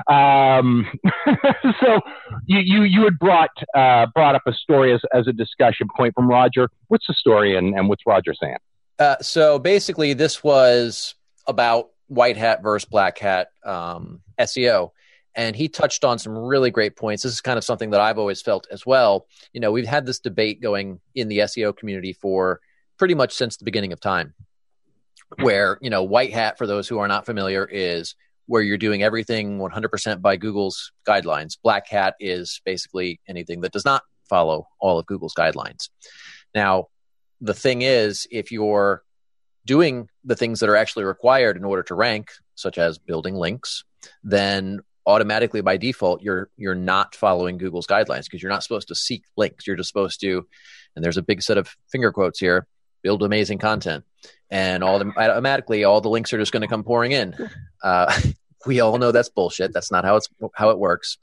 Um, 0.08 0.86
so 1.80 2.00
you, 2.46 2.58
you 2.58 2.82
you 2.82 3.04
had 3.04 3.18
brought 3.18 3.50
uh, 3.74 4.06
brought 4.14 4.34
up 4.34 4.42
a 4.46 4.52
story 4.52 4.92
as 4.92 5.00
as 5.12 5.26
a 5.28 5.32
discussion 5.32 5.88
point 5.96 6.14
from 6.14 6.28
Roger. 6.28 6.68
What's 6.88 7.06
the 7.06 7.14
story, 7.14 7.56
and 7.56 7.74
and 7.74 7.88
what's 7.88 8.02
Roger 8.06 8.34
saying? 8.34 8.56
Uh, 8.98 9.16
so 9.20 9.58
basically, 9.58 10.12
this 10.14 10.42
was 10.42 11.14
about 11.46 11.90
white 12.08 12.36
hat 12.36 12.62
versus 12.62 12.88
black 12.88 13.18
hat 13.18 13.48
um, 13.64 14.20
SEO. 14.38 14.90
And 15.36 15.56
he 15.56 15.68
touched 15.68 16.04
on 16.04 16.18
some 16.20 16.36
really 16.36 16.70
great 16.70 16.94
points. 16.94 17.24
This 17.24 17.32
is 17.32 17.40
kind 17.40 17.58
of 17.58 17.64
something 17.64 17.90
that 17.90 18.00
I've 18.00 18.18
always 18.18 18.40
felt 18.40 18.68
as 18.70 18.86
well. 18.86 19.26
You 19.52 19.60
know, 19.60 19.72
we've 19.72 19.86
had 19.86 20.06
this 20.06 20.20
debate 20.20 20.62
going 20.62 21.00
in 21.16 21.26
the 21.26 21.38
SEO 21.38 21.76
community 21.76 22.12
for 22.12 22.60
pretty 22.98 23.14
much 23.14 23.32
since 23.32 23.56
the 23.56 23.64
beginning 23.64 23.92
of 23.92 24.00
time, 24.00 24.34
where, 25.40 25.78
you 25.80 25.90
know, 25.90 26.02
white 26.02 26.32
hat, 26.32 26.58
for 26.58 26.66
those 26.66 26.88
who 26.88 26.98
are 26.98 27.08
not 27.08 27.26
familiar, 27.26 27.64
is 27.64 28.14
where 28.46 28.62
you're 28.62 28.78
doing 28.78 29.02
everything 29.02 29.58
100% 29.58 30.20
by 30.20 30.36
Google's 30.36 30.92
guidelines. 31.06 31.56
Black 31.62 31.88
hat 31.88 32.14
is 32.20 32.60
basically 32.64 33.20
anything 33.28 33.62
that 33.62 33.72
does 33.72 33.84
not 33.84 34.02
follow 34.28 34.68
all 34.80 34.98
of 34.98 35.06
Google's 35.06 35.34
guidelines. 35.34 35.88
Now, 36.54 36.88
the 37.40 37.54
thing 37.54 37.82
is, 37.82 38.26
if 38.30 38.52
you're 38.52 39.02
doing 39.66 40.08
the 40.24 40.36
things 40.36 40.60
that 40.60 40.68
are 40.68 40.76
actually 40.76 41.04
required 41.04 41.56
in 41.56 41.64
order 41.64 41.82
to 41.84 41.94
rank, 41.94 42.28
such 42.54 42.78
as 42.78 42.98
building 42.98 43.34
links, 43.34 43.84
then 44.22 44.80
automatically 45.06 45.60
by 45.60 45.76
default 45.76 46.22
you're 46.22 46.48
you're 46.56 46.74
not 46.74 47.14
following 47.14 47.58
Google's 47.58 47.86
guidelines 47.86 48.24
because 48.24 48.42
you're 48.42 48.52
not 48.52 48.62
supposed 48.62 48.88
to 48.88 48.94
seek 48.94 49.24
links. 49.36 49.66
You're 49.66 49.76
just 49.76 49.88
supposed 49.88 50.20
to, 50.20 50.46
and 50.94 51.04
there's 51.04 51.16
a 51.16 51.22
big 51.22 51.42
set 51.42 51.58
of 51.58 51.68
finger 51.90 52.12
quotes 52.12 52.38
here, 52.38 52.66
build 53.04 53.22
amazing 53.22 53.58
content, 53.58 54.02
and 54.50 54.82
all 54.82 54.98
the 54.98 55.12
automatically 55.16 55.84
all 55.84 56.00
the 56.00 56.08
links 56.08 56.32
are 56.32 56.38
just 56.38 56.50
going 56.50 56.62
to 56.62 56.68
come 56.68 56.82
pouring 56.82 57.12
in. 57.12 57.36
Uh, 57.84 58.12
we 58.66 58.80
all 58.80 58.98
know 58.98 59.12
that's 59.12 59.28
bullshit. 59.28 59.72
That's 59.72 59.92
not 59.92 60.04
how 60.04 60.16
it's 60.16 60.28
how 60.54 60.70
it 60.70 60.78
works. 60.78 61.18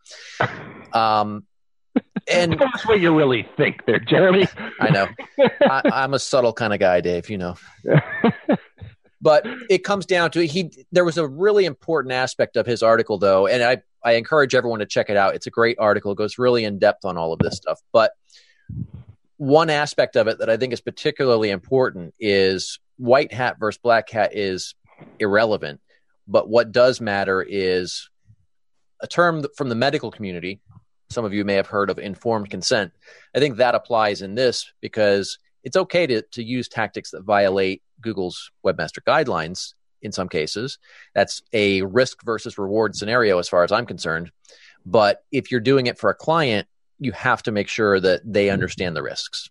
Um, 0.94 1.46
and 2.32 2.54
that's 2.60 2.86
what 2.88 3.02
you 3.02 3.15
really 3.15 3.48
think 3.58 3.86
there, 3.86 4.00
Jeremy. 4.00 4.48
I 4.80 4.89
know. 4.89 5.08
I, 5.62 6.04
am 6.04 6.13
a 6.13 6.20
subtle 6.20 6.54
kind 6.54 6.74
of 6.74 6.80
guy, 6.80 7.02
Dave. 7.02 7.30
You 7.30 7.39
know. 7.39 7.56
but 9.22 9.46
it 9.70 9.80
comes 9.80 10.06
down 10.06 10.32
to 10.32 10.46
he. 10.46 10.72
There 10.91 11.04
was 11.04 11.17
a 11.17 11.28
really 11.28 11.65
important 11.65 12.13
aspect 12.13 12.58
of 12.58 12.65
his 12.65 12.84
article, 12.84 13.17
though, 13.17 13.48
and 13.48 13.63
I 13.63 13.82
I 14.04 14.13
encourage 14.13 14.56
everyone 14.56 14.80
to 14.80 14.86
check 14.86 15.10
it 15.10 15.17
out. 15.17 15.36
It's 15.36 15.48
a 15.48 15.52
great 15.52 15.78
article. 15.80 16.12
It 16.12 16.17
goes 16.17 16.38
really 16.38 16.63
in 16.63 16.80
depth 16.80 17.06
on 17.06 17.17
all 17.17 17.34
of 17.34 17.39
this 17.39 17.58
stuff. 17.58 17.80
But 17.91 18.12
one 19.41 19.71
aspect 19.71 20.15
of 20.17 20.27
it 20.27 20.38
that 20.38 20.51
I 20.51 20.58
think 20.58 20.71
is 20.71 20.82
particularly 20.82 21.49
important 21.49 22.13
is 22.19 22.80
white 22.97 23.34
hat 23.34 23.58
versus 23.60 23.80
black 23.82 24.08
hat 24.08 24.36
is 24.36 24.75
irrelevant. 25.17 25.82
But 26.27 26.47
what 26.47 26.71
does 26.71 27.01
matter 27.01 27.41
is 27.41 28.08
a 29.01 29.08
term 29.08 29.43
from 29.58 29.69
the 29.69 29.75
medical 29.75 30.12
community 30.12 30.62
some 31.10 31.25
of 31.25 31.34
you 31.34 31.43
may 31.43 31.56
have 31.56 31.67
heard 31.67 31.89
of 31.89 31.97
informed 31.97 32.51
consent. 32.51 32.93
I 33.36 33.39
think 33.39 33.58
that 33.58 33.75
applies 33.75 34.21
in 34.21 34.36
this 34.36 34.71
because 34.80 35.39
it's 35.63 35.75
okay 35.75 36.08
to, 36.08 36.21
to 36.21 36.43
use 36.43 36.67
tactics 36.67 37.10
that 37.12 37.23
violate 37.23 37.82
Google's 37.99 38.51
webmaster 38.63 38.99
guidelines 39.06 39.73
in 40.04 40.12
some 40.12 40.30
cases. 40.30 40.77
That's 41.13 41.41
a 41.51 41.82
risk 41.82 42.23
versus 42.23 42.60
reward 42.60 42.95
scenario 42.95 43.39
as 43.39 43.49
far 43.49 43.63
as 43.63 43.71
I'm 43.71 43.88
concerned. 43.88 44.32
But 44.86 45.23
if 45.32 45.51
you're 45.51 45.60
doing 45.60 45.88
it 45.88 45.97
for 45.97 46.12
a 46.12 46.15
client, 46.15 46.67
you 47.02 47.12
have 47.14 47.42
to 47.44 47.52
make 47.52 47.68
sure 47.68 48.00
that 48.00 48.22
they 48.24 48.46
mm-hmm. 48.46 48.54
understand 48.54 48.96
the 48.96 49.04
risks. 49.04 49.50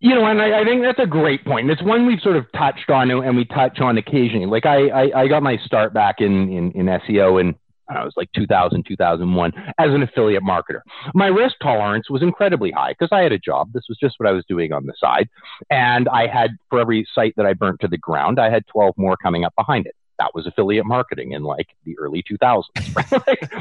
You 0.00 0.14
know, 0.14 0.26
and 0.26 0.40
I, 0.40 0.60
I 0.60 0.64
think 0.64 0.82
that's 0.82 0.98
a 0.98 1.06
great 1.06 1.44
point. 1.44 1.70
It's 1.70 1.82
one 1.82 2.06
we've 2.06 2.20
sort 2.20 2.36
of 2.36 2.50
touched 2.52 2.90
on 2.90 3.10
and 3.10 3.36
we 3.36 3.44
touch 3.44 3.80
on 3.80 3.98
occasionally. 3.98 4.46
Like 4.46 4.66
I, 4.66 4.88
I, 4.88 5.22
I 5.22 5.28
got 5.28 5.42
my 5.42 5.56
start 5.64 5.94
back 5.94 6.16
in, 6.20 6.52
in, 6.52 6.72
in 6.72 6.86
SEO 6.86 7.40
and 7.40 7.54
I 7.88 8.04
was 8.04 8.12
like 8.16 8.30
2000, 8.32 8.84
2001 8.86 9.52
as 9.78 9.90
an 9.90 10.02
affiliate 10.02 10.42
marketer. 10.42 10.80
My 11.14 11.26
risk 11.26 11.56
tolerance 11.62 12.10
was 12.10 12.22
incredibly 12.22 12.70
high 12.70 12.92
because 12.92 13.08
I 13.10 13.22
had 13.22 13.32
a 13.32 13.38
job. 13.38 13.72
This 13.72 13.84
was 13.88 13.98
just 13.98 14.16
what 14.18 14.28
I 14.28 14.32
was 14.32 14.44
doing 14.48 14.72
on 14.72 14.86
the 14.86 14.94
side. 14.98 15.28
And 15.70 16.08
I 16.08 16.26
had, 16.26 16.50
for 16.70 16.80
every 16.80 17.06
site 17.12 17.34
that 17.36 17.46
I 17.46 17.54
burnt 17.54 17.80
to 17.80 17.88
the 17.88 17.98
ground, 17.98 18.38
I 18.38 18.50
had 18.50 18.66
12 18.68 18.94
more 18.96 19.16
coming 19.16 19.44
up 19.44 19.54
behind 19.56 19.86
it. 19.86 19.94
That 20.18 20.30
was 20.34 20.46
affiliate 20.46 20.86
marketing 20.86 21.32
in 21.32 21.44
like 21.44 21.68
the 21.84 21.98
early 21.98 22.22
2000s. 22.22 22.62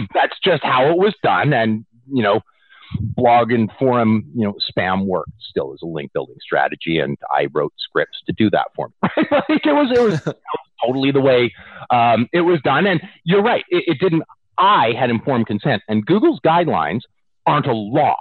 That's 0.13 0.39
just 0.43 0.63
how 0.63 0.89
it 0.89 0.97
was 0.97 1.15
done. 1.23 1.53
And, 1.53 1.85
you 2.11 2.23
know, 2.23 2.41
blog 2.99 3.51
and 3.51 3.71
forum, 3.77 4.25
you 4.35 4.45
know, 4.45 4.55
spam 4.71 5.05
worked 5.05 5.31
still 5.39 5.73
as 5.73 5.79
a 5.81 5.85
link 5.85 6.13
building 6.13 6.37
strategy. 6.39 6.99
And 6.99 7.17
I 7.31 7.47
wrote 7.53 7.73
scripts 7.77 8.21
to 8.27 8.33
do 8.33 8.49
that 8.51 8.67
for 8.75 8.87
me. 8.87 8.93
like 9.31 9.65
it 9.65 9.73
was, 9.73 9.91
it 9.91 10.01
was 10.01 10.35
totally 10.85 11.11
the 11.11 11.21
way 11.21 11.53
um, 11.89 12.27
it 12.33 12.41
was 12.41 12.61
done. 12.61 12.87
And 12.87 13.01
you're 13.23 13.43
right, 13.43 13.65
it, 13.69 13.83
it 13.87 13.99
didn't. 13.99 14.23
I 14.57 14.93
had 14.97 15.09
informed 15.09 15.47
consent, 15.47 15.83
and 15.87 16.05
Google's 16.05 16.39
guidelines 16.39 17.01
aren't 17.45 17.67
a 17.67 17.73
law, 17.73 18.17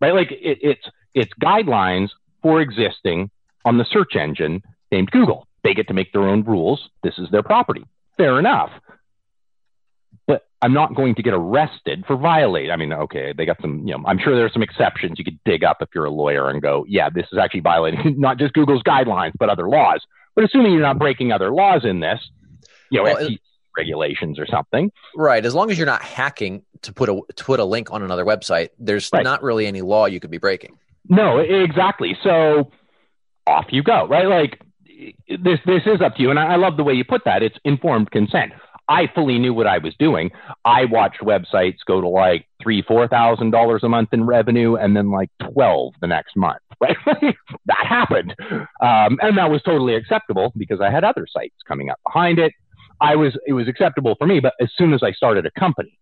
right? 0.00 0.14
Like 0.14 0.32
it, 0.32 0.58
it's 0.62 0.88
it's 1.14 1.32
guidelines 1.42 2.08
for 2.42 2.60
existing 2.60 3.30
on 3.64 3.78
the 3.78 3.84
search 3.84 4.16
engine 4.16 4.62
named 4.90 5.10
Google. 5.10 5.46
They 5.62 5.74
get 5.74 5.88
to 5.88 5.94
make 5.94 6.12
their 6.12 6.28
own 6.28 6.42
rules. 6.44 6.88
This 7.02 7.18
is 7.18 7.30
their 7.30 7.42
property. 7.42 7.84
Fair 8.16 8.38
enough. 8.38 8.70
But 10.26 10.46
I'm 10.62 10.72
not 10.72 10.94
going 10.94 11.14
to 11.16 11.22
get 11.22 11.34
arrested 11.34 12.04
for 12.06 12.16
violating. 12.16 12.70
I 12.70 12.76
mean, 12.76 12.92
okay, 12.92 13.34
they 13.36 13.44
got 13.44 13.60
some, 13.60 13.86
you 13.86 13.96
know, 13.96 14.02
I'm 14.06 14.18
sure 14.18 14.34
there 14.34 14.46
are 14.46 14.50
some 14.50 14.62
exceptions 14.62 15.18
you 15.18 15.24
could 15.24 15.38
dig 15.44 15.64
up 15.64 15.78
if 15.80 15.88
you're 15.94 16.06
a 16.06 16.10
lawyer 16.10 16.48
and 16.48 16.62
go, 16.62 16.84
yeah, 16.88 17.10
this 17.10 17.26
is 17.32 17.38
actually 17.38 17.60
violating 17.60 18.18
not 18.20 18.38
just 18.38 18.54
Google's 18.54 18.82
guidelines, 18.82 19.32
but 19.38 19.50
other 19.50 19.68
laws. 19.68 20.00
But 20.34 20.44
assuming 20.44 20.72
you're 20.72 20.82
not 20.82 20.98
breaking 20.98 21.32
other 21.32 21.52
laws 21.52 21.84
in 21.84 22.00
this, 22.00 22.20
you 22.90 22.98
know, 22.98 23.04
well, 23.04 23.28
regulations 23.76 24.38
or 24.38 24.46
something. 24.46 24.90
Right. 25.16 25.44
As 25.44 25.54
long 25.54 25.70
as 25.70 25.78
you're 25.78 25.86
not 25.86 26.02
hacking 26.02 26.62
to 26.82 26.92
put 26.92 27.08
a 27.08 27.20
to 27.36 27.44
put 27.44 27.60
a 27.60 27.64
link 27.64 27.92
on 27.92 28.02
another 28.02 28.24
website, 28.24 28.70
there's 28.78 29.10
right. 29.12 29.24
not 29.24 29.42
really 29.42 29.66
any 29.66 29.82
law 29.82 30.06
you 30.06 30.20
could 30.20 30.30
be 30.30 30.38
breaking. 30.38 30.78
No, 31.08 31.38
exactly. 31.38 32.16
So 32.22 32.70
off 33.46 33.66
you 33.70 33.82
go. 33.82 34.06
Right. 34.06 34.26
Like 34.26 34.60
this 35.28 35.58
this 35.66 35.82
is 35.86 36.00
up 36.00 36.16
to 36.16 36.22
you. 36.22 36.30
And 36.30 36.38
I, 36.38 36.54
I 36.54 36.56
love 36.56 36.76
the 36.76 36.84
way 36.84 36.94
you 36.94 37.04
put 37.04 37.24
that. 37.24 37.42
It's 37.42 37.56
informed 37.64 38.10
consent. 38.10 38.52
I 38.88 39.08
fully 39.14 39.38
knew 39.38 39.54
what 39.54 39.66
I 39.66 39.78
was 39.78 39.94
doing. 39.98 40.30
I 40.64 40.84
watched 40.84 41.20
websites 41.20 41.78
go 41.86 42.00
to 42.00 42.08
like 42.08 42.46
three, 42.62 42.82
four 42.82 43.08
thousand 43.08 43.50
dollars 43.50 43.82
a 43.82 43.88
month 43.88 44.10
in 44.12 44.24
revenue, 44.24 44.76
and 44.76 44.96
then 44.96 45.10
like 45.10 45.30
twelve 45.52 45.94
the 46.00 46.06
next 46.06 46.36
month. 46.36 46.60
That 47.66 47.86
happened, 47.86 48.34
um, 48.80 49.18
and 49.22 49.38
that 49.38 49.50
was 49.50 49.62
totally 49.62 49.94
acceptable 49.94 50.52
because 50.56 50.80
I 50.82 50.90
had 50.90 51.02
other 51.02 51.26
sites 51.30 51.54
coming 51.66 51.88
up 51.88 51.98
behind 52.04 52.38
it. 52.38 52.52
I 53.00 53.16
was 53.16 53.36
it 53.46 53.54
was 53.54 53.68
acceptable 53.68 54.16
for 54.18 54.26
me, 54.26 54.40
but 54.40 54.52
as 54.60 54.68
soon 54.76 54.92
as 54.92 55.02
I 55.02 55.12
started 55.12 55.46
a 55.46 55.50
company, 55.58 55.98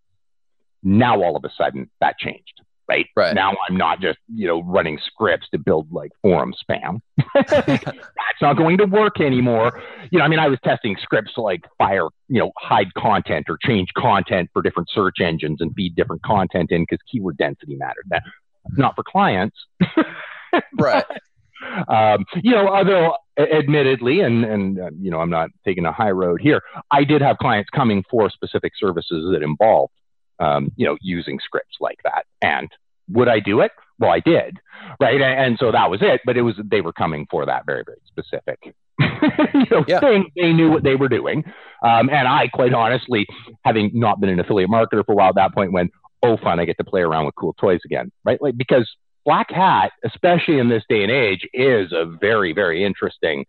now 0.82 1.22
all 1.22 1.36
of 1.36 1.44
a 1.44 1.50
sudden 1.56 1.88
that 2.00 2.18
changed 2.18 2.62
right? 2.88 3.06
Right. 3.16 3.34
Now 3.34 3.54
I'm 3.68 3.76
not 3.76 4.00
just, 4.00 4.18
you 4.32 4.46
know, 4.46 4.62
running 4.62 4.98
scripts 5.04 5.48
to 5.50 5.58
build 5.58 5.90
like 5.92 6.12
forum 6.22 6.54
spam. 6.54 7.00
That's 7.34 8.40
not 8.40 8.56
going 8.56 8.78
to 8.78 8.84
work 8.84 9.20
anymore. 9.20 9.80
You 10.10 10.18
know, 10.18 10.24
I 10.24 10.28
mean, 10.28 10.38
I 10.38 10.48
was 10.48 10.58
testing 10.64 10.96
scripts 11.02 11.34
to 11.34 11.42
like 11.42 11.64
fire, 11.78 12.08
you 12.28 12.40
know, 12.40 12.52
hide 12.58 12.92
content 12.94 13.46
or 13.48 13.58
change 13.64 13.88
content 13.96 14.50
for 14.52 14.62
different 14.62 14.88
search 14.90 15.20
engines 15.20 15.60
and 15.60 15.74
feed 15.74 15.96
different 15.96 16.22
content 16.22 16.70
in 16.70 16.82
because 16.82 16.98
keyword 17.10 17.36
density 17.36 17.76
mattered. 17.76 18.04
That 18.10 18.22
not 18.76 18.94
for 18.94 19.02
clients. 19.02 19.56
right. 20.78 21.04
Um, 21.88 22.24
you 22.42 22.50
know, 22.52 22.68
although 22.68 23.16
admittedly, 23.38 24.20
and 24.20 24.44
and 24.44 24.80
uh, 24.80 24.90
you 24.98 25.10
know, 25.10 25.20
I'm 25.20 25.30
not 25.30 25.50
taking 25.64 25.86
a 25.86 25.92
high 25.92 26.10
road 26.10 26.40
here. 26.40 26.60
I 26.90 27.04
did 27.04 27.22
have 27.22 27.38
clients 27.38 27.70
coming 27.70 28.04
for 28.10 28.30
specific 28.30 28.72
services 28.76 29.30
that 29.32 29.42
involved 29.42 29.92
um, 30.42 30.72
you 30.76 30.86
know, 30.86 30.96
using 31.00 31.38
scripts 31.42 31.76
like 31.80 32.00
that. 32.04 32.26
And 32.42 32.68
would 33.08 33.28
I 33.28 33.40
do 33.40 33.60
it? 33.60 33.72
Well, 33.98 34.10
I 34.10 34.20
did, 34.20 34.58
right? 35.00 35.20
And, 35.20 35.40
and 35.40 35.58
so 35.58 35.70
that 35.70 35.90
was 35.90 36.00
it. 36.02 36.20
But 36.24 36.36
it 36.36 36.42
was 36.42 36.56
they 36.64 36.80
were 36.80 36.92
coming 36.92 37.26
for 37.30 37.46
that 37.46 37.64
very, 37.66 37.84
very 37.84 38.00
specific 38.06 38.74
you 39.54 39.66
know, 39.70 39.84
yeah. 39.86 40.00
thing. 40.00 40.30
They 40.36 40.52
knew 40.52 40.70
what 40.70 40.82
they 40.82 40.96
were 40.96 41.08
doing, 41.08 41.44
um, 41.82 42.10
and 42.10 42.26
I, 42.28 42.48
quite 42.48 42.74
honestly, 42.74 43.26
having 43.64 43.90
not 43.94 44.20
been 44.20 44.30
an 44.30 44.40
affiliate 44.40 44.70
marketer 44.70 45.04
for 45.04 45.12
a 45.12 45.14
while, 45.14 45.28
at 45.30 45.34
that 45.36 45.54
point 45.54 45.72
when, 45.72 45.90
oh, 46.22 46.36
fun, 46.36 46.58
I 46.58 46.64
get 46.64 46.78
to 46.78 46.84
play 46.84 47.00
around 47.00 47.26
with 47.26 47.34
cool 47.36 47.54
toys 47.54 47.80
again, 47.84 48.10
right? 48.24 48.40
Like 48.42 48.56
because 48.56 48.90
Black 49.24 49.50
Hat, 49.50 49.92
especially 50.04 50.58
in 50.58 50.68
this 50.68 50.82
day 50.88 51.02
and 51.02 51.12
age, 51.12 51.46
is 51.52 51.92
a 51.92 52.04
very, 52.20 52.52
very 52.52 52.84
interesting. 52.84 53.46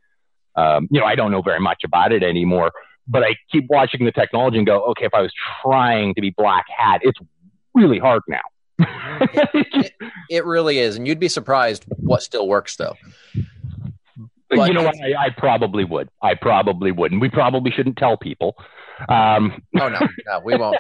Um, 0.56 0.88
you 0.92 1.00
know, 1.00 1.06
I 1.06 1.16
don't 1.16 1.32
know 1.32 1.42
very 1.42 1.60
much 1.60 1.82
about 1.84 2.12
it 2.12 2.22
anymore, 2.22 2.72
but 3.08 3.24
I 3.24 3.36
keep 3.52 3.66
watching 3.70 4.06
the 4.06 4.12
technology 4.12 4.58
and 4.58 4.68
go, 4.68 4.84
okay, 4.92 5.06
if 5.06 5.14
I 5.14 5.22
was 5.22 5.32
trying 5.62 6.14
to 6.16 6.22
be 6.22 6.32
black 6.32 6.66
hat, 6.76 7.02
it's 7.04 7.20
really 7.74 8.00
hard 8.00 8.22
now. 8.28 8.42
it, 8.80 9.68
it, 9.74 9.94
it, 10.30 10.46
really 10.46 10.80
is, 10.80 10.96
and 10.96 11.08
you'd 11.08 11.20
be 11.20 11.30
surprised 11.30 11.86
what 11.98 12.24
still 12.24 12.48
works 12.48 12.76
though. 12.76 12.96
But, 14.50 14.68
you 14.68 14.74
know 14.74 14.84
what? 14.84 14.96
I, 15.02 15.26
I, 15.26 15.30
probably 15.30 15.84
would. 15.84 16.10
I 16.22 16.36
probably 16.36 16.92
wouldn't. 16.92 17.22
We 17.22 17.30
probably 17.30 17.72
shouldn't 17.72 17.98
tell 17.98 18.18
people. 18.18 18.56
Um, 19.10 19.62
oh 19.80 19.90
no, 19.90 20.00
no, 20.28 20.40
we 20.44 20.56
won't. 20.56 20.78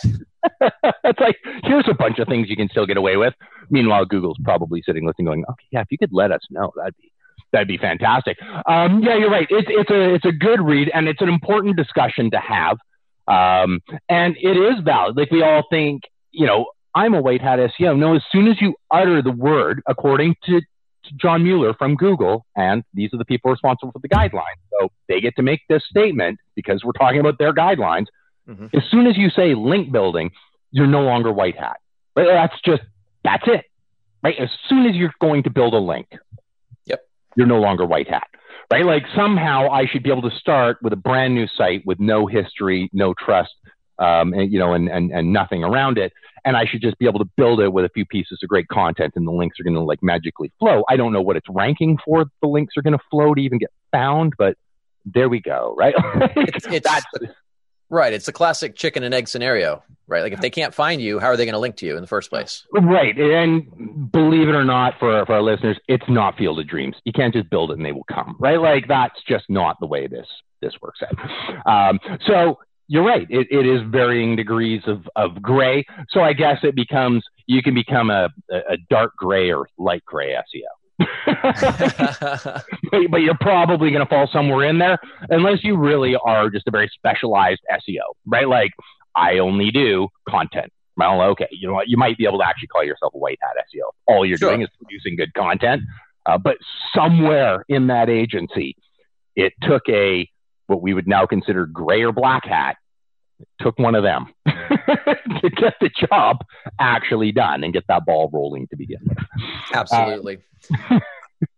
it's 1.03 1.19
like 1.19 1.38
here's 1.63 1.88
a 1.88 1.93
bunch 1.93 2.19
of 2.19 2.28
things 2.28 2.49
you 2.49 2.55
can 2.55 2.69
still 2.69 2.86
get 2.86 2.97
away 2.97 3.15
with. 3.17 3.34
Meanwhile, 3.69 4.05
Google's 4.05 4.38
probably 4.43 4.82
sitting 4.86 5.05
listening, 5.05 5.26
going, 5.26 5.45
"Okay, 5.49 5.65
yeah, 5.71 5.82
if 5.82 5.88
you 5.91 5.97
could 5.97 6.11
let 6.11 6.32
us 6.32 6.41
know, 6.49 6.71
that'd 6.76 6.97
be 6.97 7.11
that'd 7.54 7.68
be 7.68 7.78
fantastic." 7.78 8.38
Um, 8.66 9.01
yeah, 9.01 9.16
you're 9.16 9.32
right. 9.32 9.47
It's 9.49 9.70
it's 9.70 9.89
a 9.89 10.14
it's 10.16 10.26
a 10.26 10.34
good 10.34 10.62
read, 10.62 10.91
and 10.93 11.08
it's 11.08 11.22
an 11.22 11.30
important 11.30 11.78
discussion 11.78 12.30
to 12.32 12.39
have. 12.39 12.78
Um, 13.28 13.80
and 14.10 14.36
it 14.38 14.58
is 14.58 14.84
valid. 14.84 15.16
Like 15.16 15.32
we 15.32 15.43
all 15.43 15.64
think, 15.70 16.04
you 16.32 16.45
know, 16.45 16.66
I'm 16.95 17.14
a 17.14 17.22
white 17.22 17.41
hat 17.41 17.60
SEO. 17.60 17.97
No, 17.97 18.16
as 18.16 18.24
soon 18.32 18.47
as 18.47 18.62
you 18.62 18.76
utter 18.91 19.22
the 19.22 19.32
word, 19.32 19.82
according 19.88 20.36
to, 20.45 20.60
to 20.60 21.14
John 21.20 21.43
Mueller 21.43 21.74
from 21.74 21.95
Google, 21.95 22.45
and 22.56 22.84
these 22.93 23.14
are 23.14 23.18
the 23.18 23.26
people 23.26 23.51
responsible 23.51 23.91
for 23.91 23.99
the 23.99 24.10
guidelines. 24.10 24.60
So 24.80 24.89
they 25.08 25.22
get 25.22 25.36
to 25.38 25.41
make 25.41 25.62
this 25.70 25.84
statement 25.89 26.39
because 26.56 26.84
we're 26.84 26.91
talking 26.91 27.20
about 27.20 27.38
their 27.39 27.54
guidelines. 27.54 28.08
Mm-hmm. 28.47 28.78
As 28.78 28.84
soon 28.91 29.08
as 29.08 29.18
you 29.18 29.30
say 29.30 29.56
link 29.56 29.91
building, 29.91 30.32
you're 30.72 30.88
no 30.88 31.01
longer 31.01 31.32
white 31.32 31.58
hat. 31.58 31.78
Right? 32.16 32.28
That's 32.28 32.60
just, 32.64 32.84
that's 33.24 33.43
it. 33.47 33.66
Right? 34.22 34.36
As 34.38 34.49
soon 34.68 34.86
as 34.86 34.95
you're 34.95 35.14
going 35.20 35.43
to 35.43 35.49
build 35.49 35.74
a 35.74 35.80
link. 35.80 36.08
You're 37.36 37.47
no 37.47 37.59
longer 37.59 37.86
white 37.86 38.09
hat 38.09 38.27
right? 38.71 38.86
Like 38.86 39.03
somehow 39.15 39.69
I 39.69 39.86
should 39.86 40.03
be 40.03 40.09
able 40.09 40.27
to 40.29 40.36
start 40.38 40.77
with 40.81 40.93
a 40.93 40.97
brand 40.97 41.36
new 41.36 41.47
site 41.47 41.86
with 41.86 41.99
no 41.99 42.25
history, 42.25 42.89
no 42.91 43.13
trust, 43.13 43.51
um, 43.99 44.34
and, 44.34 44.51
you 44.51 44.57
know, 44.57 44.73
and, 44.73 44.89
and, 44.89 45.11
and 45.11 45.31
nothing 45.31 45.63
around 45.63 45.97
it. 45.97 46.11
And 46.45 46.57
I 46.57 46.65
should 46.65 46.81
just 46.81 46.97
be 46.97 47.05
able 47.05 47.19
to 47.19 47.29
build 47.38 47.59
it 47.61 47.71
with 47.71 47.86
a 47.86 47.89
few 47.89 48.05
pieces 48.05 48.39
of 48.41 48.49
great 48.49 48.67
content 48.67 49.13
and 49.15 49.27
the 49.27 49.31
links 49.31 49.59
are 49.59 49.63
going 49.63 49.75
to 49.75 49.81
like 49.81 50.01
magically 50.01 50.51
flow. 50.59 50.84
I 50.89 50.97
don't 50.97 51.13
know 51.13 51.21
what 51.21 51.38
it's 51.38 51.47
ranking 51.49 51.97
for. 52.03 52.25
The 52.41 52.47
links 52.47 52.73
are 52.75 52.81
going 52.81 52.97
to 52.97 53.03
flow 53.09 53.34
to 53.34 53.41
even 53.41 53.59
get 53.59 53.69
found, 53.91 54.34
but 54.38 54.57
there 55.05 55.29
we 55.29 55.39
go. 55.39 55.75
Right. 55.77 55.93
it's, 56.36 56.65
it's, 56.65 56.89
Right. 57.89 58.13
It's 58.13 58.27
a 58.27 58.34
classic 58.34 58.75
chicken 58.75 59.03
and 59.03 59.13
egg 59.13 59.27
scenario, 59.27 59.84
right? 60.07 60.23
Like 60.23 60.34
if 60.34 60.41
they 60.41 60.49
can't 60.49 60.73
find 60.73 61.01
you, 61.01 61.19
how 61.19 61.27
are 61.27 61.38
they 61.38 61.45
going 61.45 61.53
to 61.53 61.59
link 61.59 61.75
to 61.77 61.86
you 61.86 61.95
in 61.95 62.01
the 62.01 62.07
first 62.07 62.29
place? 62.29 62.65
Right. 62.71 63.17
And 63.17 64.11
believe 64.11 64.49
it 64.49 64.55
or 64.55 64.63
not, 64.63 64.95
for, 64.99 65.25
for 65.25 65.34
our 65.34 65.41
listeners, 65.41 65.77
it's 65.88 66.07
not 66.09 66.38
Field 66.38 66.59
of 66.59 66.67
Dreams. 66.67 66.95
You 67.05 67.13
can't 67.13 67.34
just 67.34 67.49
build 67.49 67.71
it 67.71 67.77
and 67.77 67.86
they 67.86 67.91
will 67.91 68.05
come, 68.05 68.36
right? 68.39 68.59
Like 68.59 68.88
that's 68.88 69.21
just 69.27 69.45
not 69.49 69.79
the 69.79 69.88
way 69.88 70.07
this 70.07 70.27
this 70.61 70.73
works 70.81 71.01
out. 71.01 71.59
Um, 71.89 71.99
so 72.25 72.57
you're 72.88 73.03
right. 73.03 73.27
It, 73.29 73.47
it 73.51 73.65
is 73.65 73.81
varying 73.89 74.36
degrees 74.36 74.81
of, 74.88 75.07
of 75.15 75.41
gray. 75.41 75.86
So 76.09 76.21
I 76.21 76.34
guess 76.34 76.59
it 76.63 76.75
becomes 76.75 77.23
you 77.47 77.61
can 77.61 77.73
become 77.73 78.09
a, 78.09 78.29
a 78.49 78.77
dark 78.89 79.15
gray 79.17 79.51
or 79.51 79.67
light 79.77 80.03
gray 80.05 80.31
SEO. 80.31 80.61
But, 81.26 82.66
but, 83.10 83.22
you're 83.22 83.38
probably 83.39 83.91
going 83.91 84.04
to 84.04 84.10
fall 84.10 84.28
somewhere 84.32 84.68
in 84.68 84.78
there 84.78 84.97
unless 85.30 85.64
you 85.64 85.78
really 85.78 86.16
are 86.16 86.49
just 86.49 86.68
a 86.68 86.72
very 86.72 86.89
specialized 86.93 87.62
SEO, 87.72 88.01
right? 88.26 88.47
Like 88.47 88.72
I 89.16 89.39
only 89.39 89.72
do 89.72 90.08
content. 90.28 90.72
Well, 90.95 91.22
okay, 91.32 91.47
you 91.51 91.68
know 91.68 91.74
what? 91.74 91.88
You 91.88 91.97
might 91.97 92.18
be 92.18 92.26
able 92.26 92.39
to 92.39 92.47
actually 92.47 92.68
call 92.68 92.84
yourself 92.84 93.14
a 93.16 93.18
white 93.18 93.39
hat 93.41 93.54
SEO. 93.74 93.91
All 94.06 94.26
you're 94.26 94.38
sure. 94.38 94.49
doing 94.49 94.62
is 94.62 94.70
producing 94.80 95.16
good 95.16 95.34
content. 95.34 95.82
Uh, 96.26 96.38
but 96.38 96.58
somewhere 96.95 97.66
in 97.68 97.88
that 97.88 98.10
agency, 98.10 98.76
it 99.36 99.54
took 99.62 99.84
a 99.89 100.30
what 100.68 100.82
we 100.82 100.93
would 100.93 101.08
now 101.08 101.26
consider 101.26 101.66
gray 101.66 102.04
or 102.04 102.12
black 102.12 102.45
hat. 102.45 102.78
Took 103.60 103.78
one 103.80 103.96
of 103.96 104.04
them 104.04 104.34
to 104.46 105.50
get 105.50 105.76
the 105.82 105.89
job 105.89 106.44
actually 106.80 107.32
done 107.32 107.64
and 107.64 107.74
get 107.74 107.86
that 107.88 108.06
ball 108.06 108.30
rolling 108.32 108.68
to 108.68 108.76
begin 108.76 109.00
with. 109.06 109.18
Absolutely. 109.74 110.39
Uh, 110.89 111.00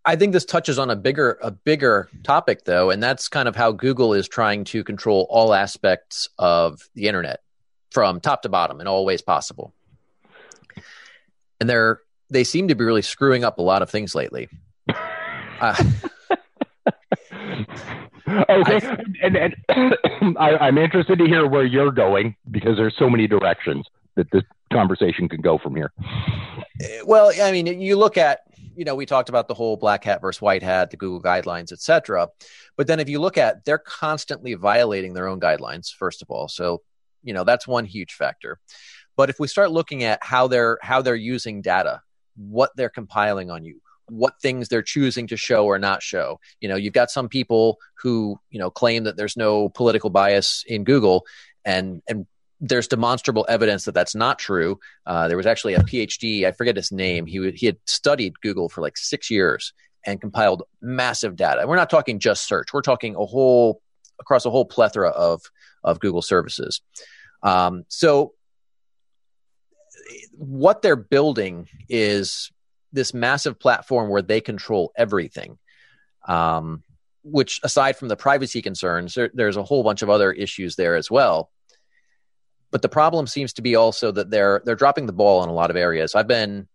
I 0.06 0.16
think 0.16 0.34
this 0.34 0.46
touches 0.46 0.80
on 0.80 0.90
a 0.90 0.96
bigger 0.96 1.38
a 1.42 1.52
bigger 1.52 2.10
topic 2.24 2.66
though, 2.66 2.90
and 2.90 3.02
that's 3.02 3.28
kind 3.28 3.48
of 3.48 3.56
how 3.56 3.72
Google 3.72 4.14
is 4.14 4.28
trying 4.28 4.64
to 4.66 4.84
control 4.84 5.28
all 5.30 5.54
aspects 5.54 6.30
of 6.40 6.82
the 6.96 7.08
internet 7.08 7.42
from 7.92 8.20
top 8.20 8.42
to 8.44 8.50
bottom 8.50 8.82
in 8.82 8.88
all 8.88 9.06
ways 9.06 9.22
possible. 9.22 9.74
And 11.60 11.70
they're 11.70 12.02
they 12.30 12.44
seem 12.44 12.68
to 12.70 12.76
be 12.76 12.84
really 12.84 13.04
screwing 13.04 13.44
up 13.44 13.60
a 13.60 13.62
lot 13.62 13.82
of 13.82 13.90
things 13.90 14.16
lately. 14.16 14.50
Uh, 15.60 15.84
okay, 18.50 18.88
I, 18.88 18.98
and, 19.22 19.38
and 19.38 19.56
I, 20.38 20.68
am 20.68 20.78
interested 20.78 21.20
to 21.20 21.26
hear 21.26 21.48
where 21.48 21.66
you're 21.66 21.92
going 21.92 22.36
because 22.52 22.78
there's 22.78 22.96
so 22.98 23.10
many 23.10 23.28
directions 23.28 23.86
that 24.16 24.30
this 24.32 24.44
conversation 24.72 25.30
can 25.30 25.42
go 25.42 25.58
from 25.58 25.76
here. 25.76 25.92
Eh, 26.82 27.02
well, 27.06 27.32
I 27.42 27.52
mean, 27.52 27.68
you 27.68 27.98
look 27.98 28.18
at 28.18 28.40
you 28.76 28.86
know, 28.86 28.96
we 28.96 29.06
talked 29.06 29.30
about 29.30 29.48
the 29.48 29.54
whole 29.54 29.78
black 29.78 30.04
hat 30.04 30.22
versus 30.22 30.42
white 30.42 30.64
hat, 30.64 30.92
the 30.92 30.98
Google 30.98 31.22
guidelines, 31.22 31.72
et 31.72 31.80
cetera. 31.80 32.28
But 32.76 32.88
then 32.88 33.00
if 33.00 33.10
you 33.10 33.20
look 33.20 33.38
at, 33.38 33.64
they're 33.66 33.78
constantly 33.78 34.54
violating 34.54 35.14
their 35.14 35.28
own 35.28 35.40
guidelines, 35.40 35.94
first 35.94 36.22
of 36.22 36.30
all. 36.30 36.48
So, 36.48 36.82
you 37.24 37.34
know, 37.34 37.44
that's 37.44 37.68
one 37.68 37.86
huge 37.86 38.14
factor. 38.14 38.60
But 39.16 39.30
if 39.30 39.40
we 39.40 39.48
start 39.48 39.72
looking 39.72 40.04
at 40.04 40.20
how 40.22 40.48
they're 40.48 40.78
how 40.82 41.02
they're 41.02 41.16
using 41.16 41.62
data, 41.62 42.02
what 42.36 42.72
they're 42.76 42.90
compiling 42.90 43.50
on 43.50 43.64
you, 43.64 43.80
what 44.08 44.40
things 44.42 44.68
they're 44.68 44.82
choosing 44.82 45.28
to 45.28 45.38
show 45.38 45.66
or 45.66 45.80
not 45.80 46.04
show. 46.04 46.40
You 46.62 46.70
know, 46.70 46.76
you've 46.76 46.94
got 46.94 47.12
some 47.12 47.28
people 47.28 47.80
who, 48.02 48.40
you 48.50 48.60
know, 48.60 48.70
claim 48.70 49.04
that 49.06 49.18
there's 49.18 49.38
no 49.38 49.70
political 49.70 50.10
bias 50.10 50.64
in 50.68 50.84
Google 50.84 51.26
and 51.64 52.02
and 52.08 52.26
there's 52.62 52.88
demonstrable 52.88 53.46
evidence 53.50 53.86
that 53.86 53.94
that's 53.94 54.16
not 54.16 54.40
true. 54.40 54.80
Uh, 55.06 55.28
there 55.28 55.38
was 55.38 55.46
actually 55.46 55.74
a 55.74 55.80
PhD, 55.80 56.46
I 56.46 56.52
forget 56.52 56.76
his 56.76 56.92
name. 56.92 57.26
He 57.26 57.52
he 57.52 57.66
had 57.66 57.78
studied 57.86 58.40
Google 58.42 58.70
for 58.70 58.82
like 58.82 58.98
six 58.98 59.30
years 59.30 59.74
and 60.06 60.22
compiled 60.22 60.64
massive 60.82 61.36
data. 61.36 61.66
We're 61.68 61.76
not 61.76 61.90
talking 61.90 62.20
just 62.20 62.48
search. 62.48 62.74
We're 62.74 62.82
talking 62.82 63.16
a 63.16 63.26
whole 63.26 63.82
across 64.20 64.46
a 64.46 64.50
whole 64.50 64.66
plethora 64.66 65.10
of 65.10 65.42
of 65.84 66.00
Google 66.00 66.22
services. 66.22 66.82
Um, 67.44 67.86
so 67.90 68.34
what 70.32 70.82
they're 70.82 70.96
building 70.96 71.68
is 71.90 72.52
this 72.96 73.14
massive 73.14 73.60
platform 73.60 74.10
where 74.10 74.22
they 74.22 74.42
control 74.42 74.92
everything. 74.98 75.58
Um, 76.28 76.84
which, 77.24 77.60
aside 77.64 77.98
from 77.98 78.08
the 78.08 78.16
privacy 78.16 78.62
concerns, 78.62 79.16
there, 79.16 79.32
there's 79.34 79.58
a 79.58 79.64
whole 79.64 79.84
bunch 79.84 80.02
of 80.02 80.10
other 80.10 80.32
issues 80.32 80.76
there 80.76 80.96
as 80.96 81.10
well. 81.10 81.52
But 82.72 82.82
the 82.82 82.90
problem 82.90 83.26
seems 83.26 83.54
to 83.54 83.62
be 83.62 83.76
also 83.76 84.12
that 84.12 84.30
they're 84.30 84.62
they're 84.66 84.76
dropping 84.76 85.06
the 85.06 85.14
ball 85.14 85.44
in 85.44 85.50
a 85.50 85.54
lot 85.54 85.70
of 85.70 85.76
areas. 85.76 86.14
I've 86.14 86.28
been 86.28 86.68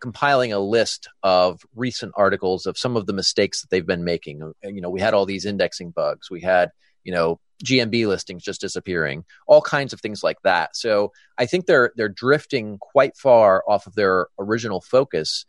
compiling 0.00 0.52
a 0.52 0.58
list 0.58 1.08
of 1.22 1.60
recent 1.74 2.12
articles 2.16 2.66
of 2.66 2.78
some 2.78 2.96
of 2.96 3.06
the 3.06 3.12
mistakes 3.12 3.60
that 3.60 3.70
they've 3.70 3.86
been 3.86 4.04
making. 4.04 4.52
You 4.62 4.80
know, 4.80 4.90
we 4.90 5.00
had 5.00 5.14
all 5.14 5.26
these 5.26 5.44
indexing 5.44 5.90
bugs. 5.90 6.30
We 6.30 6.40
had, 6.40 6.70
you 7.04 7.12
know, 7.12 7.40
GMB 7.64 8.06
listings 8.06 8.42
just 8.42 8.60
disappearing, 8.60 9.24
all 9.46 9.62
kinds 9.62 9.92
of 9.92 10.00
things 10.00 10.22
like 10.22 10.40
that. 10.42 10.76
So 10.76 11.12
I 11.38 11.46
think 11.46 11.66
they're 11.66 11.92
they're 11.96 12.08
drifting 12.08 12.78
quite 12.78 13.16
far 13.16 13.62
off 13.68 13.86
of 13.86 13.94
their 13.94 14.28
original 14.38 14.80
focus, 14.80 15.44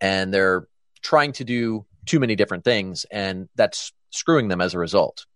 and 0.00 0.32
they're 0.32 0.68
trying 1.02 1.32
to 1.32 1.44
do 1.44 1.86
too 2.06 2.20
many 2.20 2.36
different 2.36 2.64
things, 2.64 3.04
and 3.10 3.48
that's 3.54 3.92
screwing 4.10 4.48
them 4.48 4.60
as 4.60 4.74
a 4.74 4.78
result. 4.78 5.26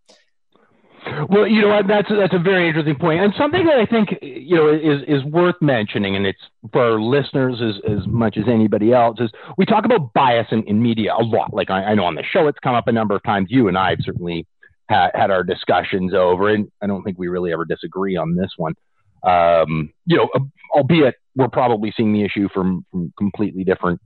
Well, 1.29 1.49
you 1.49 1.61
know 1.61 1.69
what? 1.69 1.89
That's 1.89 2.09
that's 2.09 2.33
a 2.33 2.39
very 2.39 2.69
interesting 2.69 2.95
point, 2.95 3.21
and 3.21 3.35
something 3.37 3.67
that 3.67 3.77
I 3.77 3.87
think 3.87 4.11
you 4.23 4.55
know 4.55 4.69
is 4.69 5.03
is 5.09 5.25
worth 5.25 5.57
mentioning, 5.61 6.15
and 6.15 6.27
it's 6.27 6.39
for 6.73 6.93
our 6.93 7.01
listeners 7.01 7.61
as 7.61 7.75
as 7.91 8.07
much 8.07 8.37
as 8.37 8.45
anybody 8.47 8.93
else. 8.93 9.19
Is 9.21 9.31
we 9.57 9.67
talk 9.67 9.85
about 9.85 10.13
bias 10.13 10.47
in, 10.53 10.63
in 10.65 10.81
media 10.81 11.13
a 11.19 11.25
lot. 11.25 11.53
Like 11.53 11.71
I, 11.71 11.83
I 11.87 11.95
know 11.95 12.05
on 12.05 12.15
the 12.15 12.23
show, 12.23 12.47
it's 12.47 12.59
come 12.61 12.77
up 12.77 12.87
a 12.87 12.93
number 12.93 13.17
of 13.17 13.23
times. 13.25 13.49
You 13.51 13.67
and 13.67 13.77
I 13.77 13.91
have 13.91 13.99
certainly 14.03 14.47
had, 14.93 15.11
had 15.15 15.31
our 15.31 15.43
discussions 15.43 16.15
over, 16.15 16.49
and 16.49 16.71
I 16.83 16.87
don't 16.87 17.03
think 17.03 17.19
we 17.19 17.29
really 17.29 17.53
ever 17.53 17.65
disagree 17.65 18.17
on 18.17 18.35
this 18.37 18.51
one. 18.57 18.75
Um, 19.25 19.93
you 20.07 20.17
know, 20.17 20.29
albeit 20.75 21.15
we're 21.37 21.49
probably 21.49 21.93
seeing 21.97 22.13
the 22.13 22.25
issue 22.25 22.49
from 22.53 22.85
from 22.91 23.13
completely 23.17 23.65
different, 23.65 24.01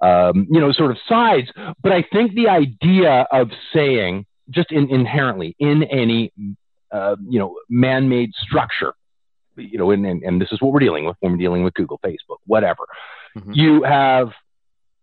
um, 0.00 0.46
you 0.50 0.60
know, 0.60 0.72
sort 0.72 0.92
of 0.92 0.98
sides. 1.08 1.50
But 1.82 1.92
I 1.92 2.04
think 2.12 2.34
the 2.34 2.48
idea 2.48 3.26
of 3.32 3.50
saying 3.72 4.26
just 4.50 4.72
in, 4.72 4.90
inherently 4.90 5.56
in 5.58 5.84
any 5.84 6.32
uh, 6.92 7.16
you 7.28 7.38
know 7.38 7.56
man-made 7.68 8.32
structure 8.34 8.94
you 9.56 9.78
know 9.78 9.90
and, 9.90 10.06
and, 10.06 10.22
and, 10.22 10.40
this 10.40 10.50
is 10.52 10.60
what 10.60 10.72
we're 10.72 10.80
dealing 10.80 11.04
with 11.04 11.16
when 11.20 11.32
we're 11.32 11.38
dealing 11.38 11.62
with 11.62 11.74
google 11.74 12.00
facebook 12.04 12.38
whatever 12.46 12.84
mm-hmm. 13.36 13.52
you 13.52 13.82
have 13.82 14.32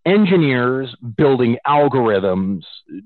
engineers 0.08 0.96
building 1.18 1.58
algorithms 1.68 2.62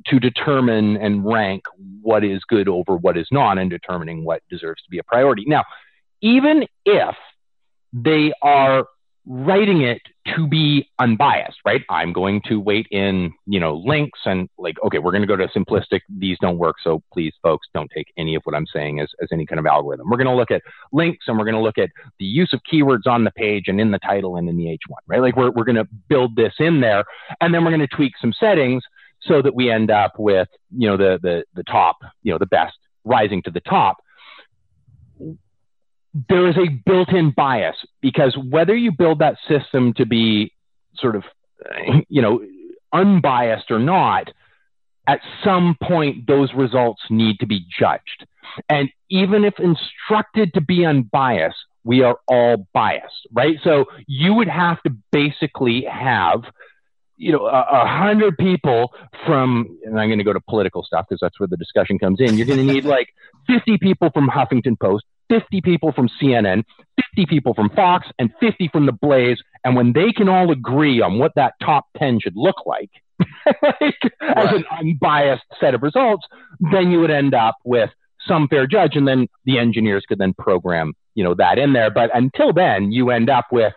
to 0.05 0.19
determine 0.19 0.95
and 0.97 1.25
rank 1.25 1.63
what 2.01 2.23
is 2.23 2.41
good 2.47 2.69
over 2.69 2.95
what 2.95 3.17
is 3.17 3.27
not 3.31 3.57
and 3.57 3.71
determining 3.71 4.23
what 4.23 4.43
deserves 4.49 4.83
to 4.83 4.89
be 4.89 4.99
a 4.99 5.03
priority. 5.03 5.43
Now 5.47 5.63
even 6.21 6.67
if 6.85 7.15
they 7.91 8.31
are 8.43 8.85
writing 9.25 9.81
it 9.81 10.01
to 10.27 10.47
be 10.47 10.87
unbiased, 10.99 11.57
right? 11.65 11.81
I'm 11.89 12.13
going 12.13 12.41
to 12.47 12.59
wait 12.59 12.87
in, 12.91 13.33
you 13.47 13.59
know, 13.59 13.75
links 13.75 14.19
and 14.25 14.47
like, 14.57 14.75
okay, 14.83 14.99
we're 14.99 15.11
going 15.11 15.23
to 15.23 15.27
go 15.27 15.35
to 15.35 15.47
simplistic. 15.47 16.01
These 16.09 16.37
don't 16.39 16.59
work. 16.59 16.75
So 16.83 17.01
please, 17.11 17.33
folks, 17.41 17.67
don't 17.73 17.89
take 17.95 18.07
any 18.17 18.35
of 18.35 18.43
what 18.43 18.55
I'm 18.55 18.67
saying 18.67 18.99
as, 18.99 19.09
as 19.21 19.29
any 19.31 19.45
kind 19.45 19.59
of 19.59 19.65
algorithm. 19.65 20.09
We're 20.09 20.17
going 20.17 20.27
to 20.27 20.35
look 20.35 20.51
at 20.51 20.61
links 20.91 21.25
and 21.27 21.37
we're 21.37 21.45
going 21.45 21.55
to 21.55 21.61
look 21.61 21.79
at 21.79 21.89
the 22.19 22.25
use 22.25 22.53
of 22.53 22.61
keywords 22.71 23.07
on 23.07 23.23
the 23.23 23.31
page 23.31 23.63
and 23.67 23.81
in 23.81 23.89
the 23.89 23.99
title 23.99 24.35
and 24.35 24.47
in 24.47 24.57
the 24.57 24.65
H1, 24.65 24.97
right? 25.07 25.21
Like 25.21 25.35
we're, 25.35 25.51
we're 25.51 25.63
going 25.63 25.75
to 25.75 25.87
build 26.07 26.35
this 26.35 26.53
in 26.59 26.81
there 26.81 27.03
and 27.39 27.53
then 27.53 27.63
we're 27.63 27.71
going 27.71 27.87
to 27.87 27.95
tweak 27.95 28.13
some 28.21 28.33
settings 28.33 28.83
so 29.23 29.41
that 29.41 29.55
we 29.55 29.71
end 29.71 29.89
up 29.89 30.13
with, 30.17 30.47
you 30.75 30.87
know, 30.87 30.97
the, 30.97 31.19
the, 31.21 31.43
the 31.55 31.63
top, 31.63 31.97
you 32.21 32.31
know, 32.31 32.37
the 32.37 32.45
best 32.45 32.75
rising 33.05 33.41
to 33.43 33.51
the 33.51 33.61
top. 33.61 33.97
There 36.13 36.47
is 36.47 36.57
a 36.57 36.67
built-in 36.67 37.31
bias 37.31 37.75
because 38.01 38.37
whether 38.37 38.75
you 38.75 38.91
build 38.91 39.19
that 39.19 39.37
system 39.47 39.93
to 39.93 40.05
be 40.05 40.53
sort 40.95 41.15
of, 41.15 41.23
you 42.09 42.21
know, 42.21 42.41
unbiased 42.93 43.71
or 43.71 43.79
not, 43.79 44.29
at 45.07 45.21
some 45.43 45.75
point 45.81 46.27
those 46.27 46.53
results 46.53 47.01
need 47.09 47.39
to 47.39 47.45
be 47.45 47.65
judged. 47.79 48.25
And 48.69 48.89
even 49.09 49.45
if 49.45 49.53
instructed 49.59 50.53
to 50.53 50.61
be 50.61 50.85
unbiased, 50.85 51.57
we 51.83 52.03
are 52.03 52.19
all 52.27 52.67
biased, 52.73 53.27
right? 53.31 53.57
So 53.63 53.85
you 54.07 54.33
would 54.33 54.47
have 54.47 54.81
to 54.83 54.91
basically 55.11 55.85
have, 55.85 56.43
you 57.17 57.31
know, 57.31 57.45
a, 57.45 57.61
a 57.71 57.87
hundred 57.87 58.37
people 58.37 58.93
from, 59.25 59.77
and 59.83 59.99
I'm 59.99 60.09
going 60.09 60.19
to 60.19 60.23
go 60.23 60.33
to 60.33 60.41
political 60.41 60.83
stuff 60.83 61.05
because 61.09 61.19
that's 61.21 61.39
where 61.39 61.47
the 61.47 61.57
discussion 61.57 61.97
comes 61.97 62.19
in. 62.19 62.37
You're 62.37 62.47
going 62.47 62.65
to 62.65 62.73
need 62.73 62.85
like 62.85 63.09
50 63.47 63.77
people 63.79 64.11
from 64.11 64.29
Huffington 64.29 64.79
Post, 64.79 65.05
50 65.31 65.61
people 65.61 65.93
from 65.93 66.09
CNN, 66.21 66.65
50 67.15 67.25
people 67.25 67.53
from 67.53 67.69
Fox, 67.69 68.07
and 68.19 68.31
50 68.41 68.67
from 68.67 68.85
The 68.85 68.91
Blaze. 68.91 69.37
And 69.63 69.77
when 69.77 69.93
they 69.93 70.11
can 70.11 70.27
all 70.27 70.51
agree 70.51 71.01
on 71.01 71.19
what 71.19 71.31
that 71.35 71.53
top 71.63 71.85
10 71.97 72.19
should 72.19 72.35
look 72.35 72.65
like, 72.65 72.89
like 73.63 73.95
as 74.21 74.49
an 74.51 74.65
unbiased 74.77 75.45
set 75.59 75.73
of 75.73 75.83
results, 75.83 76.25
then 76.59 76.91
you 76.91 76.99
would 76.99 77.11
end 77.11 77.33
up 77.33 77.55
with 77.63 77.89
some 78.27 78.49
fair 78.49 78.67
judge, 78.67 78.95
and 78.95 79.07
then 79.07 79.27
the 79.45 79.57
engineers 79.57 80.03
could 80.07 80.19
then 80.19 80.33
program, 80.33 80.93
you 81.15 81.23
know, 81.23 81.33
that 81.35 81.57
in 81.57 81.71
there. 81.71 81.89
But 81.89 82.11
until 82.13 82.51
then, 82.51 82.91
you 82.91 83.09
end 83.09 83.29
up 83.29 83.45
with, 83.53 83.73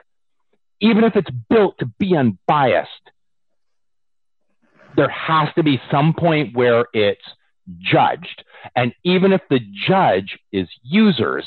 even 0.81 1.05
if 1.05 1.15
it's 1.15 1.31
built 1.49 1.79
to 1.79 1.87
be 1.99 2.17
unbiased, 2.17 2.91
there 4.97 5.09
has 5.09 5.49
to 5.55 5.63
be 5.63 5.81
some 5.91 6.15
point 6.15 6.57
where 6.57 6.87
it's 6.93 7.25
judged. 7.79 8.45
And 8.77 8.95
even 9.05 9.33
if 9.33 9.43
the 9.51 9.61
judge 9.87 10.39
is 10.53 10.69
users, 10.83 11.47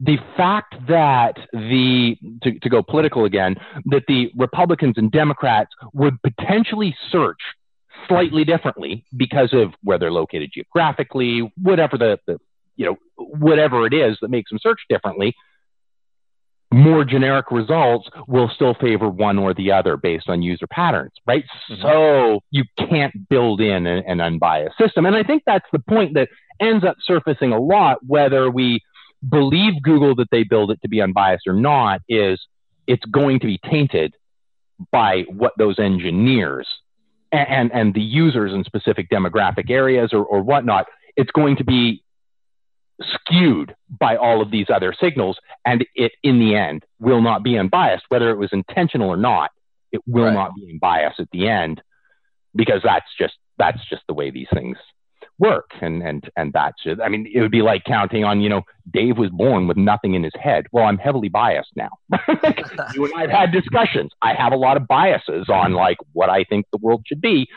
the 0.00 0.18
fact 0.36 0.74
that 0.88 1.36
the, 1.52 2.16
to, 2.42 2.58
to 2.58 2.68
go 2.68 2.82
political 2.82 3.24
again, 3.24 3.56
that 3.86 4.04
the 4.08 4.32
Republicans 4.36 4.94
and 4.96 5.10
Democrats 5.10 5.70
would 5.92 6.20
potentially 6.22 6.96
search 7.10 7.40
slightly 8.08 8.44
differently 8.44 9.04
because 9.16 9.52
of 9.52 9.74
where 9.82 9.98
they're 9.98 10.10
located 10.10 10.50
geographically, 10.52 11.52
whatever 11.60 11.96
the, 11.96 12.18
the 12.26 12.38
you 12.76 12.86
know, 12.86 12.96
whatever 13.16 13.86
it 13.86 13.94
is 13.94 14.16
that 14.22 14.30
makes 14.30 14.50
them 14.50 14.58
search 14.60 14.80
differently, 14.88 15.34
more 16.72 17.04
generic 17.04 17.50
results 17.50 18.08
will 18.26 18.50
still 18.54 18.74
favor 18.74 19.08
one 19.08 19.38
or 19.38 19.54
the 19.54 19.72
other 19.72 19.96
based 19.96 20.28
on 20.28 20.42
user 20.42 20.66
patterns, 20.66 21.12
right? 21.26 21.44
Mm-hmm. 21.70 21.82
So 21.82 22.40
you 22.50 22.64
can't 22.78 23.28
build 23.28 23.60
in 23.60 23.86
an, 23.86 24.04
an, 24.06 24.20
unbiased 24.20 24.78
system. 24.78 25.06
And 25.06 25.16
I 25.16 25.22
think 25.22 25.42
that's 25.46 25.66
the 25.72 25.78
point 25.78 26.14
that 26.14 26.28
ends 26.60 26.84
up 26.84 26.96
surfacing 27.02 27.52
a 27.52 27.58
lot, 27.60 27.98
whether 28.06 28.50
we 28.50 28.80
believe 29.28 29.82
Google 29.82 30.14
that 30.16 30.28
they 30.30 30.44
build 30.44 30.70
it 30.70 30.80
to 30.82 30.88
be 30.88 31.00
unbiased 31.00 31.46
or 31.46 31.54
not, 31.54 32.00
is 32.08 32.40
it's 32.86 33.04
going 33.06 33.40
to 33.40 33.46
be 33.46 33.58
tainted 33.58 34.14
by 34.90 35.24
what 35.28 35.52
those 35.58 35.78
engineers 35.78 36.66
and, 37.30 37.72
and 37.72 37.94
the 37.94 38.02
users 38.02 38.52
in 38.52 38.64
specific 38.64 39.08
demographic 39.10 39.70
areas 39.70 40.10
or, 40.12 40.24
or 40.24 40.42
whatnot, 40.42 40.86
it's 41.16 41.30
going 41.30 41.56
to 41.56 41.64
be 41.64 42.02
skewed 43.00 43.74
by 43.98 44.16
all 44.16 44.40
of 44.42 44.50
these 44.50 44.66
other 44.68 44.94
signals. 44.98 45.38
And 45.64 45.84
it, 45.94 46.12
in 46.22 46.38
the 46.38 46.54
end, 46.54 46.84
will 46.98 47.22
not 47.22 47.42
be 47.42 47.58
unbiased, 47.58 48.04
whether 48.08 48.30
it 48.30 48.36
was 48.36 48.50
intentional 48.52 49.08
or 49.08 49.16
not. 49.16 49.50
It 49.90 50.00
will 50.06 50.24
right. 50.24 50.34
not 50.34 50.54
be 50.54 50.70
unbiased 50.70 51.20
at 51.20 51.28
the 51.32 51.48
end 51.48 51.82
because 52.54 52.80
that's 52.82 53.06
just, 53.18 53.34
that's 53.58 53.78
just 53.88 54.02
the 54.08 54.14
way 54.14 54.30
these 54.30 54.48
things 54.52 54.78
work. 55.38 55.70
And, 55.80 56.02
and, 56.02 56.28
and 56.36 56.52
that's 56.52 56.82
just, 56.82 57.00
I 57.00 57.08
mean, 57.08 57.30
it 57.32 57.40
would 57.40 57.50
be 57.50 57.62
like 57.62 57.84
counting 57.84 58.24
on, 58.24 58.40
you 58.40 58.48
know, 58.48 58.62
Dave 58.90 59.18
was 59.18 59.30
born 59.30 59.66
with 59.66 59.76
nothing 59.76 60.14
in 60.14 60.22
his 60.22 60.32
head. 60.40 60.66
Well, 60.72 60.84
I'm 60.84 60.98
heavily 60.98 61.28
biased 61.28 61.72
now. 61.76 61.90
you 62.94 63.04
and 63.04 63.14
I 63.14 63.22
have 63.22 63.30
had 63.30 63.52
discussions. 63.52 64.12
I 64.22 64.34
have 64.34 64.52
a 64.52 64.56
lot 64.56 64.76
of 64.76 64.86
biases 64.86 65.48
on 65.48 65.72
like 65.72 65.98
what 66.12 66.30
I 66.30 66.44
think 66.44 66.66
the 66.72 66.78
world 66.78 67.02
should 67.06 67.20
be. 67.20 67.48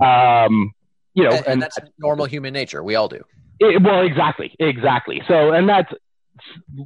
Um, 0.00 0.72
you 1.14 1.24
know, 1.24 1.30
and, 1.30 1.38
and, 1.38 1.46
and 1.46 1.62
that's 1.62 1.78
normal 1.98 2.24
human 2.24 2.54
nature. 2.54 2.82
We 2.82 2.94
all 2.94 3.08
do. 3.08 3.22
It, 3.62 3.82
well, 3.82 4.02
exactly, 4.02 4.54
exactly. 4.58 5.22
So, 5.28 5.52
and 5.52 5.68
that's 5.68 5.92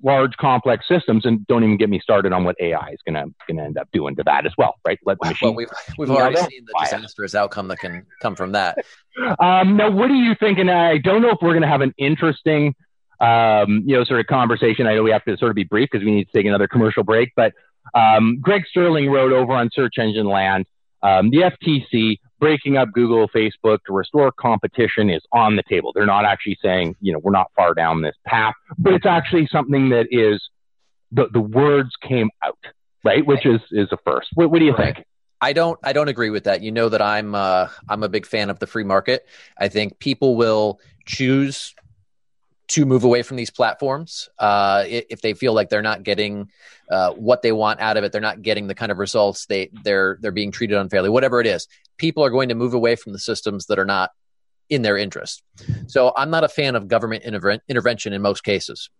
large 0.03 0.37
complex 0.37 0.87
systems 0.89 1.25
and 1.25 1.47
don't 1.47 1.65
even 1.65 1.77
get 1.77 1.89
me 1.89 2.01
started 2.01 2.33
on 2.33 2.45
what 2.45 2.57
AI 2.61 2.91
is 2.91 2.99
going 3.07 3.15
to 3.15 3.33
going 3.47 3.59
to 3.59 3.65
end 3.65 3.79
up 3.79 3.89
doing 3.93 4.15
to 4.17 4.23
that 4.25 4.47
as 4.47 4.53
well, 4.59 4.75
right? 4.87 4.99
Let 5.05 5.19
the 5.21 5.29
machine. 5.29 5.49
Well, 5.49 5.57
we've 5.57 5.69
we've 5.99 6.11
already 6.11 6.37
seen 6.37 6.65
the 6.67 6.75
disastrous 6.85 7.35
outcome 7.35 7.69
that 7.69 7.79
can 7.79 8.07
come 8.21 8.37
from 8.37 8.53
that. 8.53 8.79
Um, 9.39 9.79
now, 9.79 9.91
what 9.91 10.11
are 10.11 10.15
you 10.15 10.35
thinking? 10.39 10.69
I 10.69 10.99
don't 10.99 11.23
know 11.23 11.31
if 11.31 11.39
we're 11.41 11.53
going 11.53 11.63
to 11.63 11.69
have 11.69 11.81
an 11.81 11.95
interesting, 11.97 12.75
um, 13.19 13.83
you 13.87 13.97
know, 13.97 14.05
sort 14.05 14.21
of 14.21 14.27
conversation. 14.27 14.87
I 14.87 14.95
know 14.95 15.03
we 15.03 15.11
have 15.11 15.25
to 15.25 15.39
sort 15.39 15.49
of 15.49 15.55
be 15.55 15.65
brief 15.65 15.89
because 15.91 16.05
we 16.05 16.11
need 16.11 16.27
to 16.27 16.33
take 16.33 16.45
another 16.45 16.69
commercial 16.69 17.03
break. 17.03 17.33
But 17.35 17.55
um, 17.95 18.41
Greg 18.43 18.65
Sterling 18.69 19.11
wrote 19.11 19.33
over 19.33 19.55
on 19.55 19.71
Search 19.73 19.95
Engine 19.97 20.27
Land. 20.27 20.67
Um, 21.03 21.31
the 21.31 21.53
FTC 21.53 22.19
breaking 22.39 22.77
up 22.77 22.93
Google, 22.93 23.29
Facebook 23.29 23.79
to 23.87 23.93
restore 23.93 24.33
competition 24.33 25.11
is 25.11 25.23
on 25.33 25.57
the 25.57 25.63
table. 25.69 25.93
They're 25.95 26.07
not 26.07 26.25
actually 26.25 26.59
saying, 26.63 26.97
you 27.01 27.13
know, 27.13 27.19
we're 27.19 27.33
not 27.33 27.51
far 27.57 27.75
down 27.75 28.03
this 28.03 28.17
path, 28.27 28.55
but 28.79 28.93
it's 28.93 29.07
actually 29.07 29.49
something 29.51 29.91
that 29.91 30.07
is 30.11 30.43
the, 31.13 31.29
the 31.33 31.41
words 31.41 31.91
came 32.03 32.31
out, 32.45 32.59
right? 33.05 33.27
Which 33.27 33.47
is, 33.47 33.61
is 33.71 33.89
a 33.93 33.99
first. 34.05 34.29
What, 34.35 34.51
what 34.51 34.59
do 34.59 34.65
you 34.65 34.75
right. 34.75 34.95
think? 34.95 35.07
I 35.41 35.53
don't 35.53 35.79
I 35.83 35.93
don't 35.93 36.09
agree 36.09 36.31
with 36.31 36.45
that. 36.45 36.63
You 36.63 36.73
know 36.73 36.89
that 36.89 37.03
I'm 37.03 37.35
uh, 37.35 37.69
I'm 37.89 38.03
a 38.03 38.09
big 38.09 38.25
fan 38.25 38.49
of 38.49 38.59
the 38.59 38.67
free 38.67 38.85
market. 38.85 39.27
I 39.59 39.69
think 39.69 39.99
people 39.99 40.35
will 40.35 40.81
choose 41.05 41.75
to 42.69 42.85
move 42.85 43.05
away 43.05 43.23
from 43.23 43.37
these 43.37 43.51
platforms 43.51 44.29
uh, 44.39 44.85
if 44.87 45.21
they 45.21 45.35
feel 45.35 45.53
like 45.53 45.69
they're 45.69 45.83
not 45.83 46.03
getting 46.03 46.51
uh, 46.91 47.13
what 47.13 47.43
they 47.43 47.53
want 47.53 47.81
out 47.81 47.97
of 47.97 48.05
it. 48.05 48.13
They're 48.13 48.21
not 48.21 48.43
getting 48.43 48.67
the 48.67 48.75
kind 48.75 48.91
of 48.91 48.99
results 48.99 49.47
they 49.47 49.71
they're 49.85 50.19
they're 50.21 50.33
being 50.33 50.51
treated 50.51 50.77
unfairly. 50.77 51.09
Whatever 51.09 51.41
it 51.41 51.47
is, 51.47 51.69
people 51.97 52.25
are 52.25 52.31
going 52.31 52.49
to 52.49 52.55
move 52.55 52.75
away 52.75 52.97
from 52.97 53.13
the 53.13 53.19
systems 53.19 53.67
that 53.67 53.79
are 53.79 53.85
not 53.85 54.11
in 54.69 54.83
their 54.83 54.97
interest. 54.97 55.43
So 55.87 56.13
I'm 56.17 56.31
not 56.31 56.45
a 56.45 56.49
fan 56.49 56.75
of 56.75 56.89
government 56.89 57.25
interve- 57.25 57.61
intervention 57.69 58.13
in 58.13 58.23
most 58.23 58.43
cases. 58.43 58.91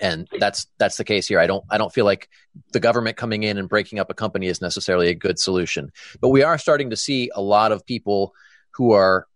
And 0.00 0.26
that's 0.40 0.66
that's 0.78 0.96
the 0.96 1.04
case 1.04 1.28
here. 1.28 1.38
I 1.38 1.46
don't 1.46 1.64
I 1.70 1.78
don't 1.78 1.92
feel 1.92 2.04
like 2.04 2.28
the 2.72 2.80
government 2.80 3.16
coming 3.16 3.44
in 3.44 3.58
and 3.58 3.68
breaking 3.68 4.00
up 4.00 4.10
a 4.10 4.14
company 4.14 4.46
is 4.48 4.60
necessarily 4.60 5.08
a 5.08 5.14
good 5.14 5.38
solution. 5.38 5.92
But 6.20 6.30
we 6.30 6.42
are 6.42 6.58
starting 6.58 6.90
to 6.90 6.96
see 6.96 7.30
a 7.32 7.42
lot 7.42 7.70
of 7.70 7.86
people 7.86 8.34
who 8.72 8.92
are 8.92 9.28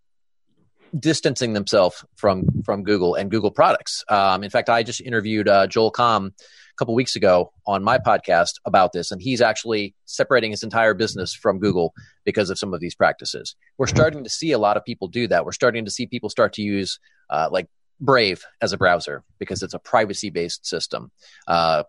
distancing 0.99 1.53
themselves 1.53 2.03
from 2.15 2.45
from 2.63 2.83
Google 2.83 3.15
and 3.15 3.31
Google 3.31 3.51
products. 3.51 4.03
Um, 4.09 4.43
in 4.43 4.49
fact, 4.49 4.69
I 4.69 4.83
just 4.83 5.01
interviewed 5.01 5.47
uh, 5.47 5.67
Joel 5.67 5.91
Comm 5.91 6.27
a 6.27 6.75
couple 6.77 6.93
weeks 6.95 7.15
ago 7.15 7.51
on 7.65 7.83
my 7.83 7.97
podcast 7.97 8.53
about 8.65 8.93
this, 8.93 9.11
and 9.11 9.21
he's 9.21 9.41
actually 9.41 9.95
separating 10.05 10.51
his 10.51 10.63
entire 10.63 10.93
business 10.93 11.33
from 11.33 11.59
Google 11.59 11.93
because 12.25 12.49
of 12.49 12.59
some 12.59 12.73
of 12.73 12.79
these 12.79 12.95
practices. 12.95 13.55
We're 13.77 13.87
starting 13.87 14.23
to 14.23 14.29
see 14.29 14.51
a 14.51 14.59
lot 14.59 14.77
of 14.77 14.85
people 14.85 15.07
do 15.07 15.27
that. 15.27 15.45
We're 15.45 15.51
starting 15.51 15.85
to 15.85 15.91
see 15.91 16.05
people 16.07 16.29
start 16.29 16.53
to 16.53 16.61
use 16.61 16.99
uh, 17.29 17.49
like 17.51 17.67
Brave 17.99 18.45
as 18.61 18.73
a 18.73 18.77
browser 18.77 19.23
because 19.39 19.63
it's 19.63 19.73
a 19.73 19.79
privacy 19.79 20.29
based 20.29 20.65
system. 20.65 21.11
Uh, 21.47 21.83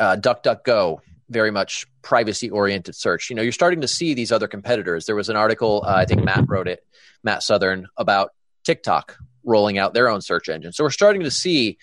uh, 0.00 0.16
DuckDuckGo 0.16 1.00
very 1.32 1.50
much 1.50 1.86
privacy 2.02 2.50
oriented 2.50 2.94
search. 2.94 3.30
You 3.30 3.36
know, 3.36 3.42
you're 3.42 3.52
starting 3.52 3.80
to 3.80 3.88
see 3.88 4.14
these 4.14 4.30
other 4.30 4.48
competitors. 4.48 5.06
There 5.06 5.16
was 5.16 5.28
an 5.28 5.36
article, 5.36 5.82
uh, 5.86 5.94
I 5.94 6.04
think 6.04 6.24
Matt 6.24 6.44
wrote 6.48 6.68
it, 6.68 6.84
Matt 7.22 7.42
Southern, 7.42 7.86
about 7.96 8.30
TikTok 8.64 9.16
rolling 9.44 9.78
out 9.78 9.94
their 9.94 10.08
own 10.08 10.20
search 10.20 10.48
engine. 10.48 10.72
So 10.72 10.84
we're 10.84 10.90
starting 10.90 11.22
to 11.22 11.30
see 11.30 11.78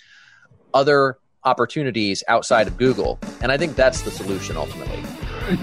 other 0.74 1.18
opportunities 1.44 2.24
outside 2.28 2.68
of 2.68 2.78
Google. 2.78 3.20
And 3.42 3.52
I 3.52 3.58
think 3.58 3.76
that's 3.76 4.02
the 4.02 4.12
solution 4.12 4.58
ultimately. 4.58 5.02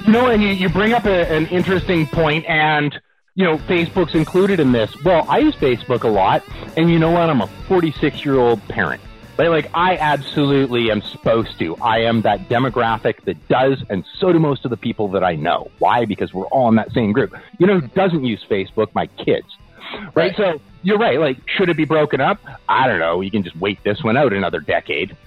You 0.06 0.12
know, 0.12 0.26
and 0.26 0.42
you, 0.42 0.48
you 0.48 0.68
bring 0.68 0.92
up 0.92 1.04
a, 1.06 1.30
an 1.32 1.46
interesting 1.46 2.06
point, 2.06 2.44
and 2.46 2.98
you 3.36 3.44
know, 3.44 3.56
Facebook's 3.58 4.14
included 4.14 4.58
in 4.58 4.72
this. 4.72 4.90
Well, 5.04 5.24
I 5.28 5.38
use 5.38 5.54
Facebook 5.54 6.02
a 6.02 6.08
lot, 6.08 6.42
and 6.76 6.90
you 6.90 6.98
know 6.98 7.12
what? 7.12 7.30
I'm 7.30 7.40
a 7.40 7.46
46 7.68 8.24
year 8.24 8.36
old 8.36 8.66
parent. 8.68 9.00
But 9.36 9.48
like, 9.48 9.70
I 9.74 9.96
absolutely 9.96 10.90
am 10.90 11.02
supposed 11.02 11.58
to. 11.58 11.76
I 11.76 12.00
am 12.00 12.22
that 12.22 12.48
demographic 12.48 13.22
that 13.24 13.48
does, 13.48 13.82
and 13.90 14.04
so 14.18 14.32
do 14.32 14.38
most 14.38 14.64
of 14.64 14.70
the 14.70 14.76
people 14.76 15.08
that 15.08 15.22
I 15.22 15.34
know. 15.34 15.70
Why? 15.78 16.06
Because 16.06 16.32
we're 16.32 16.46
all 16.46 16.68
in 16.68 16.76
that 16.76 16.92
same 16.92 17.12
group. 17.12 17.34
You 17.58 17.66
know 17.66 17.80
who 17.80 17.88
doesn't 17.88 18.24
use 18.24 18.44
Facebook? 18.48 18.94
My 18.94 19.06
kids. 19.06 19.46
Right? 19.92 20.16
right. 20.16 20.36
So 20.36 20.60
you're 20.82 20.98
right. 20.98 21.20
Like, 21.20 21.38
should 21.48 21.68
it 21.68 21.76
be 21.76 21.84
broken 21.84 22.20
up? 22.20 22.40
I 22.68 22.86
don't 22.86 22.98
know. 22.98 23.20
You 23.20 23.30
can 23.30 23.42
just 23.42 23.56
wait 23.56 23.82
this 23.84 24.02
one 24.02 24.16
out 24.16 24.32
another 24.32 24.60
decade. 24.60 25.16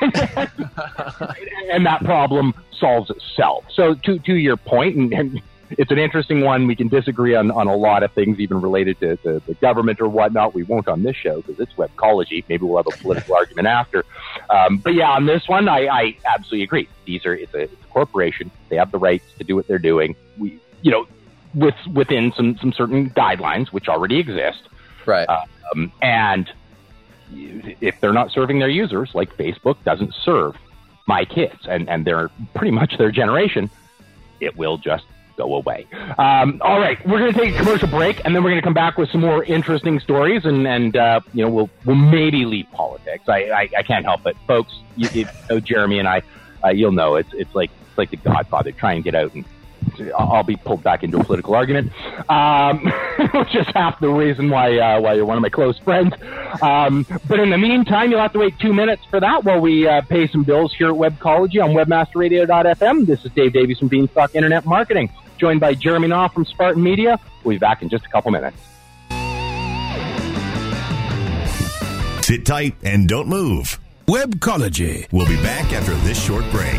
and 0.00 1.84
that 1.86 2.00
problem 2.04 2.54
solves 2.78 3.10
itself. 3.10 3.64
So 3.72 3.94
to, 3.94 4.18
to 4.18 4.34
your 4.34 4.56
point, 4.56 4.96
and, 4.96 5.12
and 5.12 5.42
it's 5.70 5.90
an 5.90 5.98
interesting 5.98 6.40
one. 6.40 6.66
We 6.66 6.76
can 6.76 6.88
disagree 6.88 7.34
on, 7.34 7.50
on 7.50 7.66
a 7.66 7.76
lot 7.76 8.02
of 8.02 8.12
things, 8.12 8.40
even 8.40 8.60
related 8.60 8.98
to, 9.00 9.16
to 9.18 9.40
the 9.40 9.54
government 9.54 10.00
or 10.00 10.08
whatnot. 10.08 10.54
We 10.54 10.62
won't 10.62 10.88
on 10.88 11.02
this 11.02 11.16
show 11.16 11.42
because 11.42 11.60
it's 11.60 11.72
webcology. 11.74 12.44
Maybe 12.48 12.64
we'll 12.64 12.82
have 12.82 12.86
a 12.86 12.96
political 13.02 13.34
argument 13.34 13.68
after. 13.68 14.04
Um, 14.48 14.78
but 14.78 14.94
yeah, 14.94 15.10
on 15.10 15.26
this 15.26 15.46
one, 15.48 15.68
I, 15.68 15.86
I 15.86 16.16
absolutely 16.24 16.62
agree. 16.62 16.88
These 17.04 17.26
are 17.26 17.34
it's 17.34 17.54
a, 17.54 17.60
it's 17.62 17.84
a 17.84 17.86
corporation. 17.88 18.50
They 18.68 18.76
have 18.76 18.90
the 18.90 18.98
rights 18.98 19.24
to 19.38 19.44
do 19.44 19.56
what 19.56 19.66
they're 19.66 19.78
doing. 19.78 20.16
We, 20.38 20.58
you 20.82 20.90
know, 20.90 21.06
with 21.54 21.74
within 21.92 22.32
some 22.32 22.56
some 22.58 22.72
certain 22.72 23.10
guidelines 23.10 23.68
which 23.68 23.88
already 23.88 24.18
exist. 24.18 24.68
Right. 25.06 25.28
Um, 25.28 25.92
and 26.02 26.50
if 27.32 28.00
they're 28.00 28.12
not 28.12 28.30
serving 28.30 28.58
their 28.58 28.68
users, 28.68 29.14
like 29.14 29.36
Facebook 29.36 29.76
doesn't 29.84 30.14
serve 30.14 30.56
my 31.06 31.24
kids 31.24 31.66
and, 31.68 31.88
and 31.88 32.04
they're 32.04 32.30
pretty 32.54 32.70
much 32.70 32.96
their 32.98 33.10
generation, 33.10 33.70
it 34.40 34.56
will 34.56 34.78
just 34.78 35.04
go 35.38 35.54
away. 35.54 35.86
Um, 36.18 36.60
all 36.60 36.78
right, 36.78 36.98
we're 37.06 37.20
going 37.20 37.32
to 37.32 37.38
take 37.38 37.54
a 37.54 37.58
commercial 37.58 37.88
break, 37.88 38.20
and 38.24 38.34
then 38.34 38.42
we're 38.42 38.50
going 38.50 38.60
to 38.60 38.66
come 38.66 38.74
back 38.74 38.98
with 38.98 39.08
some 39.10 39.22
more 39.22 39.42
interesting 39.44 40.00
stories, 40.00 40.44
and 40.44 40.66
and 40.66 40.96
uh, 40.96 41.20
you 41.32 41.44
know 41.44 41.50
we'll 41.50 41.70
we'll 41.86 41.96
maybe 41.96 42.44
leave 42.44 42.66
politics. 42.72 43.24
I 43.28 43.50
I, 43.50 43.68
I 43.78 43.82
can't 43.82 44.04
help 44.04 44.26
it, 44.26 44.36
folks. 44.46 44.72
You, 44.96 45.08
you 45.12 45.26
know, 45.48 45.60
Jeremy 45.60 46.00
and 46.00 46.08
I, 46.08 46.22
uh, 46.62 46.68
you'll 46.68 46.92
know 46.92 47.14
it's 47.14 47.32
it's 47.32 47.54
like 47.54 47.70
it's 47.88 47.98
like 47.98 48.10
the 48.10 48.16
Godfather. 48.16 48.72
Try 48.72 48.92
and 48.94 49.04
get 49.04 49.14
out 49.14 49.32
and 49.34 49.44
I'll 50.16 50.42
be 50.42 50.56
pulled 50.56 50.82
back 50.82 51.02
into 51.02 51.18
a 51.18 51.24
political 51.24 51.54
argument, 51.54 51.92
um, 52.28 52.80
which 53.32 53.54
is 53.54 53.66
half 53.74 54.00
the 54.00 54.08
reason 54.08 54.50
why 54.50 54.78
uh, 54.78 55.00
why 55.00 55.14
you're 55.14 55.24
one 55.24 55.36
of 55.36 55.42
my 55.42 55.48
close 55.48 55.78
friends. 55.78 56.14
Um, 56.62 57.06
but 57.26 57.40
in 57.40 57.50
the 57.50 57.58
meantime, 57.58 58.10
you'll 58.10 58.20
have 58.20 58.32
to 58.32 58.38
wait 58.38 58.58
two 58.58 58.72
minutes 58.72 59.04
for 59.10 59.20
that 59.20 59.44
while 59.44 59.60
we 59.60 59.86
uh, 59.86 60.02
pay 60.02 60.26
some 60.26 60.44
bills 60.44 60.74
here 60.74 60.88
at 60.88 60.94
Webcology 60.94 61.62
on 61.62 61.70
WebmasterRadio.fm. 61.70 63.06
This 63.06 63.24
is 63.24 63.32
Dave 63.32 63.52
Davies 63.52 63.78
from 63.78 63.88
Beanstalk 63.88 64.34
Internet 64.34 64.64
Marketing, 64.66 65.10
joined 65.38 65.60
by 65.60 65.74
Jeremy 65.74 66.08
Knauff 66.08 66.34
from 66.34 66.44
Spartan 66.44 66.82
Media. 66.82 67.18
We'll 67.44 67.54
be 67.54 67.58
back 67.58 67.82
in 67.82 67.88
just 67.88 68.04
a 68.04 68.08
couple 68.08 68.30
minutes. 68.30 68.56
Sit 72.26 72.44
tight 72.44 72.74
and 72.82 73.08
don't 73.08 73.28
move. 73.28 73.78
Webcology. 74.06 75.10
We'll 75.12 75.26
be 75.26 75.36
back 75.36 75.72
after 75.72 75.94
this 76.06 76.22
short 76.22 76.44
break. 76.50 76.78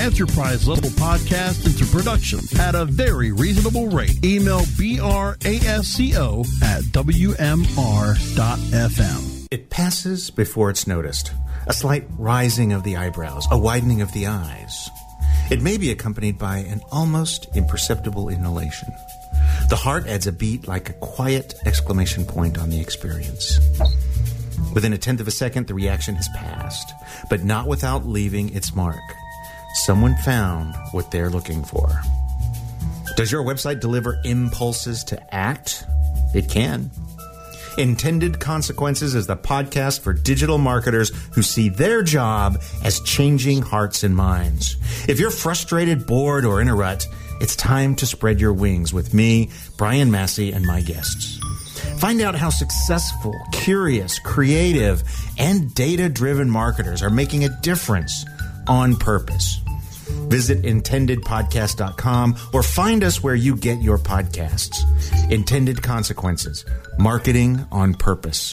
enterprise 0.00 0.66
level 0.68 0.90
podcast 0.90 1.66
into 1.66 1.84
production 1.86 2.40
at 2.58 2.74
a 2.74 2.84
very 2.84 3.32
reasonable 3.32 3.88
rate. 3.88 4.24
Email 4.24 4.60
BRASCO 4.60 6.46
at 6.62 6.82
WMR.fm. 6.84 7.68
It 9.50 9.70
passes 9.70 10.30
before 10.30 10.70
it's 10.70 10.86
noticed. 10.86 11.32
A 11.66 11.72
slight 11.72 12.06
rising 12.18 12.72
of 12.72 12.82
the 12.82 12.96
eyebrows, 12.96 13.46
a 13.50 13.58
widening 13.58 14.02
of 14.02 14.12
the 14.12 14.26
eyes. 14.26 14.90
It 15.50 15.62
may 15.62 15.78
be 15.78 15.90
accompanied 15.90 16.38
by 16.38 16.58
an 16.58 16.82
almost 16.92 17.48
imperceptible 17.56 18.28
inhalation. 18.28 18.88
The 19.70 19.76
heart 19.76 20.06
adds 20.06 20.26
a 20.26 20.32
beat 20.32 20.68
like 20.68 20.90
a 20.90 20.94
quiet 20.94 21.54
exclamation 21.64 22.24
point 22.24 22.58
on 22.58 22.70
the 22.70 22.80
experience. 22.80 23.58
Within 24.74 24.92
a 24.92 24.98
tenth 24.98 25.20
of 25.20 25.28
a 25.28 25.32
second, 25.32 25.66
the 25.66 25.74
reaction 25.74 26.14
has 26.16 26.28
passed, 26.36 26.92
but 27.30 27.44
not 27.44 27.66
without 27.66 28.06
leaving 28.06 28.54
its 28.54 28.74
mark. 28.74 29.00
Someone 29.84 30.16
found 30.16 30.74
what 30.90 31.10
they're 31.12 31.30
looking 31.30 31.62
for. 31.62 32.02
Does 33.16 33.30
your 33.30 33.44
website 33.44 33.78
deliver 33.78 34.20
impulses 34.24 35.04
to 35.04 35.34
act? 35.34 35.84
It 36.34 36.50
can. 36.50 36.90
Intended 37.78 38.40
Consequences 38.40 39.14
is 39.14 39.28
the 39.28 39.36
podcast 39.36 40.00
for 40.00 40.12
digital 40.12 40.58
marketers 40.58 41.10
who 41.32 41.42
see 41.42 41.68
their 41.68 42.02
job 42.02 42.60
as 42.82 43.00
changing 43.00 43.62
hearts 43.62 44.02
and 44.02 44.16
minds. 44.16 44.76
If 45.08 45.20
you're 45.20 45.30
frustrated, 45.30 46.08
bored, 46.08 46.44
or 46.44 46.60
in 46.60 46.68
a 46.68 46.74
rut, 46.74 47.06
it's 47.40 47.54
time 47.54 47.94
to 47.96 48.06
spread 48.06 48.40
your 48.40 48.52
wings 48.52 48.92
with 48.92 49.14
me, 49.14 49.48
Brian 49.76 50.10
Massey, 50.10 50.50
and 50.52 50.66
my 50.66 50.80
guests. 50.80 51.38
Find 52.00 52.20
out 52.20 52.34
how 52.34 52.50
successful, 52.50 53.34
curious, 53.52 54.18
creative, 54.18 55.04
and 55.38 55.72
data 55.72 56.08
driven 56.08 56.50
marketers 56.50 57.00
are 57.00 57.10
making 57.10 57.44
a 57.44 57.60
difference 57.60 58.24
on 58.66 58.96
purpose. 58.96 59.60
Visit 60.28 60.62
intendedpodcast.com 60.62 62.36
or 62.52 62.62
find 62.62 63.04
us 63.04 63.22
where 63.22 63.34
you 63.34 63.56
get 63.56 63.80
your 63.80 63.98
podcasts. 63.98 64.76
Intended 65.30 65.82
Consequences 65.82 66.64
Marketing 66.98 67.66
on 67.70 67.94
Purpose. 67.94 68.52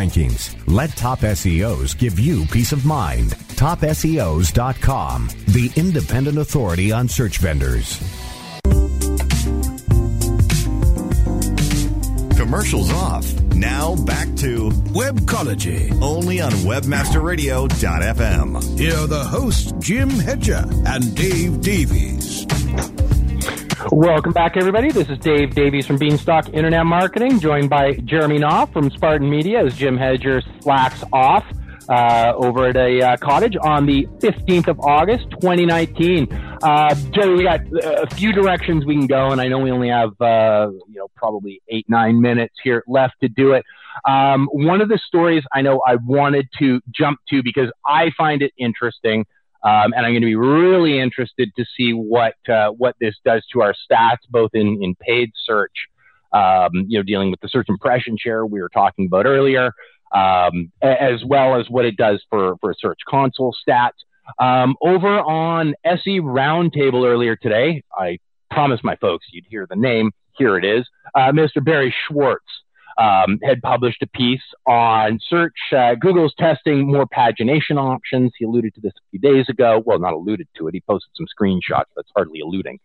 rankings. 0.00 0.56
Let 0.66 0.90
Top 0.90 1.20
SEOs 1.20 1.96
give 1.96 2.18
you 2.18 2.44
peace 2.46 2.72
of 2.72 2.84
mind. 2.84 3.30
TopSEOs.com, 3.60 5.30
the 5.48 5.70
independent 5.76 6.38
authority 6.38 6.90
on 6.92 7.08
search 7.08 7.38
vendors. 7.38 7.98
Commercials 12.36 12.92
off. 12.92 13.32
Now 13.54 13.94
back 14.06 14.34
to 14.36 14.70
Webcology. 14.70 15.90
only 16.00 16.40
on 16.40 16.52
WebmasterRadio.fm. 16.52 18.78
Here 18.78 18.96
are 18.96 19.06
the 19.06 19.24
hosts, 19.24 19.72
Jim 19.78 20.08
Hedger 20.08 20.64
and 20.86 21.14
Dave 21.14 21.60
Davies. 21.60 22.46
Welcome 23.88 24.32
back, 24.32 24.56
everybody. 24.58 24.90
This 24.92 25.08
is 25.08 25.18
Dave 25.18 25.54
Davies 25.54 25.86
from 25.86 25.96
Beanstalk 25.96 26.52
Internet 26.52 26.84
Marketing, 26.84 27.40
joined 27.40 27.70
by 27.70 27.94
Jeremy 28.04 28.38
Knauff 28.38 28.72
from 28.72 28.90
Spartan 28.90 29.28
Media 29.28 29.64
as 29.64 29.74
Jim 29.74 29.96
Hedger 29.96 30.42
slacks 30.60 31.02
off 31.12 31.44
uh, 31.88 32.32
over 32.36 32.66
at 32.66 32.76
a 32.76 33.00
uh, 33.00 33.16
cottage 33.16 33.56
on 33.60 33.86
the 33.86 34.06
15th 34.18 34.68
of 34.68 34.78
August, 34.80 35.30
2019. 35.30 36.30
Uh, 36.62 36.94
Jerry, 37.12 37.36
we 37.36 37.42
got 37.42 37.60
a 37.82 38.14
few 38.14 38.32
directions 38.32 38.84
we 38.84 38.94
can 38.94 39.06
go, 39.06 39.30
and 39.30 39.40
I 39.40 39.48
know 39.48 39.58
we 39.58 39.70
only 39.70 39.88
have, 39.88 40.12
uh, 40.20 40.70
you 40.86 40.96
know, 40.96 41.08
probably 41.16 41.62
eight, 41.68 41.86
nine 41.88 42.20
minutes 42.20 42.54
here 42.62 42.84
left 42.86 43.14
to 43.22 43.28
do 43.28 43.52
it. 43.52 43.64
Um, 44.06 44.46
one 44.52 44.82
of 44.82 44.88
the 44.88 44.98
stories 44.98 45.42
I 45.52 45.62
know 45.62 45.80
I 45.86 45.96
wanted 45.96 46.48
to 46.58 46.80
jump 46.90 47.18
to 47.30 47.42
because 47.42 47.70
I 47.86 48.10
find 48.16 48.42
it 48.42 48.52
interesting. 48.58 49.24
Um, 49.62 49.92
and 49.94 50.06
I'm 50.06 50.12
going 50.12 50.22
to 50.22 50.26
be 50.26 50.36
really 50.36 50.98
interested 50.98 51.50
to 51.56 51.64
see 51.76 51.92
what 51.92 52.34
uh, 52.48 52.70
what 52.70 52.96
this 53.00 53.14
does 53.24 53.44
to 53.52 53.62
our 53.62 53.74
stats, 53.74 54.18
both 54.30 54.50
in 54.54 54.82
in 54.82 54.94
paid 54.94 55.32
search, 55.44 55.74
um, 56.32 56.70
you 56.88 56.98
know, 56.98 57.02
dealing 57.02 57.30
with 57.30 57.40
the 57.40 57.48
search 57.48 57.68
impression 57.68 58.16
share 58.18 58.46
we 58.46 58.60
were 58.60 58.70
talking 58.70 59.06
about 59.06 59.26
earlier, 59.26 59.72
um, 60.14 60.72
as 60.80 61.22
well 61.24 61.60
as 61.60 61.68
what 61.68 61.84
it 61.84 61.96
does 61.96 62.24
for 62.30 62.56
for 62.60 62.74
search 62.78 62.98
console 63.08 63.54
stats. 63.68 63.98
Um, 64.38 64.76
over 64.80 65.20
on 65.20 65.74
SE 65.84 66.20
Roundtable 66.20 67.06
earlier 67.06 67.36
today, 67.36 67.82
I 67.94 68.18
promised 68.50 68.84
my 68.84 68.96
folks 68.96 69.26
you'd 69.30 69.46
hear 69.48 69.66
the 69.68 69.76
name. 69.76 70.12
Here 70.38 70.56
it 70.56 70.64
is, 70.64 70.88
uh, 71.14 71.32
Mr. 71.32 71.62
Barry 71.62 71.94
Schwartz 72.06 72.44
um, 72.98 73.38
had 73.42 73.60
published 73.62 74.02
a 74.02 74.06
piece 74.06 74.42
on 74.66 75.18
search. 75.28 75.56
Uh, 75.72 75.94
Google's 75.94 76.34
testing 76.38 76.90
more 76.90 77.06
pagination 77.06 77.76
options. 77.76 78.32
He 78.38 78.44
alluded 78.44 78.74
to 78.74 78.80
this 78.80 78.92
a 78.96 79.04
few 79.10 79.20
days 79.20 79.48
ago. 79.48 79.82
Well, 79.84 79.98
not 79.98 80.12
alluded 80.12 80.48
to 80.58 80.68
it. 80.68 80.74
He 80.74 80.80
posted 80.80 81.10
some 81.16 81.26
screenshots. 81.26 81.84
That's 81.96 82.10
hardly 82.14 82.40
alluding. 82.40 82.78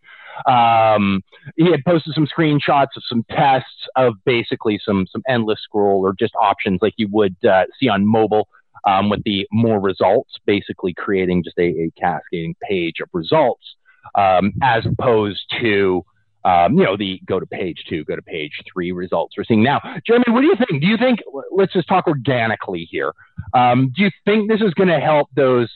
Um, 0.46 1.22
he 1.56 1.70
had 1.70 1.84
posted 1.84 2.14
some 2.14 2.26
screenshots 2.26 2.96
of 2.96 3.02
some 3.08 3.24
tests 3.30 3.88
of 3.96 4.14
basically 4.24 4.78
some 4.84 5.06
some 5.10 5.22
endless 5.28 5.60
scroll 5.62 6.00
or 6.04 6.14
just 6.18 6.34
options 6.40 6.80
like 6.82 6.94
you 6.96 7.08
would 7.10 7.36
uh, 7.44 7.64
see 7.78 7.88
on 7.88 8.06
mobile. 8.06 8.48
Um, 8.86 9.08
with 9.08 9.24
the 9.24 9.48
more 9.50 9.80
results, 9.80 10.34
basically 10.46 10.94
creating 10.94 11.42
just 11.42 11.58
a, 11.58 11.62
a 11.64 11.90
cascading 11.98 12.54
page 12.62 13.00
of 13.02 13.08
results, 13.12 13.64
um, 14.14 14.52
as 14.62 14.86
opposed 14.86 15.42
to 15.60 16.04
um, 16.46 16.78
you 16.78 16.84
know, 16.84 16.96
the 16.96 17.20
go 17.26 17.40
to 17.40 17.46
page 17.46 17.84
two, 17.88 18.04
go 18.04 18.14
to 18.14 18.22
page 18.22 18.52
three 18.72 18.92
results 18.92 19.34
we're 19.36 19.42
seeing 19.42 19.64
now. 19.64 19.80
Jeremy, 20.06 20.24
what 20.28 20.42
do 20.42 20.46
you 20.46 20.54
think? 20.56 20.80
Do 20.80 20.86
you 20.86 20.96
think, 20.96 21.18
let's 21.50 21.72
just 21.72 21.88
talk 21.88 22.06
organically 22.06 22.86
here. 22.88 23.12
Um, 23.52 23.92
do 23.94 24.04
you 24.04 24.10
think 24.24 24.48
this 24.48 24.60
is 24.60 24.72
going 24.74 24.88
to 24.88 25.00
help 25.00 25.28
those 25.34 25.68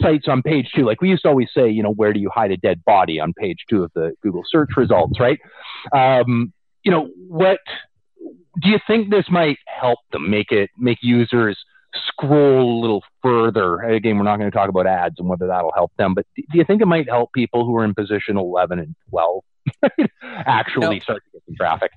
sites 0.00 0.28
on 0.28 0.42
page 0.42 0.70
two? 0.72 0.84
Like 0.84 1.00
we 1.00 1.08
used 1.08 1.22
to 1.22 1.28
always 1.28 1.48
say, 1.52 1.68
you 1.68 1.82
know, 1.82 1.92
where 1.92 2.12
do 2.12 2.20
you 2.20 2.30
hide 2.32 2.52
a 2.52 2.56
dead 2.56 2.84
body 2.84 3.18
on 3.18 3.32
page 3.32 3.64
two 3.68 3.82
of 3.82 3.90
the 3.96 4.12
Google 4.22 4.42
search 4.46 4.70
results, 4.76 5.18
right? 5.18 5.40
Um, 5.92 6.52
you 6.84 6.92
know, 6.92 7.08
what 7.16 7.58
do 8.62 8.68
you 8.68 8.78
think 8.86 9.10
this 9.10 9.26
might 9.28 9.58
help 9.66 9.98
them 10.12 10.30
make 10.30 10.52
it, 10.52 10.70
make 10.78 10.98
users 11.02 11.58
scroll 12.06 12.78
a 12.78 12.80
little 12.80 13.02
further? 13.20 13.80
Again, 13.80 14.16
we're 14.16 14.22
not 14.22 14.38
going 14.38 14.50
to 14.50 14.56
talk 14.56 14.68
about 14.68 14.86
ads 14.86 15.16
and 15.18 15.28
whether 15.28 15.48
that'll 15.48 15.72
help 15.74 15.90
them, 15.98 16.14
but 16.14 16.24
do 16.36 16.44
you 16.52 16.64
think 16.64 16.82
it 16.82 16.86
might 16.86 17.08
help 17.08 17.32
people 17.32 17.66
who 17.66 17.76
are 17.76 17.84
in 17.84 17.94
position 17.94 18.36
11 18.36 18.78
and 18.78 18.94
12 19.10 19.42
actually 20.22 20.96
no. 20.96 20.98
start 21.00 21.22
to 21.24 21.30
get 21.32 21.42
some 21.46 21.56
traffic? 21.56 21.90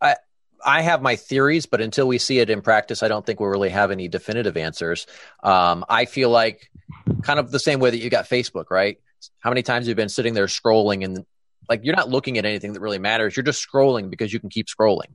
I, 0.00 0.16
I 0.64 0.82
have 0.82 1.02
my 1.02 1.16
theories, 1.16 1.66
but 1.66 1.80
until 1.80 2.06
we 2.06 2.18
see 2.18 2.38
it 2.38 2.50
in 2.50 2.62
practice, 2.62 3.02
I 3.02 3.08
don't 3.08 3.24
think 3.24 3.40
we'll 3.40 3.50
really 3.50 3.70
have 3.70 3.90
any 3.90 4.08
definitive 4.08 4.56
answers. 4.56 5.06
Um, 5.42 5.84
I 5.88 6.04
feel 6.04 6.30
like 6.30 6.70
kind 7.22 7.38
of 7.38 7.50
the 7.50 7.58
same 7.58 7.80
way 7.80 7.90
that 7.90 7.98
you 7.98 8.10
got 8.10 8.28
Facebook, 8.28 8.70
right? 8.70 8.98
How 9.40 9.50
many 9.50 9.62
times 9.62 9.86
you've 9.86 9.96
you 9.96 10.02
been 10.02 10.08
sitting 10.08 10.34
there 10.34 10.46
scrolling 10.46 11.04
and 11.04 11.24
like 11.68 11.80
you're 11.84 11.96
not 11.96 12.08
looking 12.08 12.38
at 12.38 12.44
anything 12.44 12.72
that 12.72 12.80
really 12.80 12.98
matters. 12.98 13.36
You're 13.36 13.44
just 13.44 13.66
scrolling 13.66 14.10
because 14.10 14.32
you 14.32 14.40
can 14.40 14.50
keep 14.50 14.66
scrolling. 14.66 15.14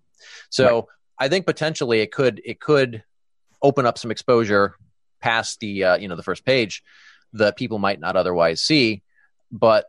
So 0.50 0.76
right. 0.76 0.86
I 1.20 1.30
think 1.30 1.46
potentially 1.46 2.00
it 2.00 2.12
could 2.12 2.42
it 2.44 2.60
could 2.60 3.04
open 3.62 3.86
up 3.86 3.98
some 3.98 4.12
exposure 4.12 4.76
past 5.20 5.60
the 5.60 5.84
uh, 5.84 5.98
you 5.98 6.08
know 6.08 6.16
the 6.16 6.24
first 6.24 6.46
page 6.46 6.84
that 7.34 7.58
people 7.58 7.80
might 7.80 8.00
not 8.00 8.16
otherwise 8.16 8.62
see. 8.62 9.04
But 9.52 9.86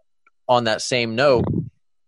on 0.49 0.64
that 0.64 0.83
same 0.83 1.14
note, 1.14 1.45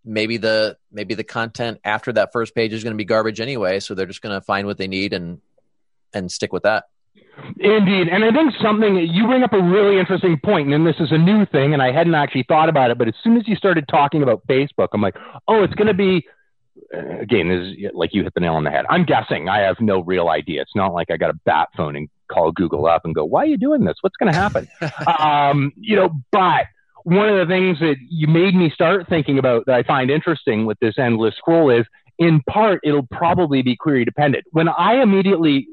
maybe 0.05 0.37
the 0.37 0.77
maybe 0.91 1.15
the 1.15 1.25
content 1.25 1.81
after 1.85 2.13
that 2.13 2.33
first 2.33 2.55
page 2.55 2.73
is 2.73 2.83
going 2.83 2.95
to 2.95 2.99
be 2.99 3.05
garbage 3.05 3.41
anyway, 3.41 3.81
so 3.81 3.95
they're 3.95 4.07
just 4.07 4.23
going 4.23 4.35
to 4.35 4.45
find 4.45 4.67
what 4.67 4.79
they 4.79 4.89
need 4.89 5.13
and 5.13 5.41
and 6.13 6.31
stick 6.31 6.53
with 6.53 6.65
that. 6.65 6.85
Indeed. 7.59 8.09
And 8.09 8.25
I 8.25 8.31
think 8.33 8.55
something 8.61 8.97
you 8.97 9.27
bring 9.27 9.43
up 9.43 9.53
a 9.53 9.63
really 9.63 9.99
interesting 9.99 10.39
point, 10.45 10.73
and 10.73 10.87
this 10.87 10.97
is 11.01 11.11
a 11.13 11.19
new 11.19 11.47
thing, 11.47 11.73
and 11.73 11.83
I 11.83 11.93
hadn't 11.93 12.15
actually 12.15 12.45
thought 12.45 12.69
about 12.69 12.91
it, 12.91 12.99
but 12.99 13.09
as 13.09 13.15
soon 13.23 13.37
as 13.37 13.49
you 13.49 13.57
started 13.57 13.89
talking 13.89 14.23
about 14.23 14.47
Facebook, 14.47 14.89
I'm 14.93 15.01
like, 15.01 15.17
oh, 15.49 15.63
it's 15.63 15.75
going 15.75 15.89
to 15.89 15.95
be 15.95 16.27
again, 16.93 17.49
this 17.49 17.77
is 17.77 17.93
like 17.95 18.11
you 18.13 18.23
hit 18.23 18.35
the 18.35 18.41
nail 18.41 18.55
on 18.55 18.65
the 18.65 18.71
head. 18.71 18.85
I'm 18.89 19.05
guessing. 19.05 19.49
I 19.49 19.61
have 19.61 19.81
no 19.81 20.01
real 20.01 20.29
idea. 20.29 20.63
It's 20.63 20.75
not 20.75 20.93
like 20.93 21.11
I 21.11 21.17
got 21.17 21.31
a 21.31 21.39
bat 21.45 21.69
phone 21.77 21.97
and 21.97 22.09
call 22.29 22.53
Google 22.53 22.87
up 22.87 23.05
and 23.05 23.15
go, 23.15 23.25
"Why 23.25 23.43
are 23.43 23.47
you 23.47 23.57
doing 23.57 23.85
this? 23.85 23.97
What's 24.01 24.17
going 24.17 24.33
to 24.33 24.39
happen?" 24.39 24.69
um, 25.21 25.73
you 25.77 25.97
know, 25.97 26.11
but 26.33 26.67
one 27.05 27.29
of 27.29 27.37
the 27.37 27.53
things 27.53 27.79
that 27.81 27.97
you 28.09 28.27
made 28.27 28.55
me 28.55 28.71
start 28.71 29.09
thinking 29.09 29.39
about 29.39 29.67
that 29.67 29.75
I 29.75 29.83
find 29.83 30.11
interesting 30.11 30.67
with 30.67 30.79
this 30.81 30.95
endless 30.99 31.35
scroll 31.37 31.71
is, 31.71 31.87
in 32.19 32.43
part, 32.49 32.81
it'll 32.85 33.07
probably 33.07 33.63
be 33.63 33.77
query 33.77 34.05
dependent. 34.05 34.45
When 34.51 34.69
I 34.69 35.03
immediately 35.03 35.67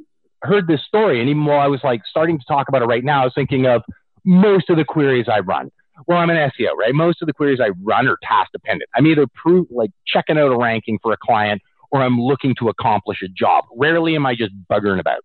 heard 0.44 0.68
this 0.68 0.82
story, 0.86 1.20
and 1.20 1.30
even 1.30 1.46
while 1.46 1.60
I 1.60 1.68
was 1.68 1.82
like 1.84 2.02
starting 2.10 2.40
to 2.40 2.46
talk 2.48 2.70
about 2.70 2.82
it 2.82 2.86
right 2.86 3.04
now, 3.04 3.22
I 3.22 3.26
was 3.26 3.34
thinking 3.36 3.66
of 3.66 3.84
most 4.24 4.70
of 4.70 4.78
the 4.78 4.86
queries 4.86 5.28
I 5.28 5.40
run 5.40 5.72
well, 6.06 6.20
I'm 6.20 6.30
an 6.30 6.38
SEO, 6.38 6.76
right? 6.78 6.94
Most 6.94 7.22
of 7.22 7.28
the 7.28 7.34
queries 7.34 7.60
I 7.60 7.70
run 7.82 8.08
are 8.08 8.18
task 8.22 8.52
dependent. 8.52 8.90
I'm 8.96 9.08
either 9.08 9.26
proof, 9.34 9.68
like 9.72 9.90
checking 10.06 10.38
out 10.38 10.52
a 10.52 10.58
ranking 10.58 11.00
for 11.02 11.12
a 11.12 11.18
client 11.18 11.62
or 11.92 12.02
I'm 12.02 12.20
looking 12.20 12.54
to 12.60 12.70
accomplish 12.70 13.22
a 13.24 13.28
job. 13.28 13.66
Rarely 13.76 14.16
am 14.16 14.26
I 14.26 14.36
just 14.36 14.52
buggering 14.70 15.00
about, 15.00 15.22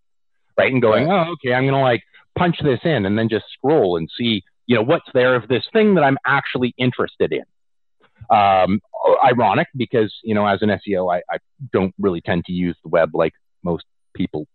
right? 0.57 0.71
And 0.71 0.81
going, 0.81 1.11
oh, 1.11 1.33
okay, 1.33 1.53
I'm 1.53 1.63
going 1.63 1.75
to 1.75 1.79
like 1.79 2.01
punch 2.37 2.57
this 2.63 2.79
in 2.83 3.05
and 3.05 3.17
then 3.17 3.29
just 3.29 3.45
scroll 3.53 3.97
and 3.97 4.09
see, 4.17 4.43
you 4.65 4.75
know, 4.75 4.81
what's 4.81 5.05
there 5.13 5.35
of 5.35 5.47
this 5.47 5.65
thing 5.73 5.95
that 5.95 6.03
I'm 6.03 6.17
actually 6.25 6.73
interested 6.77 7.33
in. 7.33 7.43
Um, 8.29 8.79
ironic 9.23 9.67
because, 9.75 10.13
you 10.23 10.33
know, 10.33 10.47
as 10.47 10.61
an 10.61 10.69
SEO, 10.69 11.13
I, 11.13 11.21
I 11.29 11.37
don't 11.73 11.93
really 11.99 12.21
tend 12.21 12.45
to 12.45 12.53
use 12.53 12.77
the 12.83 12.89
web 12.89 13.09
like 13.13 13.33
most 13.63 13.83
people 14.15 14.47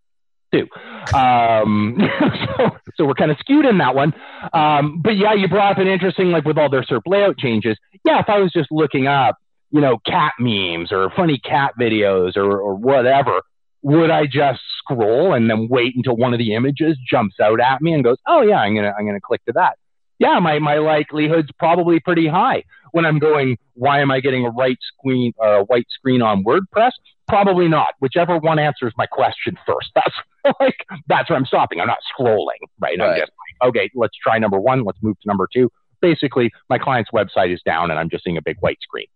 do. 0.50 0.66
Um, 1.14 1.98
so, 2.56 2.70
so, 2.94 3.04
we're 3.04 3.14
kind 3.14 3.30
of 3.30 3.36
skewed 3.38 3.66
in 3.66 3.78
that 3.78 3.94
one. 3.94 4.14
Um, 4.54 5.02
but 5.02 5.16
yeah, 5.16 5.34
you 5.34 5.48
brought 5.48 5.72
up 5.72 5.78
an 5.78 5.88
interesting, 5.88 6.30
like 6.30 6.44
with 6.44 6.56
all 6.56 6.70
their 6.70 6.82
SERP 6.82 7.02
layout 7.06 7.36
changes. 7.38 7.76
Yeah, 8.04 8.20
if 8.20 8.28
I 8.28 8.38
was 8.38 8.50
just 8.52 8.72
looking 8.72 9.06
up, 9.06 9.36
you 9.70 9.82
know, 9.82 9.98
cat 10.06 10.32
memes 10.38 10.92
or 10.92 11.10
funny 11.14 11.38
cat 11.38 11.74
videos 11.78 12.36
or, 12.36 12.58
or 12.58 12.74
whatever, 12.74 13.42
would 13.82 14.10
I 14.10 14.26
just 14.26 14.60
scroll 14.78 15.34
and 15.34 15.48
then 15.48 15.68
wait 15.68 15.94
until 15.94 16.16
one 16.16 16.32
of 16.32 16.38
the 16.38 16.54
images 16.54 16.96
jumps 17.08 17.36
out 17.40 17.60
at 17.60 17.80
me 17.80 17.92
and 17.92 18.02
goes, 18.02 18.16
oh 18.26 18.42
yeah, 18.42 18.56
I'm 18.56 18.74
gonna 18.74 18.92
I'm 18.98 19.06
gonna 19.06 19.20
click 19.20 19.44
to 19.46 19.52
that. 19.52 19.76
Yeah, 20.18 20.38
my 20.40 20.58
my 20.58 20.78
likelihood's 20.78 21.50
probably 21.58 22.00
pretty 22.00 22.26
high 22.26 22.64
when 22.92 23.06
I'm 23.06 23.18
going. 23.18 23.56
Why 23.74 24.00
am 24.00 24.10
I 24.10 24.20
getting 24.20 24.44
a 24.44 24.50
right 24.50 24.78
screen 24.80 25.32
uh, 25.42 25.60
white 25.62 25.86
screen 25.90 26.22
on 26.22 26.44
WordPress? 26.44 26.92
Probably 27.28 27.68
not. 27.68 27.94
Whichever 28.00 28.38
one 28.38 28.58
answers 28.58 28.92
my 28.96 29.06
question 29.06 29.56
first. 29.66 29.90
That's 29.94 30.16
like 30.60 30.86
that's 31.08 31.28
where 31.28 31.36
I'm 31.36 31.44
stopping. 31.44 31.80
I'm 31.80 31.86
not 31.86 31.98
scrolling, 32.18 32.46
right? 32.80 32.98
right. 32.98 33.00
I'm 33.00 33.18
just 33.18 33.32
like, 33.60 33.68
okay, 33.68 33.90
let's 33.94 34.16
try 34.16 34.38
number 34.38 34.58
one. 34.58 34.84
Let's 34.84 34.98
move 35.02 35.18
to 35.20 35.28
number 35.28 35.46
two. 35.52 35.70
Basically, 36.00 36.50
my 36.70 36.78
client's 36.78 37.10
website 37.10 37.52
is 37.52 37.60
down, 37.66 37.90
and 37.90 37.98
I'm 37.98 38.08
just 38.08 38.24
seeing 38.24 38.38
a 38.38 38.42
big 38.42 38.56
white 38.60 38.78
screen. 38.80 39.06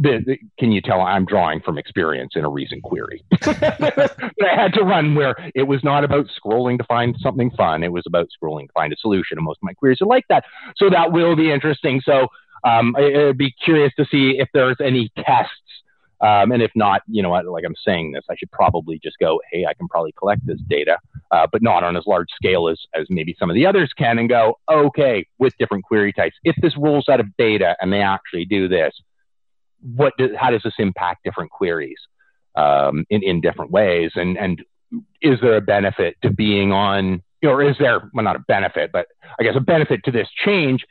The, 0.00 0.22
the, 0.24 0.38
can 0.60 0.70
you 0.70 0.80
tell 0.80 1.00
I'm 1.00 1.24
drawing 1.24 1.60
from 1.60 1.76
experience 1.76 2.34
in 2.36 2.44
a 2.44 2.48
recent 2.48 2.84
query 2.84 3.24
that 3.40 4.16
I 4.40 4.54
had 4.54 4.72
to 4.74 4.84
run 4.84 5.16
where 5.16 5.34
it 5.56 5.64
was 5.64 5.82
not 5.82 6.04
about 6.04 6.26
scrolling 6.28 6.78
to 6.78 6.84
find 6.84 7.16
something 7.20 7.50
fun. 7.50 7.82
It 7.82 7.90
was 7.90 8.04
about 8.06 8.28
scrolling 8.40 8.68
to 8.68 8.72
find 8.74 8.92
a 8.92 8.96
solution. 8.96 9.38
And 9.38 9.44
most 9.44 9.58
of 9.58 9.64
my 9.64 9.74
queries 9.74 10.00
are 10.00 10.06
like 10.06 10.24
that. 10.28 10.44
So 10.76 10.88
that 10.90 11.10
will 11.10 11.34
be 11.34 11.50
interesting. 11.50 12.00
So 12.04 12.28
um, 12.62 12.94
I, 12.96 13.24
would 13.26 13.38
be 13.38 13.50
curious 13.64 13.92
to 13.96 14.06
see 14.08 14.38
if 14.38 14.48
there's 14.54 14.76
any 14.80 15.10
tests 15.16 15.52
um, 16.20 16.50
and 16.50 16.62
if 16.62 16.72
not, 16.74 17.02
you 17.06 17.22
know, 17.22 17.30
like 17.30 17.64
I'm 17.64 17.76
saying 17.84 18.12
this, 18.12 18.24
I 18.28 18.34
should 18.36 18.50
probably 18.50 18.98
just 19.02 19.18
go, 19.18 19.40
hey, 19.52 19.66
I 19.66 19.74
can 19.74 19.86
probably 19.88 20.12
collect 20.12 20.44
this 20.46 20.58
data, 20.68 20.98
uh, 21.30 21.46
but 21.50 21.62
not 21.62 21.84
on 21.84 21.96
as 21.96 22.04
large 22.06 22.28
scale 22.34 22.68
as, 22.68 22.78
as 22.94 23.06
maybe 23.08 23.36
some 23.38 23.50
of 23.50 23.54
the 23.54 23.66
others 23.66 23.92
can 23.96 24.18
and 24.18 24.28
go, 24.28 24.58
okay, 24.70 25.26
with 25.38 25.56
different 25.58 25.84
query 25.84 26.12
types. 26.12 26.36
If 26.42 26.56
this 26.60 26.76
rolls 26.76 27.08
out 27.08 27.20
of 27.20 27.36
beta 27.36 27.76
and 27.80 27.92
they 27.92 28.02
actually 28.02 28.46
do 28.46 28.66
this, 28.68 28.92
what 29.80 30.12
do, 30.18 30.34
how 30.38 30.50
does 30.50 30.62
this 30.62 30.74
impact 30.78 31.24
different 31.24 31.50
queries 31.50 31.98
um, 32.56 33.04
in, 33.10 33.22
in 33.22 33.40
different 33.40 33.70
ways? 33.70 34.12
And, 34.14 34.36
and 34.36 34.62
is 35.22 35.38
there 35.40 35.56
a 35.56 35.60
benefit 35.60 36.16
to 36.22 36.30
being 36.30 36.72
on, 36.72 37.22
or 37.42 37.62
is 37.62 37.76
there, 37.78 38.10
well, 38.12 38.24
not 38.24 38.36
a 38.36 38.44
benefit, 38.48 38.90
but 38.92 39.06
I 39.38 39.42
guess 39.42 39.54
a 39.56 39.60
benefit 39.60 40.04
to 40.04 40.10
this 40.10 40.28
change 40.44 40.84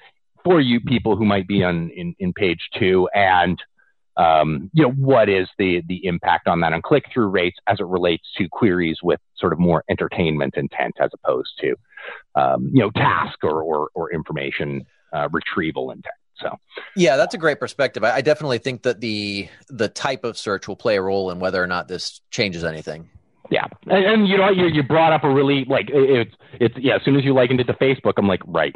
for 0.44 0.62
you 0.62 0.80
people 0.80 1.16
who 1.16 1.26
might 1.26 1.48
be 1.48 1.64
on 1.64 1.90
in, 1.90 2.16
in 2.20 2.34
page 2.34 2.70
two 2.78 3.10
and 3.14 3.62
um, 4.18 4.72
you 4.74 4.84
know, 4.84 4.92
what 4.92 5.30
is 5.30 5.48
the 5.60 5.84
the 5.88 6.04
impact 6.06 6.48
on 6.48 6.60
that 6.62 6.74
on 6.74 6.82
click 6.82 7.06
through 7.14 7.28
rates 7.28 7.58
as 7.68 7.80
it 7.80 7.86
relates 7.86 8.24
to 8.38 8.48
queries 8.50 8.98
with 9.04 9.20
sort 9.38 9.54
of 9.54 9.60
more 9.60 9.84
entertainment 9.90 10.56
intent 10.58 10.96
as 11.00 11.12
opposed 11.14 11.52
to 11.60 11.76
um, 12.36 12.72
you 12.74 12.82
know 12.82 12.90
task 12.92 13.44
or 13.44 13.62
or, 13.62 13.90
or 13.94 14.12
information 14.12 14.84
uh, 15.14 15.30
retrieval 15.32 15.92
intent. 15.92 16.16
So 16.40 16.60
yeah, 16.96 17.18
that's 17.18 17.34
a 17.34 17.38
great 17.38 17.60
perspective. 17.60 18.04
I, 18.04 18.16
I 18.16 18.22
definitely 18.22 18.60
think 18.60 18.84
that 18.84 19.02
the 19.02 19.50
the 19.70 19.90
type 19.90 20.24
of 20.24 20.38
search 20.38 20.68
will 20.68 20.76
play 20.76 20.98
a 20.98 21.02
role 21.02 21.32
in 21.32 21.40
whether 21.40 21.62
or 21.62 21.68
not 21.68 21.88
this 21.88 22.22
changes 22.32 22.64
anything. 22.64 23.10
Yeah, 23.50 23.66
and, 23.88 24.06
and 24.06 24.28
you 24.28 24.38
know 24.38 24.50
you 24.50 24.68
you 24.68 24.84
brought 24.84 25.14
up 25.14 25.24
a 25.24 25.30
really 25.30 25.66
like 25.66 25.90
it's 25.90 26.36
it's 26.54 26.76
yeah. 26.78 26.96
As 26.96 27.04
soon 27.04 27.16
as 27.16 27.24
you 27.24 27.34
likened 27.34 27.60
it 27.60 27.66
to 27.66 27.74
Facebook, 27.74 28.14
I'm 28.18 28.28
like 28.28 28.42
right, 28.46 28.76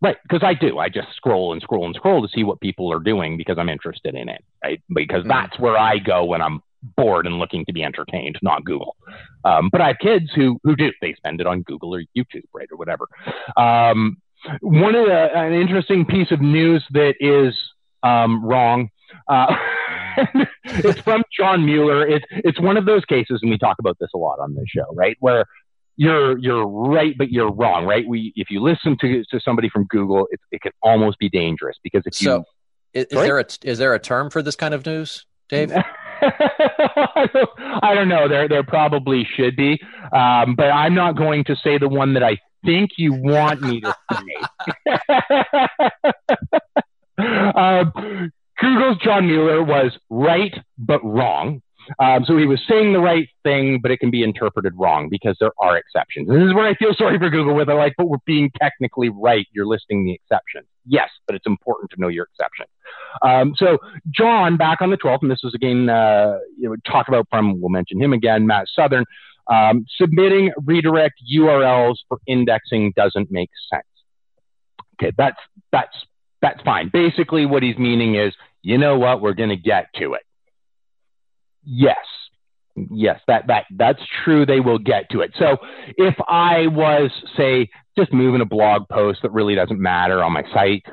Right, 0.00 0.16
because 0.22 0.44
I 0.44 0.54
do. 0.54 0.78
I 0.78 0.88
just 0.88 1.08
scroll 1.16 1.52
and 1.52 1.60
scroll 1.60 1.84
and 1.84 1.94
scroll 1.94 2.22
to 2.22 2.28
see 2.32 2.44
what 2.44 2.60
people 2.60 2.92
are 2.92 3.00
doing 3.00 3.36
because 3.36 3.58
I'm 3.58 3.68
interested 3.68 4.14
in 4.14 4.28
it. 4.28 4.44
Right, 4.62 4.80
because 4.94 5.20
mm-hmm. 5.20 5.28
that's 5.28 5.58
where 5.58 5.76
I 5.76 5.98
go 5.98 6.24
when 6.24 6.40
I'm 6.40 6.60
bored 6.96 7.26
and 7.26 7.38
looking 7.38 7.64
to 7.64 7.72
be 7.72 7.82
entertained, 7.82 8.38
not 8.40 8.64
Google. 8.64 8.96
Um, 9.44 9.68
but 9.72 9.80
I 9.80 9.88
have 9.88 9.98
kids 10.00 10.30
who 10.34 10.60
who 10.62 10.76
do. 10.76 10.92
They 11.00 11.14
spend 11.14 11.40
it 11.40 11.48
on 11.48 11.62
Google 11.62 11.94
or 11.94 12.02
YouTube, 12.16 12.44
right, 12.52 12.68
or 12.70 12.76
whatever. 12.76 13.08
Um, 13.56 14.18
one 14.60 14.94
of 14.94 15.06
the 15.06 15.28
an 15.34 15.52
interesting 15.52 16.04
piece 16.04 16.30
of 16.30 16.40
news 16.40 16.84
that 16.90 17.14
is 17.20 17.54
um, 18.02 18.44
wrong. 18.44 18.90
Uh, 19.28 19.54
it's 20.64 21.00
from 21.00 21.22
John 21.36 21.64
Mueller. 21.64 22.06
It's 22.06 22.24
it's 22.30 22.60
one 22.60 22.76
of 22.76 22.86
those 22.86 23.04
cases, 23.04 23.40
and 23.42 23.50
we 23.50 23.58
talk 23.58 23.76
about 23.78 23.96
this 24.00 24.10
a 24.14 24.18
lot 24.18 24.38
on 24.38 24.54
this 24.54 24.64
show, 24.68 24.86
right? 24.94 25.16
Where 25.20 25.44
you're 25.96 26.38
you're 26.38 26.66
right, 26.66 27.16
but 27.16 27.30
you're 27.30 27.52
wrong, 27.52 27.84
right? 27.84 28.06
We 28.06 28.32
if 28.36 28.50
you 28.50 28.62
listen 28.62 28.96
to 29.00 29.24
to 29.30 29.40
somebody 29.40 29.68
from 29.68 29.84
Google, 29.86 30.28
it, 30.30 30.40
it 30.50 30.60
can 30.60 30.72
almost 30.82 31.18
be 31.18 31.28
dangerous 31.28 31.76
because 31.82 32.02
if 32.06 32.14
so, 32.14 32.36
you 32.36 32.44
is, 32.94 33.06
is 33.06 33.18
there 33.18 33.38
a 33.38 33.44
is 33.64 33.78
there 33.78 33.94
a 33.94 33.98
term 33.98 34.30
for 34.30 34.42
this 34.42 34.56
kind 34.56 34.74
of 34.74 34.84
news, 34.86 35.26
Dave? 35.48 35.72
I 36.20 37.94
don't 37.94 38.08
know. 38.08 38.28
There 38.28 38.48
there 38.48 38.64
probably 38.64 39.26
should 39.36 39.56
be, 39.56 39.80
um, 40.12 40.54
but 40.56 40.70
I'm 40.70 40.94
not 40.94 41.16
going 41.16 41.44
to 41.44 41.56
say 41.56 41.78
the 41.78 41.88
one 41.88 42.14
that 42.14 42.22
I 42.22 42.38
think 42.64 42.90
you 42.96 43.12
want 43.12 43.60
me 43.62 43.80
to 43.80 43.96
say. 44.12 44.34
uh, 47.18 47.84
Google's 48.60 48.98
John 48.98 49.26
Mueller 49.26 49.62
was 49.62 49.96
right 50.10 50.54
but 50.78 51.04
wrong 51.04 51.62
Um, 51.98 52.24
so 52.24 52.36
he 52.36 52.46
was 52.46 52.60
saying 52.68 52.92
the 52.92 53.00
right 53.00 53.28
thing, 53.44 53.80
but 53.82 53.90
it 53.90 53.98
can 53.98 54.10
be 54.10 54.22
interpreted 54.22 54.74
wrong 54.76 55.08
because 55.08 55.36
there 55.40 55.52
are 55.58 55.76
exceptions. 55.76 56.28
This 56.28 56.42
is 56.42 56.54
where 56.54 56.66
I 56.66 56.74
feel 56.74 56.94
sorry 56.94 57.18
for 57.18 57.30
Google, 57.30 57.54
where 57.54 57.64
they're 57.64 57.76
like, 57.76 57.94
but 57.96 58.08
we're 58.08 58.18
being 58.26 58.50
technically 58.60 59.08
right. 59.08 59.46
You're 59.52 59.66
listing 59.66 60.04
the 60.04 60.12
exceptions. 60.12 60.66
Yes, 60.86 61.08
but 61.26 61.34
it's 61.36 61.46
important 61.46 61.90
to 61.92 62.00
know 62.00 62.08
your 62.08 62.26
exceptions. 62.32 62.68
Um, 63.22 63.54
so 63.56 63.78
John, 64.10 64.56
back 64.56 64.80
on 64.80 64.90
the 64.90 64.96
12th, 64.96 65.22
and 65.22 65.30
this 65.30 65.40
was 65.42 65.54
again, 65.54 65.88
uh, 65.88 66.38
you 66.58 66.68
know, 66.68 66.76
talk 66.86 67.08
about 67.08 67.26
from, 67.30 67.60
we'll 67.60 67.70
mention 67.70 68.00
him 68.00 68.12
again, 68.12 68.46
Matt 68.46 68.66
Southern, 68.74 69.04
um, 69.48 69.86
submitting 69.96 70.52
redirect 70.64 71.14
URLs 71.34 71.96
for 72.08 72.18
indexing 72.26 72.92
doesn't 72.96 73.30
make 73.30 73.50
sense. 73.72 73.84
Okay, 75.00 75.12
that's, 75.16 75.38
that's, 75.72 75.96
that's 76.42 76.60
fine. 76.62 76.90
Basically 76.92 77.46
what 77.46 77.62
he's 77.62 77.78
meaning 77.78 78.14
is, 78.14 78.34
you 78.62 78.78
know 78.78 78.98
what, 78.98 79.20
we're 79.20 79.34
going 79.34 79.48
to 79.50 79.56
get 79.56 79.86
to 79.96 80.14
it. 80.14 80.22
Yes. 81.64 81.96
Yes, 82.90 83.20
that, 83.26 83.48
that, 83.48 83.64
that's 83.76 84.00
true. 84.24 84.46
They 84.46 84.60
will 84.60 84.78
get 84.78 85.10
to 85.10 85.20
it. 85.20 85.32
So 85.38 85.58
if 85.96 86.14
I 86.28 86.68
was, 86.68 87.10
say, 87.36 87.68
just 87.96 88.12
moving 88.12 88.40
a 88.40 88.44
blog 88.44 88.88
post 88.88 89.22
that 89.22 89.32
really 89.32 89.54
doesn't 89.54 89.80
matter 89.80 90.22
on 90.22 90.32
my 90.32 90.44
site, 90.54 90.84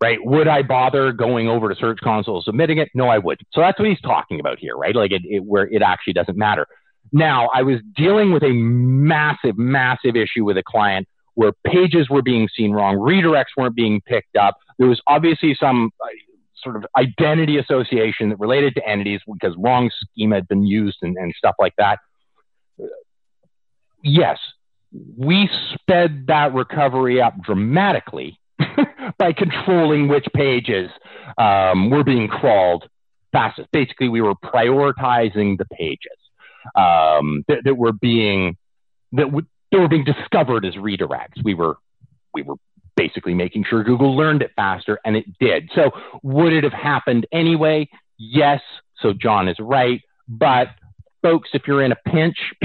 right? 0.00 0.18
Would 0.24 0.46
I 0.46 0.62
bother 0.62 1.12
going 1.12 1.48
over 1.48 1.68
to 1.68 1.74
Search 1.74 1.98
Console 2.02 2.42
submitting 2.42 2.78
it? 2.78 2.88
No, 2.94 3.08
I 3.08 3.18
wouldn't. 3.18 3.48
So 3.52 3.60
that's 3.60 3.78
what 3.78 3.88
he's 3.88 4.00
talking 4.00 4.38
about 4.38 4.58
here, 4.58 4.76
right? 4.76 4.94
Like 4.94 5.12
it, 5.12 5.22
it, 5.24 5.44
where 5.44 5.66
it 5.66 5.82
actually 5.82 6.12
doesn't 6.12 6.36
matter. 6.36 6.66
Now, 7.14 7.48
I 7.54 7.62
was 7.62 7.78
dealing 7.94 8.32
with 8.32 8.42
a 8.42 8.50
massive, 8.50 9.56
massive 9.56 10.16
issue 10.16 10.44
with 10.44 10.58
a 10.58 10.64
client 10.64 11.06
where 11.34 11.52
pages 11.64 12.10
were 12.10 12.22
being 12.22 12.48
seen 12.56 12.72
wrong, 12.72 12.96
redirects 12.96 13.56
weren't 13.56 13.76
being 13.76 14.00
picked 14.00 14.36
up. 14.36 14.56
There 14.80 14.88
was 14.88 15.00
obviously 15.06 15.54
some 15.54 15.92
uh, 16.02 16.08
sort 16.60 16.74
of 16.74 16.84
identity 16.96 17.56
association 17.58 18.30
that 18.30 18.40
related 18.40 18.74
to 18.74 18.88
entities 18.88 19.20
because 19.32 19.54
wrong 19.56 19.92
schema 20.00 20.34
had 20.34 20.48
been 20.48 20.66
used 20.66 20.98
and, 21.02 21.16
and 21.16 21.32
stuff 21.38 21.54
like 21.60 21.74
that. 21.78 22.00
Yes, 24.02 24.38
we 25.16 25.48
sped 25.72 26.26
that 26.26 26.52
recovery 26.52 27.22
up 27.22 27.40
dramatically 27.40 28.40
by 29.18 29.32
controlling 29.32 30.08
which 30.08 30.26
pages 30.34 30.90
um, 31.38 31.90
were 31.90 32.02
being 32.02 32.26
crawled 32.26 32.88
fastest. 33.30 33.68
Basically, 33.70 34.08
we 34.08 34.20
were 34.20 34.34
prioritizing 34.34 35.58
the 35.58 35.66
pages 35.66 36.18
um, 36.74 37.44
that, 37.48 37.64
that, 37.64 37.76
were 37.76 37.92
being 37.92 38.56
that, 39.12 39.24
w- 39.24 39.46
that 39.70 39.80
were 39.80 39.88
being 39.88 40.04
discovered 40.04 40.64
as 40.64 40.74
redirects. 40.74 41.42
We 41.42 41.54
were 41.54 41.76
we 42.32 42.42
were 42.42 42.56
basically 42.96 43.34
making 43.34 43.64
sure 43.68 43.82
Google 43.82 44.16
learned 44.16 44.42
it 44.42 44.52
faster, 44.56 44.98
and 45.04 45.16
it 45.16 45.24
did. 45.38 45.70
So, 45.74 45.92
would 46.22 46.52
it 46.52 46.64
have 46.64 46.72
happened 46.72 47.26
anyway? 47.32 47.88
Yes. 48.18 48.60
So, 49.00 49.12
John 49.12 49.48
is 49.48 49.56
right. 49.58 50.00
But, 50.28 50.68
folks, 51.22 51.50
if 51.52 51.62
you're 51.66 51.82
in 51.82 51.92
a 51.92 51.96
pinch 52.06 52.36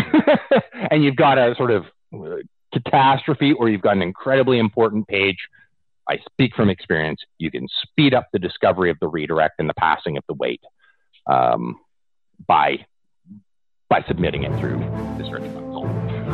and 0.92 1.04
you've 1.04 1.16
got 1.16 1.38
a 1.38 1.56
sort 1.56 1.72
of 1.72 1.86
uh, 2.14 2.38
catastrophe 2.74 3.54
or 3.54 3.70
you've 3.70 3.82
got 3.82 3.96
an 3.96 4.02
incredibly 4.02 4.60
important 4.60 5.08
page, 5.08 5.38
I 6.08 6.18
speak 6.32 6.56
from 6.56 6.70
experience, 6.70 7.22
you 7.38 7.52
can 7.52 7.68
speed 7.84 8.14
up 8.14 8.28
the 8.32 8.40
discovery 8.40 8.90
of 8.90 8.98
the 9.00 9.08
redirect 9.08 9.56
and 9.60 9.70
the 9.70 9.76
passing 9.76 10.18
of 10.18 10.24
the 10.28 10.34
weight 10.34 10.62
um, 11.28 11.80
by 12.48 12.86
by 13.90 14.04
submitting 14.08 14.44
it 14.44 14.60
through 14.60 14.78
the 15.18 15.26
search 15.28 15.42
console. 15.42 15.86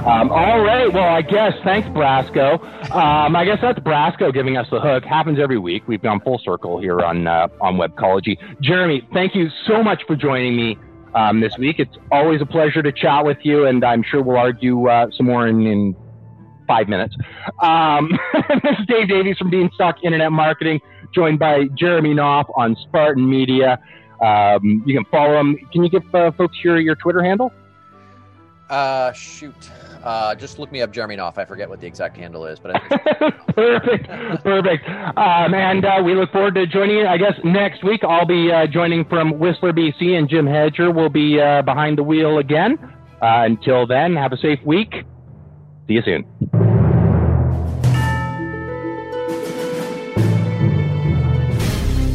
Um, 0.06 0.30
all 0.30 0.60
right. 0.60 0.92
Well, 0.92 1.06
I 1.06 1.22
guess 1.22 1.54
thanks, 1.64 1.88
Brasco. 1.90 2.62
Um, 2.92 3.36
I 3.36 3.46
guess 3.46 3.60
that's 3.62 3.80
Brasco 3.80 4.34
giving 4.34 4.58
us 4.58 4.68
the 4.70 4.82
hook. 4.82 5.06
Happens 5.06 5.40
every 5.40 5.58
week. 5.58 5.88
We've 5.88 6.02
gone 6.02 6.20
full 6.20 6.38
circle 6.44 6.80
here 6.80 7.00
on 7.00 7.28
uh, 7.28 7.48
on 7.62 7.78
Webcology. 7.78 8.38
Jeremy, 8.62 9.08
thank 9.14 9.36
you 9.36 9.50
so 9.66 9.82
much 9.82 10.04
for 10.06 10.18
joining 10.18 10.58
me 10.58 10.78
um, 11.16 11.40
this 11.40 11.58
week. 11.58 11.80
It's 11.80 11.96
always 12.12 12.42
a 12.42 12.46
pleasure 12.46 12.84
to 12.84 12.92
chat 12.92 13.26
with 13.26 13.38
you, 13.44 13.66
and 13.66 13.84
I'm 13.86 14.04
sure 14.04 14.22
we'll 14.22 14.38
argue 14.38 14.88
uh, 14.90 15.08
some 15.16 15.28
more 15.28 15.48
in, 15.48 15.66
in 15.66 15.96
five 16.68 16.90
minutes. 16.90 17.16
Um, 17.62 18.12
this 18.34 18.76
is 18.80 18.86
Dave 18.88 19.08
Davies 19.08 19.38
from 19.38 19.50
Beanstalk 19.50 20.04
Internet 20.04 20.34
Marketing, 20.34 20.82
joined 21.14 21.40
by 21.40 21.66
Jeremy 21.78 22.14
Knauff 22.14 22.46
on 22.56 22.76
Spartan 22.88 23.28
Media. 23.28 23.80
Um, 24.26 24.84
you 24.86 24.96
can 24.96 25.06
follow 25.12 25.40
him. 25.40 25.56
Can 25.72 25.84
you 25.84 25.90
give 25.90 26.04
uh, 26.16 26.32
folks 26.32 26.58
your, 26.64 26.80
your 26.80 26.96
Twitter 26.96 27.24
handle? 27.24 27.52
Uh, 28.70 29.12
shoot. 29.14 29.54
Uh, 30.04 30.34
just 30.34 30.58
look 30.58 30.72
me 30.72 30.82
up, 30.82 30.92
Jeremy 30.92 31.16
Knauff. 31.18 31.38
I 31.38 31.46
forget 31.46 31.70
what 31.70 31.80
the 31.80 31.88
exact 31.88 32.18
handle 32.18 32.46
is, 32.46 32.60
but 32.60 32.74
perfect, 33.56 34.08
perfect. 34.44 34.88
Um, 34.88 35.54
and 35.54 35.86
uh, 35.86 36.02
we 36.04 36.16
look 36.16 36.32
forward 36.32 36.56
to 36.56 36.66
joining 36.66 36.98
you. 36.98 37.08
I 37.08 37.18
guess 37.18 37.34
next 37.44 37.84
week 37.84 38.02
I'll 38.04 38.26
be 38.26 38.52
uh, 38.52 38.68
joining 38.68 39.06
from 39.06 39.38
Whistler, 39.40 39.74
BC, 39.74 40.18
and 40.18 40.30
Jim 40.30 40.48
Hedger 40.48 40.92
will 40.92 41.10
be 41.10 41.40
uh, 41.40 41.62
behind 41.62 41.98
the 41.98 42.04
wheel 42.04 42.40
again. 42.40 42.78
Uh, 43.22 43.44
until 43.46 43.88
then, 43.88 44.16
have 44.16 44.32
a 44.34 44.38
safe 44.38 44.60
week. 44.64 44.94
See 45.88 45.94
you 45.94 46.02
soon. 46.04 46.85